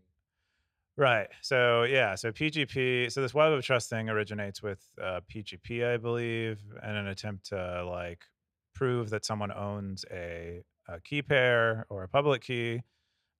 Right. 0.97 1.27
So 1.41 1.83
yeah. 1.83 2.15
So 2.15 2.31
PGP. 2.31 3.11
So 3.11 3.21
this 3.21 3.33
web 3.33 3.53
of 3.53 3.63
trust 3.63 3.89
thing 3.89 4.09
originates 4.09 4.61
with 4.61 4.83
uh, 5.01 5.21
PGP, 5.33 5.85
I 5.93 5.97
believe, 5.97 6.59
in 6.83 6.95
an 6.95 7.07
attempt 7.07 7.47
to 7.47 7.85
like 7.85 8.23
prove 8.73 9.09
that 9.11 9.25
someone 9.25 9.51
owns 9.51 10.05
a, 10.11 10.63
a 10.87 10.99
key 11.01 11.21
pair 11.21 11.85
or 11.89 12.03
a 12.03 12.07
public 12.07 12.41
key 12.41 12.81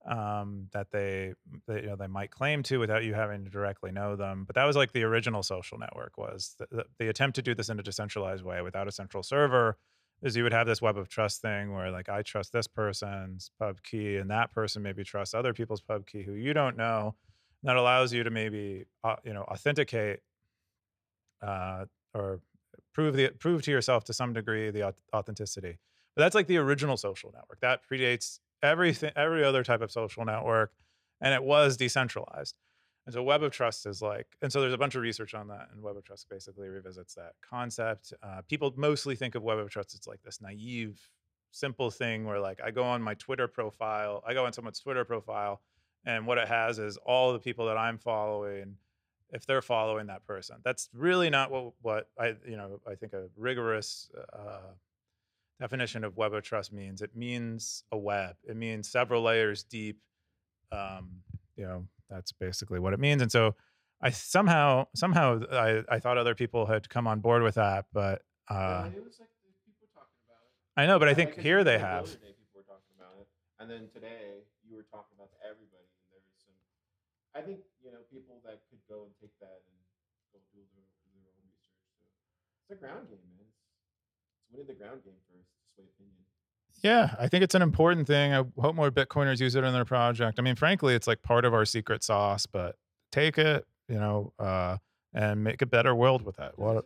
um, 0.10 0.68
that 0.72 0.88
they, 0.92 1.34
they 1.68 1.82
you 1.82 1.88
know 1.88 1.96
they 1.96 2.08
might 2.08 2.32
claim 2.32 2.64
to 2.64 2.78
without 2.78 3.04
you 3.04 3.14
having 3.14 3.44
to 3.44 3.50
directly 3.50 3.92
know 3.92 4.16
them. 4.16 4.46
But 4.46 4.56
that 4.56 4.66
was 4.66 4.76
like 4.76 4.94
the 4.94 5.04
original 5.04 5.44
social 5.44 5.78
network 5.78 6.18
was 6.18 6.56
the, 6.58 6.68
the, 6.72 6.86
the 7.00 7.10
attempt 7.10 7.36
to 7.36 7.42
do 7.42 7.54
this 7.54 7.70
in 7.70 7.80
a 7.80 7.84
decentralized 7.84 8.44
way 8.44 8.62
without 8.62 8.88
a 8.88 8.92
central 8.92 9.24
server. 9.24 9.78
Is 10.22 10.36
you 10.36 10.44
would 10.44 10.54
have 10.54 10.68
this 10.68 10.82
web 10.82 10.98
of 10.98 11.10
trust 11.10 11.42
thing 11.42 11.74
where 11.74 11.90
like 11.90 12.08
I 12.08 12.22
trust 12.22 12.54
this 12.54 12.68
person's 12.68 13.50
pub 13.60 13.82
key 13.82 14.18
and 14.18 14.30
that 14.30 14.52
person 14.52 14.84
maybe 14.84 15.04
trusts 15.04 15.34
other 15.34 15.54
people's 15.54 15.82
pub 15.82 16.06
key 16.06 16.22
who 16.22 16.34
you 16.34 16.54
don't 16.54 16.78
know 16.78 17.16
that 17.64 17.76
allows 17.76 18.14
you 18.14 18.24
to 18.24 18.30
maybe 18.30 18.86
uh, 19.04 19.16
you 19.24 19.34
know 19.34 19.44
authenticate 19.44 20.20
uh, 21.42 21.86
or 22.14 22.40
prove 22.94 23.16
the 23.16 23.30
prove 23.30 23.64
to 23.64 23.72
yourself 23.72 24.04
to 24.06 24.14
some 24.14 24.34
degree 24.34 24.70
the 24.70 24.94
authenticity. 25.14 25.78
But 26.16 26.24
that's 26.24 26.36
like 26.36 26.48
the 26.48 26.58
original 26.58 26.98
social 26.98 27.32
network 27.34 27.60
that 27.62 27.82
predates 27.90 28.40
everything, 28.62 29.12
every 29.16 29.44
other 29.44 29.64
type 29.64 29.82
of 29.82 29.92
social 29.92 30.26
network, 30.26 30.72
and 31.22 31.34
it 31.34 31.44
was 31.44 31.78
decentralized. 31.78 32.56
And 33.06 33.14
so 33.14 33.24
Web 33.24 33.42
of 33.42 33.52
Trust 33.52 33.88
is 33.88 34.02
like, 34.02 34.28
and 34.42 34.52
so 34.52 34.62
there's 34.62 34.74
a 34.74 34.78
bunch 34.78 34.96
of 34.96 35.02
research 35.02 35.34
on 35.34 35.48
that, 35.48 35.70
and 35.72 35.82
Web 35.82 35.98
of 35.98 36.04
Trust 36.04 36.30
basically 36.30 36.68
revisits 36.68 37.16
that 37.16 37.34
concept. 37.42 38.14
Uh, 38.22 38.42
people 38.48 38.72
mostly 38.78 39.16
think 39.16 39.34
of 39.34 39.42
Web 39.42 39.58
of 39.58 39.70
Trust 39.70 39.96
as 39.96 40.06
like 40.06 40.22
this 40.22 40.40
naive, 40.40 41.02
simple 41.50 41.90
thing 41.90 42.26
where 42.26 42.40
like 42.40 42.60
I 42.64 42.70
go 42.70 42.84
on 42.84 43.02
my 43.02 43.16
Twitter 43.16 43.48
profile, 43.48 44.24
I 44.26 44.34
go 44.34 44.46
on 44.46 44.54
someone's 44.54 44.80
Twitter 44.80 45.04
profile, 45.04 45.62
and 46.06 46.28
what 46.28 46.38
it 46.38 46.48
has 46.48 46.78
is 46.78 46.98
all 46.98 47.34
the 47.34 47.40
people 47.40 47.66
that 47.68 47.78
I'm 47.78 47.98
following, 47.98 48.76
if 49.32 49.48
they're 49.48 49.64
following 49.64 50.08
that 50.08 50.26
person. 50.28 50.58
That's 50.64 50.88
really 50.94 51.32
not 51.32 51.50
what 51.50 51.74
what 51.82 52.08
I 52.20 52.36
you 52.48 52.56
know 52.56 52.82
I 52.88 52.94
think 52.94 53.14
a 53.14 53.30
rigorous 53.36 54.12
uh, 54.32 54.74
definition 55.60 56.04
of 56.04 56.18
web 56.18 56.36
of 56.36 56.44
trust 56.44 56.72
means. 56.72 57.02
It 57.02 57.16
means 57.16 57.84
a 57.92 57.98
web. 57.98 58.36
It 58.44 58.58
means 58.58 58.88
several 58.90 59.24
layers 59.24 59.64
deep. 59.64 59.98
Um, 60.72 61.24
you 61.56 61.66
know 61.66 61.88
that's 62.12 62.32
basically 62.34 62.80
what 62.80 62.94
it 62.94 63.00
means. 63.00 63.22
And 63.22 63.32
so 63.32 63.56
I 64.04 64.12
somehow 64.12 64.86
somehow 64.94 65.40
I, 65.52 65.82
I 65.90 66.00
thought 66.00 66.18
other 66.18 66.36
people 66.36 66.68
had 66.68 66.90
come 66.90 67.08
on 67.08 67.20
board 67.22 67.42
with 67.42 67.56
that, 67.56 67.86
but 67.94 68.22
uh, 68.52 68.92
it 68.94 69.00
was 69.02 69.16
like 69.18 69.32
people 69.66 69.88
talking 69.96 70.20
about 70.28 70.44
it. 70.44 70.54
I 70.76 70.86
know. 70.86 71.00
But 71.00 71.08
I 71.08 71.16
Yeah, 71.16 71.24
think 71.24 71.40
here 71.40 71.64
they 71.64 71.80
said 71.80 71.82
the 71.82 71.88
have. 71.88 72.06
day 72.20 72.34
people 72.36 72.62
were 72.62 72.68
talking 72.68 72.94
about 73.00 73.16
it, 73.18 73.28
and 73.58 73.72
then 73.72 73.88
today 73.96 74.44
you 74.68 74.76
were 74.76 74.88
talking 74.92 75.16
about 75.16 75.32
to 75.32 75.40
everybody, 75.42 75.88
and 75.88 76.06
there 76.12 76.22
was 76.22 76.36
some. 76.44 76.58
I 77.32 77.42
think 77.42 77.64
you 77.80 77.90
know 77.96 78.04
people 78.12 78.44
that 78.44 78.68
could 78.70 78.84
go 78.92 79.08
and 79.08 79.14
take 79.24 79.34
that 79.40 79.64
and 79.64 79.78
go 80.36 80.44
do 80.52 80.62
their, 80.76 80.86
their 81.16 81.32
own 81.32 81.48
research. 81.48 81.80
So 81.96 82.04
it's 82.68 82.74
a 82.76 82.80
ground 82.82 83.08
game, 83.08 83.24
man. 83.32 83.48
It's, 83.48 83.56
winning 84.52 84.68
the 84.68 84.76
ground 84.76 85.00
game 85.08 85.16
first 85.32 85.48
to 85.48 85.64
sway 85.72 85.88
opinion. 85.88 86.28
Yeah, 86.84 87.16
I 87.20 87.28
think 87.28 87.44
it's 87.44 87.54
an 87.56 87.62
important 87.62 88.08
thing. 88.08 88.34
I 88.34 88.44
hope 88.60 88.76
more 88.76 88.90
Bitcoiners 88.90 89.40
use 89.40 89.56
it 89.56 89.64
in 89.64 89.74
their 89.74 89.86
project. 89.86 90.40
I 90.40 90.42
mean, 90.42 90.56
frankly, 90.56 90.96
it's 90.96 91.08
like 91.08 91.22
part 91.22 91.46
of 91.46 91.54
our 91.54 91.66
secret 91.66 92.04
sauce, 92.04 92.46
but 92.48 92.76
take 93.12 93.38
it, 93.38 93.66
you 93.88 94.00
know, 94.00 94.34
uh, 94.40 94.78
and 95.14 95.44
make 95.44 95.62
a 95.62 95.66
better 95.68 95.94
world 95.94 96.24
with 96.24 96.38
that. 96.38 96.58
What 96.58 96.86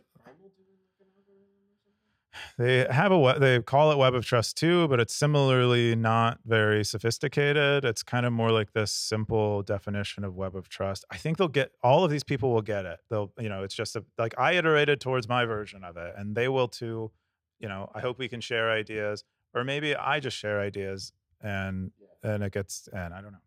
they 2.58 2.86
have 2.90 3.12
a 3.12 3.18
we- 3.18 3.38
they 3.38 3.62
call 3.62 3.90
it 3.90 3.96
Web 3.98 4.14
of 4.14 4.24
Trust 4.26 4.58
too, 4.58 4.88
but 4.88 5.00
it's 5.00 5.14
similarly 5.14 5.94
not 5.96 6.40
very 6.44 6.84
sophisticated. 6.84 7.84
It's 7.84 8.02
kind 8.02 8.26
of 8.26 8.32
more 8.32 8.50
like 8.50 8.72
this 8.72 8.92
simple 8.92 9.62
definition 9.62 10.24
of 10.24 10.34
Web 10.36 10.54
of 10.54 10.68
Trust. 10.68 11.04
I 11.10 11.16
think 11.16 11.38
they'll 11.38 11.48
get 11.48 11.72
all 11.82 12.04
of 12.04 12.10
these 12.10 12.24
people 12.24 12.52
will 12.52 12.62
get 12.62 12.84
it. 12.84 13.00
They'll, 13.08 13.32
you 13.38 13.48
know, 13.48 13.62
it's 13.62 13.74
just 13.74 13.96
a, 13.96 14.04
like 14.18 14.34
I 14.38 14.52
iterated 14.54 15.00
towards 15.00 15.28
my 15.28 15.44
version 15.46 15.82
of 15.84 15.96
it, 15.96 16.14
and 16.16 16.36
they 16.36 16.48
will 16.48 16.68
too. 16.68 17.10
You 17.58 17.68
know, 17.68 17.90
I 17.94 18.00
hope 18.00 18.18
we 18.18 18.28
can 18.28 18.42
share 18.42 18.70
ideas, 18.70 19.24
or 19.56 19.64
maybe 19.64 19.96
I 19.96 20.20
just 20.20 20.36
share 20.36 20.60
ideas, 20.60 21.12
and 21.40 21.90
and 22.22 22.44
it 22.44 22.52
gets 22.52 22.88
and 22.92 23.12
I 23.12 23.20
don't 23.20 23.32
know. 23.32 23.38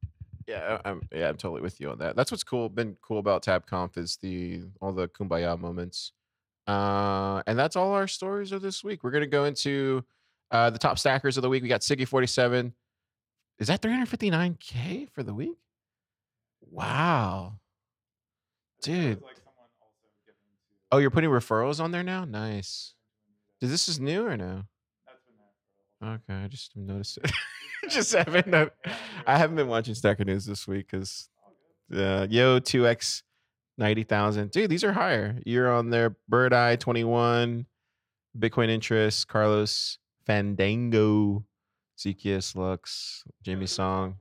Yeah, 0.47 0.79
I'm 0.83 1.07
yeah, 1.13 1.29
I'm 1.29 1.37
totally 1.37 1.61
with 1.61 1.79
you 1.79 1.91
on 1.91 1.99
that. 1.99 2.15
That's 2.15 2.31
what's 2.31 2.43
cool. 2.43 2.67
Been 2.67 2.97
cool 3.01 3.19
about 3.19 3.43
TabConf 3.45 3.97
is 3.97 4.17
the 4.17 4.63
all 4.81 4.91
the 4.91 5.07
kumbaya 5.07 5.57
moments. 5.57 6.11
Uh, 6.67 7.41
and 7.47 7.57
that's 7.57 7.75
all 7.75 7.93
our 7.93 8.07
stories 8.07 8.51
of 8.51 8.61
this 8.61 8.83
week. 8.83 9.03
We're 9.03 9.11
gonna 9.11 9.27
go 9.27 9.45
into 9.45 10.03
uh, 10.49 10.71
the 10.71 10.79
top 10.79 10.97
stackers 10.97 11.37
of 11.37 11.43
the 11.43 11.49
week. 11.49 11.61
We 11.61 11.69
got 11.69 11.81
Siggy 11.81 12.07
47. 12.07 12.73
Is 13.59 13.67
that 13.67 13.81
359k 13.81 15.09
for 15.11 15.21
the 15.21 15.33
week? 15.33 15.57
Wow, 16.71 17.59
dude. 18.81 19.21
Oh, 20.91 20.97
you're 20.97 21.11
putting 21.11 21.29
referrals 21.29 21.79
on 21.79 21.91
there 21.91 22.03
now. 22.03 22.25
Nice. 22.25 22.95
Dude, 23.61 23.69
this 23.69 23.87
is 23.87 23.99
new 23.99 24.25
or 24.25 24.35
no? 24.35 24.63
Okay, 26.01 26.33
I 26.33 26.47
just 26.47 26.75
noticed 26.77 27.17
it. 27.17 27.31
just 27.89 28.13
haven't. 28.13 28.47
No, 28.47 28.69
I 29.27 29.37
haven't 29.37 29.57
been 29.57 29.67
watching 29.67 29.95
Stacker 29.95 30.23
News 30.23 30.45
this 30.45 30.67
week 30.67 30.87
because 30.89 31.29
uh, 31.93 32.27
Yo 32.29 32.59
two 32.59 32.87
X 32.87 33.23
ninety 33.77 34.03
thousand. 34.03 34.51
Dude, 34.51 34.69
these 34.69 34.83
are 34.83 34.93
higher. 34.93 35.39
You're 35.45 35.73
on 35.73 35.89
there. 35.89 36.15
Bird 36.29 36.53
Eye 36.53 36.77
twenty 36.77 37.03
one, 37.03 37.65
Bitcoin 38.37 38.69
interest. 38.69 39.27
Carlos 39.27 39.97
Fandango, 40.25 41.43
Zekias 41.97 42.55
Lux, 42.55 43.23
Jamie 43.43 43.67
Song. 43.67 44.15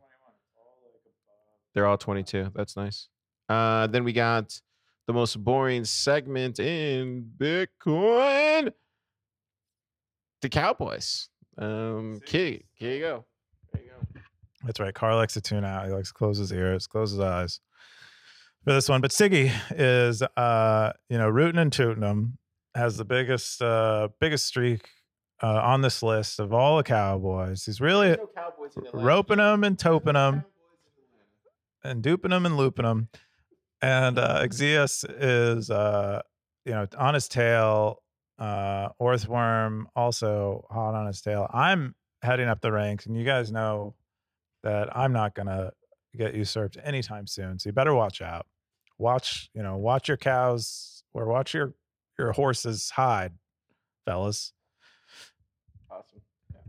They're 1.74 1.86
all 1.86 1.98
twenty 1.98 2.24
two. 2.24 2.50
That's 2.56 2.76
nice. 2.76 3.08
Uh, 3.48 3.86
then 3.86 4.02
we 4.02 4.12
got 4.12 4.60
the 5.06 5.12
most 5.12 5.42
boring 5.42 5.84
segment 5.84 6.58
in 6.58 7.30
Bitcoin. 7.38 8.72
The 10.42 10.48
Cowboys. 10.48 11.28
Um, 11.58 12.20
Key, 12.24 12.64
here 12.74 12.94
you 12.94 13.00
go. 13.00 13.24
There 13.72 13.82
you 13.82 13.90
go. 13.90 14.20
That's 14.64 14.80
right. 14.80 14.94
Carl 14.94 15.16
likes 15.16 15.34
to 15.34 15.40
tune 15.40 15.64
out. 15.64 15.86
He 15.86 15.92
likes 15.92 16.08
to 16.08 16.14
close 16.14 16.38
his 16.38 16.52
ears, 16.52 16.86
close 16.86 17.10
his 17.10 17.20
eyes 17.20 17.60
for 18.64 18.72
this 18.72 18.88
one. 18.88 19.00
But 19.00 19.10
Siggy 19.10 19.52
is, 19.70 20.22
uh, 20.22 20.92
you 21.08 21.18
know, 21.18 21.28
rooting 21.28 21.60
and 21.60 21.72
tooting 21.72 22.02
him. 22.02 22.38
Has 22.74 22.96
the 22.96 23.04
biggest, 23.04 23.60
uh, 23.60 24.08
biggest 24.20 24.46
streak 24.46 24.88
uh, 25.42 25.60
on 25.64 25.80
this 25.80 26.02
list 26.02 26.38
of 26.38 26.52
all 26.52 26.76
the 26.76 26.84
Cowboys. 26.84 27.64
He's 27.64 27.80
really 27.80 28.16
roping 28.92 29.38
them 29.38 29.64
and 29.64 29.76
toping 29.76 30.14
them 30.14 30.44
and 31.82 32.02
duping 32.02 32.30
them 32.30 32.46
and 32.46 32.56
looping 32.56 32.84
them. 32.84 33.08
And 33.82 34.18
uh, 34.18 34.40
Exius 34.42 35.04
is, 35.04 35.70
uh, 35.70 36.22
you 36.64 36.72
know, 36.72 36.86
on 36.96 37.14
his 37.14 37.28
tail 37.28 38.02
uh, 38.38 38.90
Orthworm 39.00 39.84
also 39.96 40.66
hot 40.70 40.94
on 40.94 41.06
his 41.06 41.20
tail. 41.20 41.48
I'm 41.52 41.94
heading 42.22 42.48
up 42.48 42.60
the 42.60 42.72
ranks, 42.72 43.06
and 43.06 43.16
you 43.16 43.24
guys 43.24 43.50
know 43.50 43.94
that 44.62 44.96
I'm 44.96 45.12
not 45.12 45.34
gonna 45.34 45.72
get 46.16 46.34
usurped 46.34 46.76
anytime 46.82 47.26
soon. 47.26 47.58
So 47.58 47.68
you 47.68 47.72
better 47.72 47.94
watch 47.94 48.22
out. 48.22 48.46
Watch, 48.98 49.50
you 49.54 49.62
know, 49.62 49.76
watch 49.76 50.08
your 50.08 50.16
cows 50.16 51.02
or 51.12 51.26
watch 51.26 51.54
your 51.54 51.74
your 52.18 52.32
horses 52.32 52.90
hide, 52.90 53.32
fellas. 54.04 54.52
Awesome. 55.90 56.20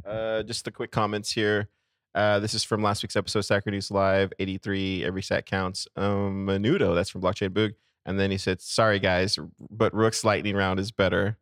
Uh, 0.06 0.44
just 0.44 0.66
the 0.66 0.72
quick 0.72 0.92
comments 0.92 1.32
here. 1.32 1.70
Uh, 2.16 2.40
this 2.40 2.54
is 2.54 2.64
from 2.64 2.82
last 2.82 3.04
week's 3.04 3.16
episode, 3.16 3.46
News 3.68 3.92
Live 3.92 4.32
83. 4.40 5.04
Every 5.06 5.22
sat 5.22 5.46
counts. 5.46 5.88
Um, 5.96 6.48
Menudo, 6.48 6.96
that's 6.96 7.10
from 7.10 7.22
Blockchain 7.22 7.50
Boog. 7.50 7.74
And 8.06 8.20
then 8.20 8.32
he 8.32 8.38
said, 8.38 8.62
"Sorry 8.62 9.00
guys, 9.00 9.38
but 9.70 9.94
Rook's 9.94 10.24
lightning 10.24 10.56
round 10.56 10.80
is 10.80 10.92
better." 10.92 11.38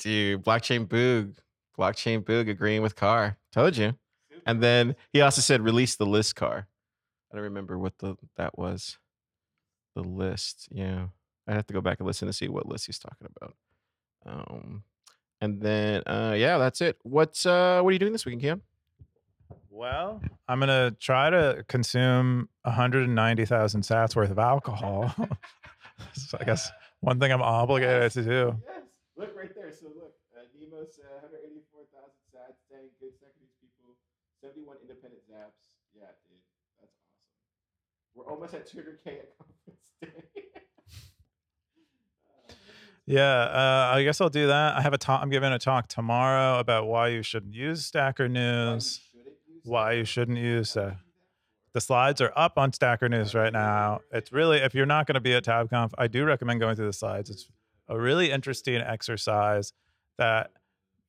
Dude, 0.00 0.42
blockchain 0.42 0.86
boog. 0.86 1.36
Blockchain 1.78 2.22
boog 2.24 2.48
agreeing 2.48 2.82
with 2.82 2.96
car. 2.96 3.36
Told 3.52 3.76
you. 3.76 3.94
And 4.46 4.62
then 4.62 4.96
he 5.12 5.20
also 5.20 5.40
said 5.40 5.62
release 5.62 5.96
the 5.96 6.06
list 6.06 6.36
car. 6.36 6.66
I 7.30 7.36
don't 7.36 7.44
remember 7.44 7.78
what 7.78 7.98
the 7.98 8.16
that 8.36 8.58
was. 8.58 8.98
The 9.94 10.02
list. 10.02 10.68
Yeah. 10.70 11.06
I'd 11.46 11.54
have 11.54 11.66
to 11.66 11.74
go 11.74 11.80
back 11.80 12.00
and 12.00 12.06
listen 12.06 12.26
to 12.26 12.32
see 12.32 12.48
what 12.48 12.66
list 12.66 12.86
he's 12.86 12.98
talking 12.98 13.28
about. 13.36 13.54
Um 14.26 14.84
and 15.40 15.60
then 15.60 16.02
uh 16.06 16.34
yeah, 16.36 16.58
that's 16.58 16.80
it. 16.80 16.98
What's 17.02 17.44
uh 17.44 17.80
what 17.82 17.90
are 17.90 17.92
you 17.92 17.98
doing 17.98 18.12
this 18.12 18.24
weekend, 18.24 18.42
Keyan? 18.42 18.60
Well, 19.68 20.22
I'm 20.48 20.60
gonna 20.60 20.92
try 20.98 21.30
to 21.30 21.64
consume 21.68 22.48
190,000 22.62 23.82
sats 23.82 24.16
worth 24.16 24.30
of 24.30 24.38
alcohol. 24.38 25.14
so 26.14 26.38
I 26.40 26.44
guess 26.44 26.70
one 27.00 27.18
thing 27.18 27.32
I'm 27.32 27.42
obligated 27.42 28.12
to 28.12 28.22
do. 28.22 28.56
Look 29.20 29.36
right 29.36 29.54
there. 29.54 29.68
So 29.70 29.92
look, 29.92 30.16
uh, 30.32 30.48
Nemos, 30.56 30.96
uh, 30.96 31.28
184,000 31.28 31.92
sats, 32.32 32.56
saying 32.72 32.88
good 32.96 33.12
second 33.20 33.44
people, 33.60 34.00
71 34.40 34.80
independent 34.80 35.20
zaps. 35.28 35.76
Yeah, 35.92 36.08
dude, 36.24 36.40
that's 36.80 36.96
awesome. 36.96 37.04
We're 38.16 38.24
almost 38.32 38.54
at 38.54 38.64
200k 38.64 39.20
at 39.20 39.36
conference 39.36 39.84
day. 40.00 40.60
Yeah, 43.04 43.42
uh, 43.42 43.92
I 43.94 44.04
guess 44.04 44.22
I'll 44.22 44.30
do 44.30 44.46
that. 44.46 44.76
I 44.76 44.80
have 44.80 44.94
a 44.94 44.98
talk. 44.98 45.20
I'm 45.20 45.28
giving 45.28 45.52
a 45.52 45.58
talk 45.58 45.88
tomorrow 45.88 46.58
about 46.58 46.86
why 46.86 47.08
you 47.08 47.22
shouldn't 47.22 47.54
use 47.54 47.84
Stacker 47.84 48.28
News. 48.28 49.00
Why 49.64 49.92
you 49.92 50.04
shouldn't 50.06 50.38
use 50.38 50.78
uh, 50.78 50.94
the 51.74 51.80
slides 51.80 52.22
are 52.22 52.32
up 52.36 52.56
on 52.56 52.72
Stacker 52.72 53.08
News 53.08 53.34
right 53.34 53.52
now. 53.52 54.00
It's 54.12 54.32
really 54.32 54.58
if 54.58 54.74
you're 54.74 54.86
not 54.86 55.06
going 55.06 55.14
to 55.14 55.20
be 55.20 55.34
at 55.34 55.44
TabConf, 55.44 55.90
I 55.98 56.06
do 56.06 56.24
recommend 56.24 56.60
going 56.60 56.76
through 56.76 56.86
the 56.86 56.92
slides. 56.94 57.28
It's 57.28 57.50
a 57.90 57.98
really 57.98 58.30
interesting 58.30 58.76
exercise 58.76 59.72
that 60.16 60.52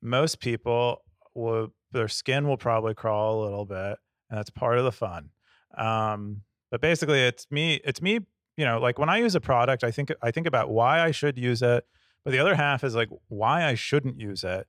most 0.01 0.39
people 0.39 1.03
will 1.35 1.69
their 1.91 2.07
skin 2.07 2.47
will 2.47 2.57
probably 2.57 2.93
crawl 2.93 3.41
a 3.41 3.43
little 3.43 3.65
bit, 3.65 3.97
and 4.29 4.37
that's 4.37 4.49
part 4.49 4.77
of 4.77 4.83
the 4.83 4.91
fun. 4.91 5.29
Um, 5.77 6.41
but 6.71 6.81
basically, 6.81 7.21
it's 7.21 7.45
me. 7.51 7.79
It's 7.85 8.01
me. 8.01 8.19
You 8.57 8.65
know, 8.65 8.79
like 8.79 8.97
when 8.99 9.09
I 9.09 9.17
use 9.19 9.35
a 9.35 9.41
product, 9.41 9.83
I 9.83 9.91
think 9.91 10.11
I 10.21 10.31
think 10.31 10.47
about 10.47 10.69
why 10.69 11.01
I 11.01 11.11
should 11.11 11.37
use 11.37 11.61
it, 11.61 11.85
but 12.25 12.31
the 12.31 12.39
other 12.39 12.55
half 12.55 12.83
is 12.83 12.95
like 12.95 13.09
why 13.27 13.65
I 13.65 13.75
shouldn't 13.75 14.19
use 14.19 14.43
it. 14.43 14.67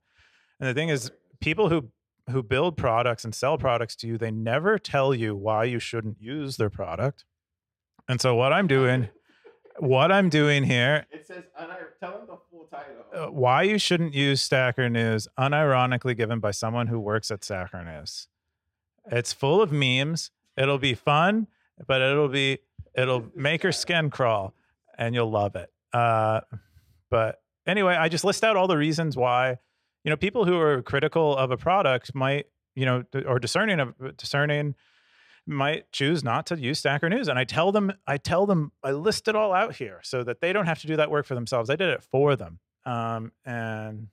And 0.61 0.69
the 0.69 0.75
thing 0.75 0.91
is, 0.91 1.11
people 1.41 1.69
who 1.69 1.89
who 2.31 2.43
build 2.43 2.77
products 2.77 3.25
and 3.25 3.35
sell 3.35 3.59
products 3.59 3.97
to 3.97 4.07
you, 4.07 4.19
they 4.19 4.31
never 4.31 4.79
tell 4.79 5.15
you 5.15 5.35
why 5.35 5.65
you 5.65 5.79
shouldn't 5.79 6.21
use 6.21 6.57
their 6.57 6.71
product. 6.71 7.25
And 8.09 8.21
so 8.21 8.35
what 8.35 8.53
I'm 8.53 8.67
doing 8.67 9.09
what 9.79 10.13
I'm 10.13 10.29
doing 10.29 10.65
here. 10.65 11.07
It 11.11 11.27
says, 11.27 11.45
tell 12.01 12.13
them 12.13 12.27
the 12.27 12.39
full 12.51 12.67
title. 12.71 13.05
Uh, 13.15 13.31
why 13.31 13.63
you 13.63 13.79
shouldn't 13.79 14.15
use 14.15 14.41
Stacker 14.41 14.89
News, 14.89 15.29
unironically 15.39 16.17
given 16.17 16.41
by 16.41 16.51
someone 16.51 16.89
who 16.89 16.99
works 16.99 17.31
at 17.31 17.45
Stacker 17.45 17.85
News. 17.85 18.29
It's 19.11 19.33
full 19.33 19.61
of 19.63 19.73
memes. 19.73 20.31
It'll 20.57 20.79
be 20.79 20.95
fun, 20.95 21.47
but 21.87 22.01
it'll 22.03 22.29
be 22.29 22.59
it'll 22.95 23.27
make 23.35 23.63
your 23.63 23.73
skin 23.73 24.11
crawl, 24.11 24.55
and 24.97 25.15
you'll 25.15 25.31
love 25.31 25.57
it. 25.57 25.71
Uh, 25.93 26.41
but 27.11 27.43
anyway, 27.67 27.95
I 27.95 28.09
just 28.09 28.25
list 28.25 28.45
out 28.45 28.57
all 28.57 28.69
the 28.69 28.77
reasons 28.77 29.17
why 29.17 29.59
you 30.05 30.11
know 30.11 30.17
people 30.17 30.45
who 30.45 30.59
are 30.59 30.83
critical 30.83 31.37
of 31.37 31.51
a 31.51 31.57
product 31.57 32.15
might 32.15 32.47
you 32.75 32.87
know 32.87 33.05
or 33.27 33.39
discerning 33.39 33.81
of 33.81 34.17
discerning 34.17 34.75
might 35.47 35.91
choose 35.93 36.23
not 36.23 36.47
to 36.47 36.59
use 36.59 36.79
Stacker 36.79 37.09
News. 37.09 37.29
And 37.29 37.39
I 37.39 37.45
tell 37.45 37.73
them, 37.73 37.93
I 38.07 38.17
tell 38.17 38.47
them, 38.47 38.73
I 38.83 38.93
list 38.93 39.29
it 39.29 39.37
all 39.37 39.53
out 39.53 39.75
here 39.77 40.01
so 40.03 40.23
that 40.25 40.41
they 40.41 40.53
don't 40.53 40.67
have 40.67 40.81
to 40.81 40.87
do 40.87 40.97
that 40.97 41.11
work 41.11 41.27
for 41.27 41.35
themselves. 41.35 41.71
I 41.71 41.77
did 41.77 41.91
it 41.91 42.03
for 42.03 42.37
them. 42.37 42.61
Um, 42.85 43.33
and 43.45 44.09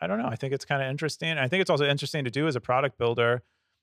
I 0.00 0.06
don't 0.06 0.18
know. 0.18 0.28
I 0.28 0.36
think 0.36 0.52
it's 0.52 0.64
kind 0.64 0.82
of 0.82 0.88
interesting. 0.88 1.38
I 1.38 1.48
think 1.48 1.60
it's 1.60 1.70
also 1.70 1.84
interesting 1.84 2.24
to 2.24 2.30
do 2.30 2.46
as 2.46 2.56
a 2.56 2.60
product 2.60 2.98
builder. 2.98 3.42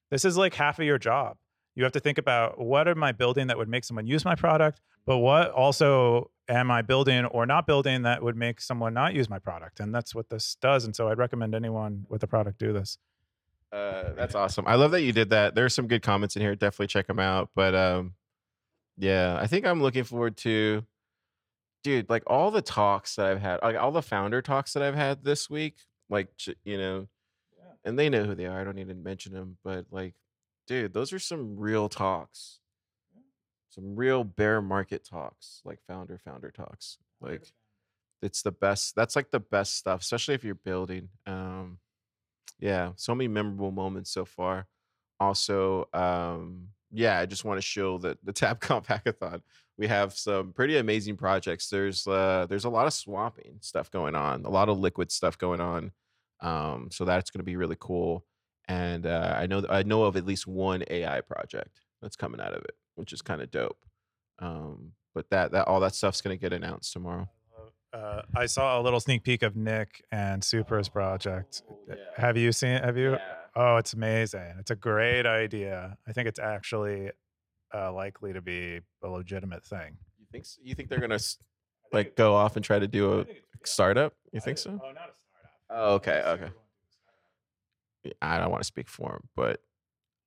This 0.10 0.26
is 0.26 0.38
like 0.38 0.56
half 0.56 0.80
of 0.80 0.86
your 0.86 0.98
job. 0.98 1.38
You 1.76 1.84
have 1.84 1.94
to 1.94 2.00
think 2.00 2.18
about 2.18 2.60
what 2.60 2.88
am 2.88 3.04
I 3.04 3.12
building 3.12 3.48
that 3.48 3.58
would 3.58 3.70
make 3.70 3.84
someone 3.84 4.08
use 4.08 4.26
my 4.26 4.34
product, 4.34 4.82
but 5.06 5.20
what 5.20 5.52
also 5.52 6.32
am 6.50 6.72
I 6.72 6.82
building 6.82 7.26
or 7.26 7.46
not 7.46 7.68
building 7.68 8.02
that 8.02 8.24
would 8.24 8.36
make 8.36 8.62
someone 8.62 8.96
not 8.96 9.14
use 9.14 9.30
my 9.30 9.38
product? 9.38 9.80
And 9.80 9.94
that's 9.94 10.16
what 10.16 10.30
this 10.30 10.58
does. 10.60 10.86
And 10.86 10.96
so 10.96 11.08
I'd 11.10 11.20
recommend 11.20 11.54
anyone 11.54 12.08
with 12.10 12.24
a 12.24 12.28
product 12.28 12.58
do 12.58 12.74
this. 12.74 12.98
Uh, 13.72 14.14
that's 14.16 14.36
awesome. 14.36 14.66
I 14.68 14.76
love 14.76 14.92
that 14.92 15.02
you 15.02 15.12
did 15.12 15.32
that. 15.32 15.56
There's 15.56 15.74
some 15.74 15.88
good 15.88 16.02
comments 16.02 16.36
in 16.36 16.42
here. 16.42 16.56
Definitely 16.56 16.88
check 16.88 17.08
them 17.08 17.20
out. 17.20 17.50
But 17.56 17.76
um, 17.76 18.14
yeah, 18.98 19.38
I 19.40 19.48
think 19.48 19.66
I'm 19.66 19.82
looking 19.82 20.04
forward 20.04 20.38
to, 20.38 20.86
dude, 21.84 22.10
like 22.10 22.24
all 22.28 22.52
the 22.52 22.62
talks 22.62 23.16
that 23.16 23.28
I've 23.28 23.42
had, 23.42 23.60
like 23.62 23.76
all 23.76 23.92
the 23.92 24.02
founder 24.02 24.42
talks 24.42 24.74
that 24.74 24.84
I've 24.84 24.96
had 24.96 25.24
this 25.24 25.50
week. 25.50 25.76
Like 26.10 26.30
you 26.64 26.78
know, 26.78 27.08
yeah. 27.58 27.74
and 27.84 28.00
they 28.00 28.10
know 28.10 28.24
who 28.24 28.36
they 28.36 28.46
are. 28.46 28.60
I 28.60 28.64
don't 28.64 28.76
need 28.76 28.88
to 28.88 28.96
mention 28.96 29.34
them, 29.34 29.58
but 29.64 29.88
like, 29.92 30.14
dude, 30.68 30.94
those 30.94 31.12
are 31.12 31.20
some 31.20 31.58
real 31.58 31.90
talks. 31.90 32.60
Some 33.70 33.96
real 33.96 34.24
bear 34.24 34.62
market 34.62 35.04
talks, 35.04 35.62
like 35.66 35.80
founder 35.86 36.18
founder 36.18 36.50
talks. 36.50 36.98
Like, 37.22 37.44
it's 38.22 38.42
the 38.42 38.52
best. 38.52 38.96
That's 38.96 39.16
like 39.16 39.30
the 39.32 39.42
best 39.42 39.76
stuff, 39.76 40.02
especially 40.02 40.36
if 40.36 40.44
you're 40.44 40.56
building. 40.56 41.10
Um, 41.28 41.80
yeah, 42.60 42.92
so 42.96 43.14
many 43.14 43.28
memorable 43.28 43.72
moments 43.72 44.10
so 44.12 44.26
far. 44.26 44.68
Also, 45.20 45.88
um, 45.94 46.68
yeah, 46.92 47.20
I 47.20 47.26
just 47.26 47.46
want 47.46 47.58
to 47.58 47.62
show 47.62 47.98
that 48.00 48.18
the 48.24 48.34
TabConf 48.34 48.86
hackathon, 48.86 49.42
we 49.78 49.88
have 49.88 50.14
some 50.14 50.54
pretty 50.54 50.78
amazing 50.78 51.18
projects. 51.18 51.70
There's 51.70 52.08
uh, 52.08 52.46
there's 52.50 52.66
a 52.66 52.70
lot 52.70 52.88
of 52.88 52.94
swapping 52.94 53.58
stuff 53.62 53.92
going 53.92 54.16
on, 54.16 54.46
a 54.46 54.50
lot 54.50 54.70
of 54.70 54.80
liquid 54.80 55.12
stuff 55.12 55.38
going 55.38 55.62
on. 55.62 55.92
Um, 56.40 56.90
so 56.92 57.06
that's 57.06 57.32
going 57.32 57.40
to 57.40 57.46
be 57.46 57.56
really 57.56 57.78
cool. 57.80 58.26
And 58.68 59.06
uh, 59.06 59.36
I 59.38 59.48
know 59.48 59.66
I 59.70 59.84
know 59.84 60.04
of 60.04 60.18
at 60.18 60.26
least 60.26 60.48
one 60.48 60.84
AI 60.90 61.22
project 61.22 61.82
that's 62.02 62.16
coming 62.16 62.42
out 62.42 62.54
of 62.54 62.64
it, 62.64 62.76
which 62.96 63.14
is 63.14 63.22
kind 63.22 63.42
of 63.42 63.52
dope. 63.52 63.86
Um, 64.40 64.94
but 65.14 65.30
that 65.30 65.52
that 65.52 65.68
all 65.68 65.80
that 65.82 65.96
stuff's 65.96 66.22
going 66.22 66.38
to 66.38 66.42
get 66.42 66.54
announced 66.54 66.94
tomorrow 66.94 67.30
uh, 67.94 68.22
I 68.36 68.46
saw 68.46 68.80
a 68.80 68.82
little 68.82 69.00
sneak 69.00 69.24
peek 69.24 69.44
of 69.44 69.56
Nick 69.56 70.04
and 70.12 70.42
Supra's 70.42 70.90
project. 70.90 71.64
Oh, 71.70 71.80
yeah. 71.88 71.96
Have 72.16 72.38
you 72.38 72.52
seen? 72.52 72.82
Have 72.82 72.98
you? 72.98 73.12
Yeah. 73.12 73.20
Oh, 73.56 73.78
it's 73.78 73.94
amazing! 73.94 74.56
It's 74.60 74.72
a 74.72 74.76
great 74.76 75.26
idea. 75.26 75.98
I 76.08 76.12
think 76.12 76.28
it's 76.28 76.40
actually 76.40 77.12
uh, 77.74 77.92
likely 77.92 78.34
to 78.34 78.42
be 78.42 78.82
a 79.04 79.08
legitimate 79.08 79.66
thing. 79.66 79.98
You 80.20 80.26
think? 80.32 80.46
So? 80.46 80.60
You 80.64 80.76
think 80.76 80.90
they're 80.90 81.00
gonna 81.00 81.20
like 81.92 82.16
go 82.16 82.36
off 82.36 82.56
and 82.56 82.64
try 82.64 82.78
to 82.78 82.88
do 82.88 83.22
a 83.22 83.26
startup? 83.64 84.14
You 84.32 84.42
think 84.42 84.58
so? 84.58 84.72
Oh, 84.72 84.92
not 84.92 85.10
a 85.10 85.16
startup. 85.16 85.52
Oh, 85.70 85.94
okay, 85.96 86.24
okay. 86.26 86.52
I 88.22 88.38
don't 88.38 88.52
want 88.52 88.62
to 88.62 88.68
speak 88.68 88.90
for 88.90 89.14
him, 89.14 89.30
but 89.36 89.62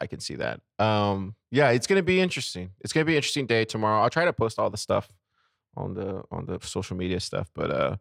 I 0.01 0.07
can 0.07 0.21
see 0.21 0.37
that. 0.37 0.61
Um, 0.79 1.35
yeah, 1.51 1.71
it's 1.71 1.87
gonna 1.87 2.03
be 2.03 2.21
interesting. 2.21 2.71
It's 2.81 2.93
gonna 2.93 3.05
be 3.05 3.13
an 3.13 3.17
interesting 3.17 3.47
day 3.47 3.65
tomorrow. 3.65 4.03
I'll 4.03 4.11
try 4.11 4.25
to 4.25 4.33
post 4.33 4.59
all 4.59 4.71
the 4.71 4.77
stuff 4.77 5.09
on 5.77 5.95
the 5.95 6.23
on 6.31 6.47
the 6.47 6.59
social 6.62 6.97
media 6.97 7.21
stuff, 7.21 7.51
but 7.55 7.71
uh, 7.71 7.97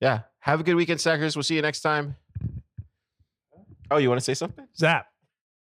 yeah. 0.00 0.20
Have 0.40 0.60
a 0.60 0.62
good 0.62 0.76
weekend, 0.76 1.00
Stackers. 1.00 1.36
We'll 1.36 1.42
see 1.42 1.56
you 1.56 1.62
next 1.62 1.80
time. 1.80 2.16
Oh, 3.90 3.96
you 3.98 4.08
want 4.08 4.20
to 4.20 4.24
say 4.24 4.34
something? 4.34 4.66
Zap. 4.76 5.06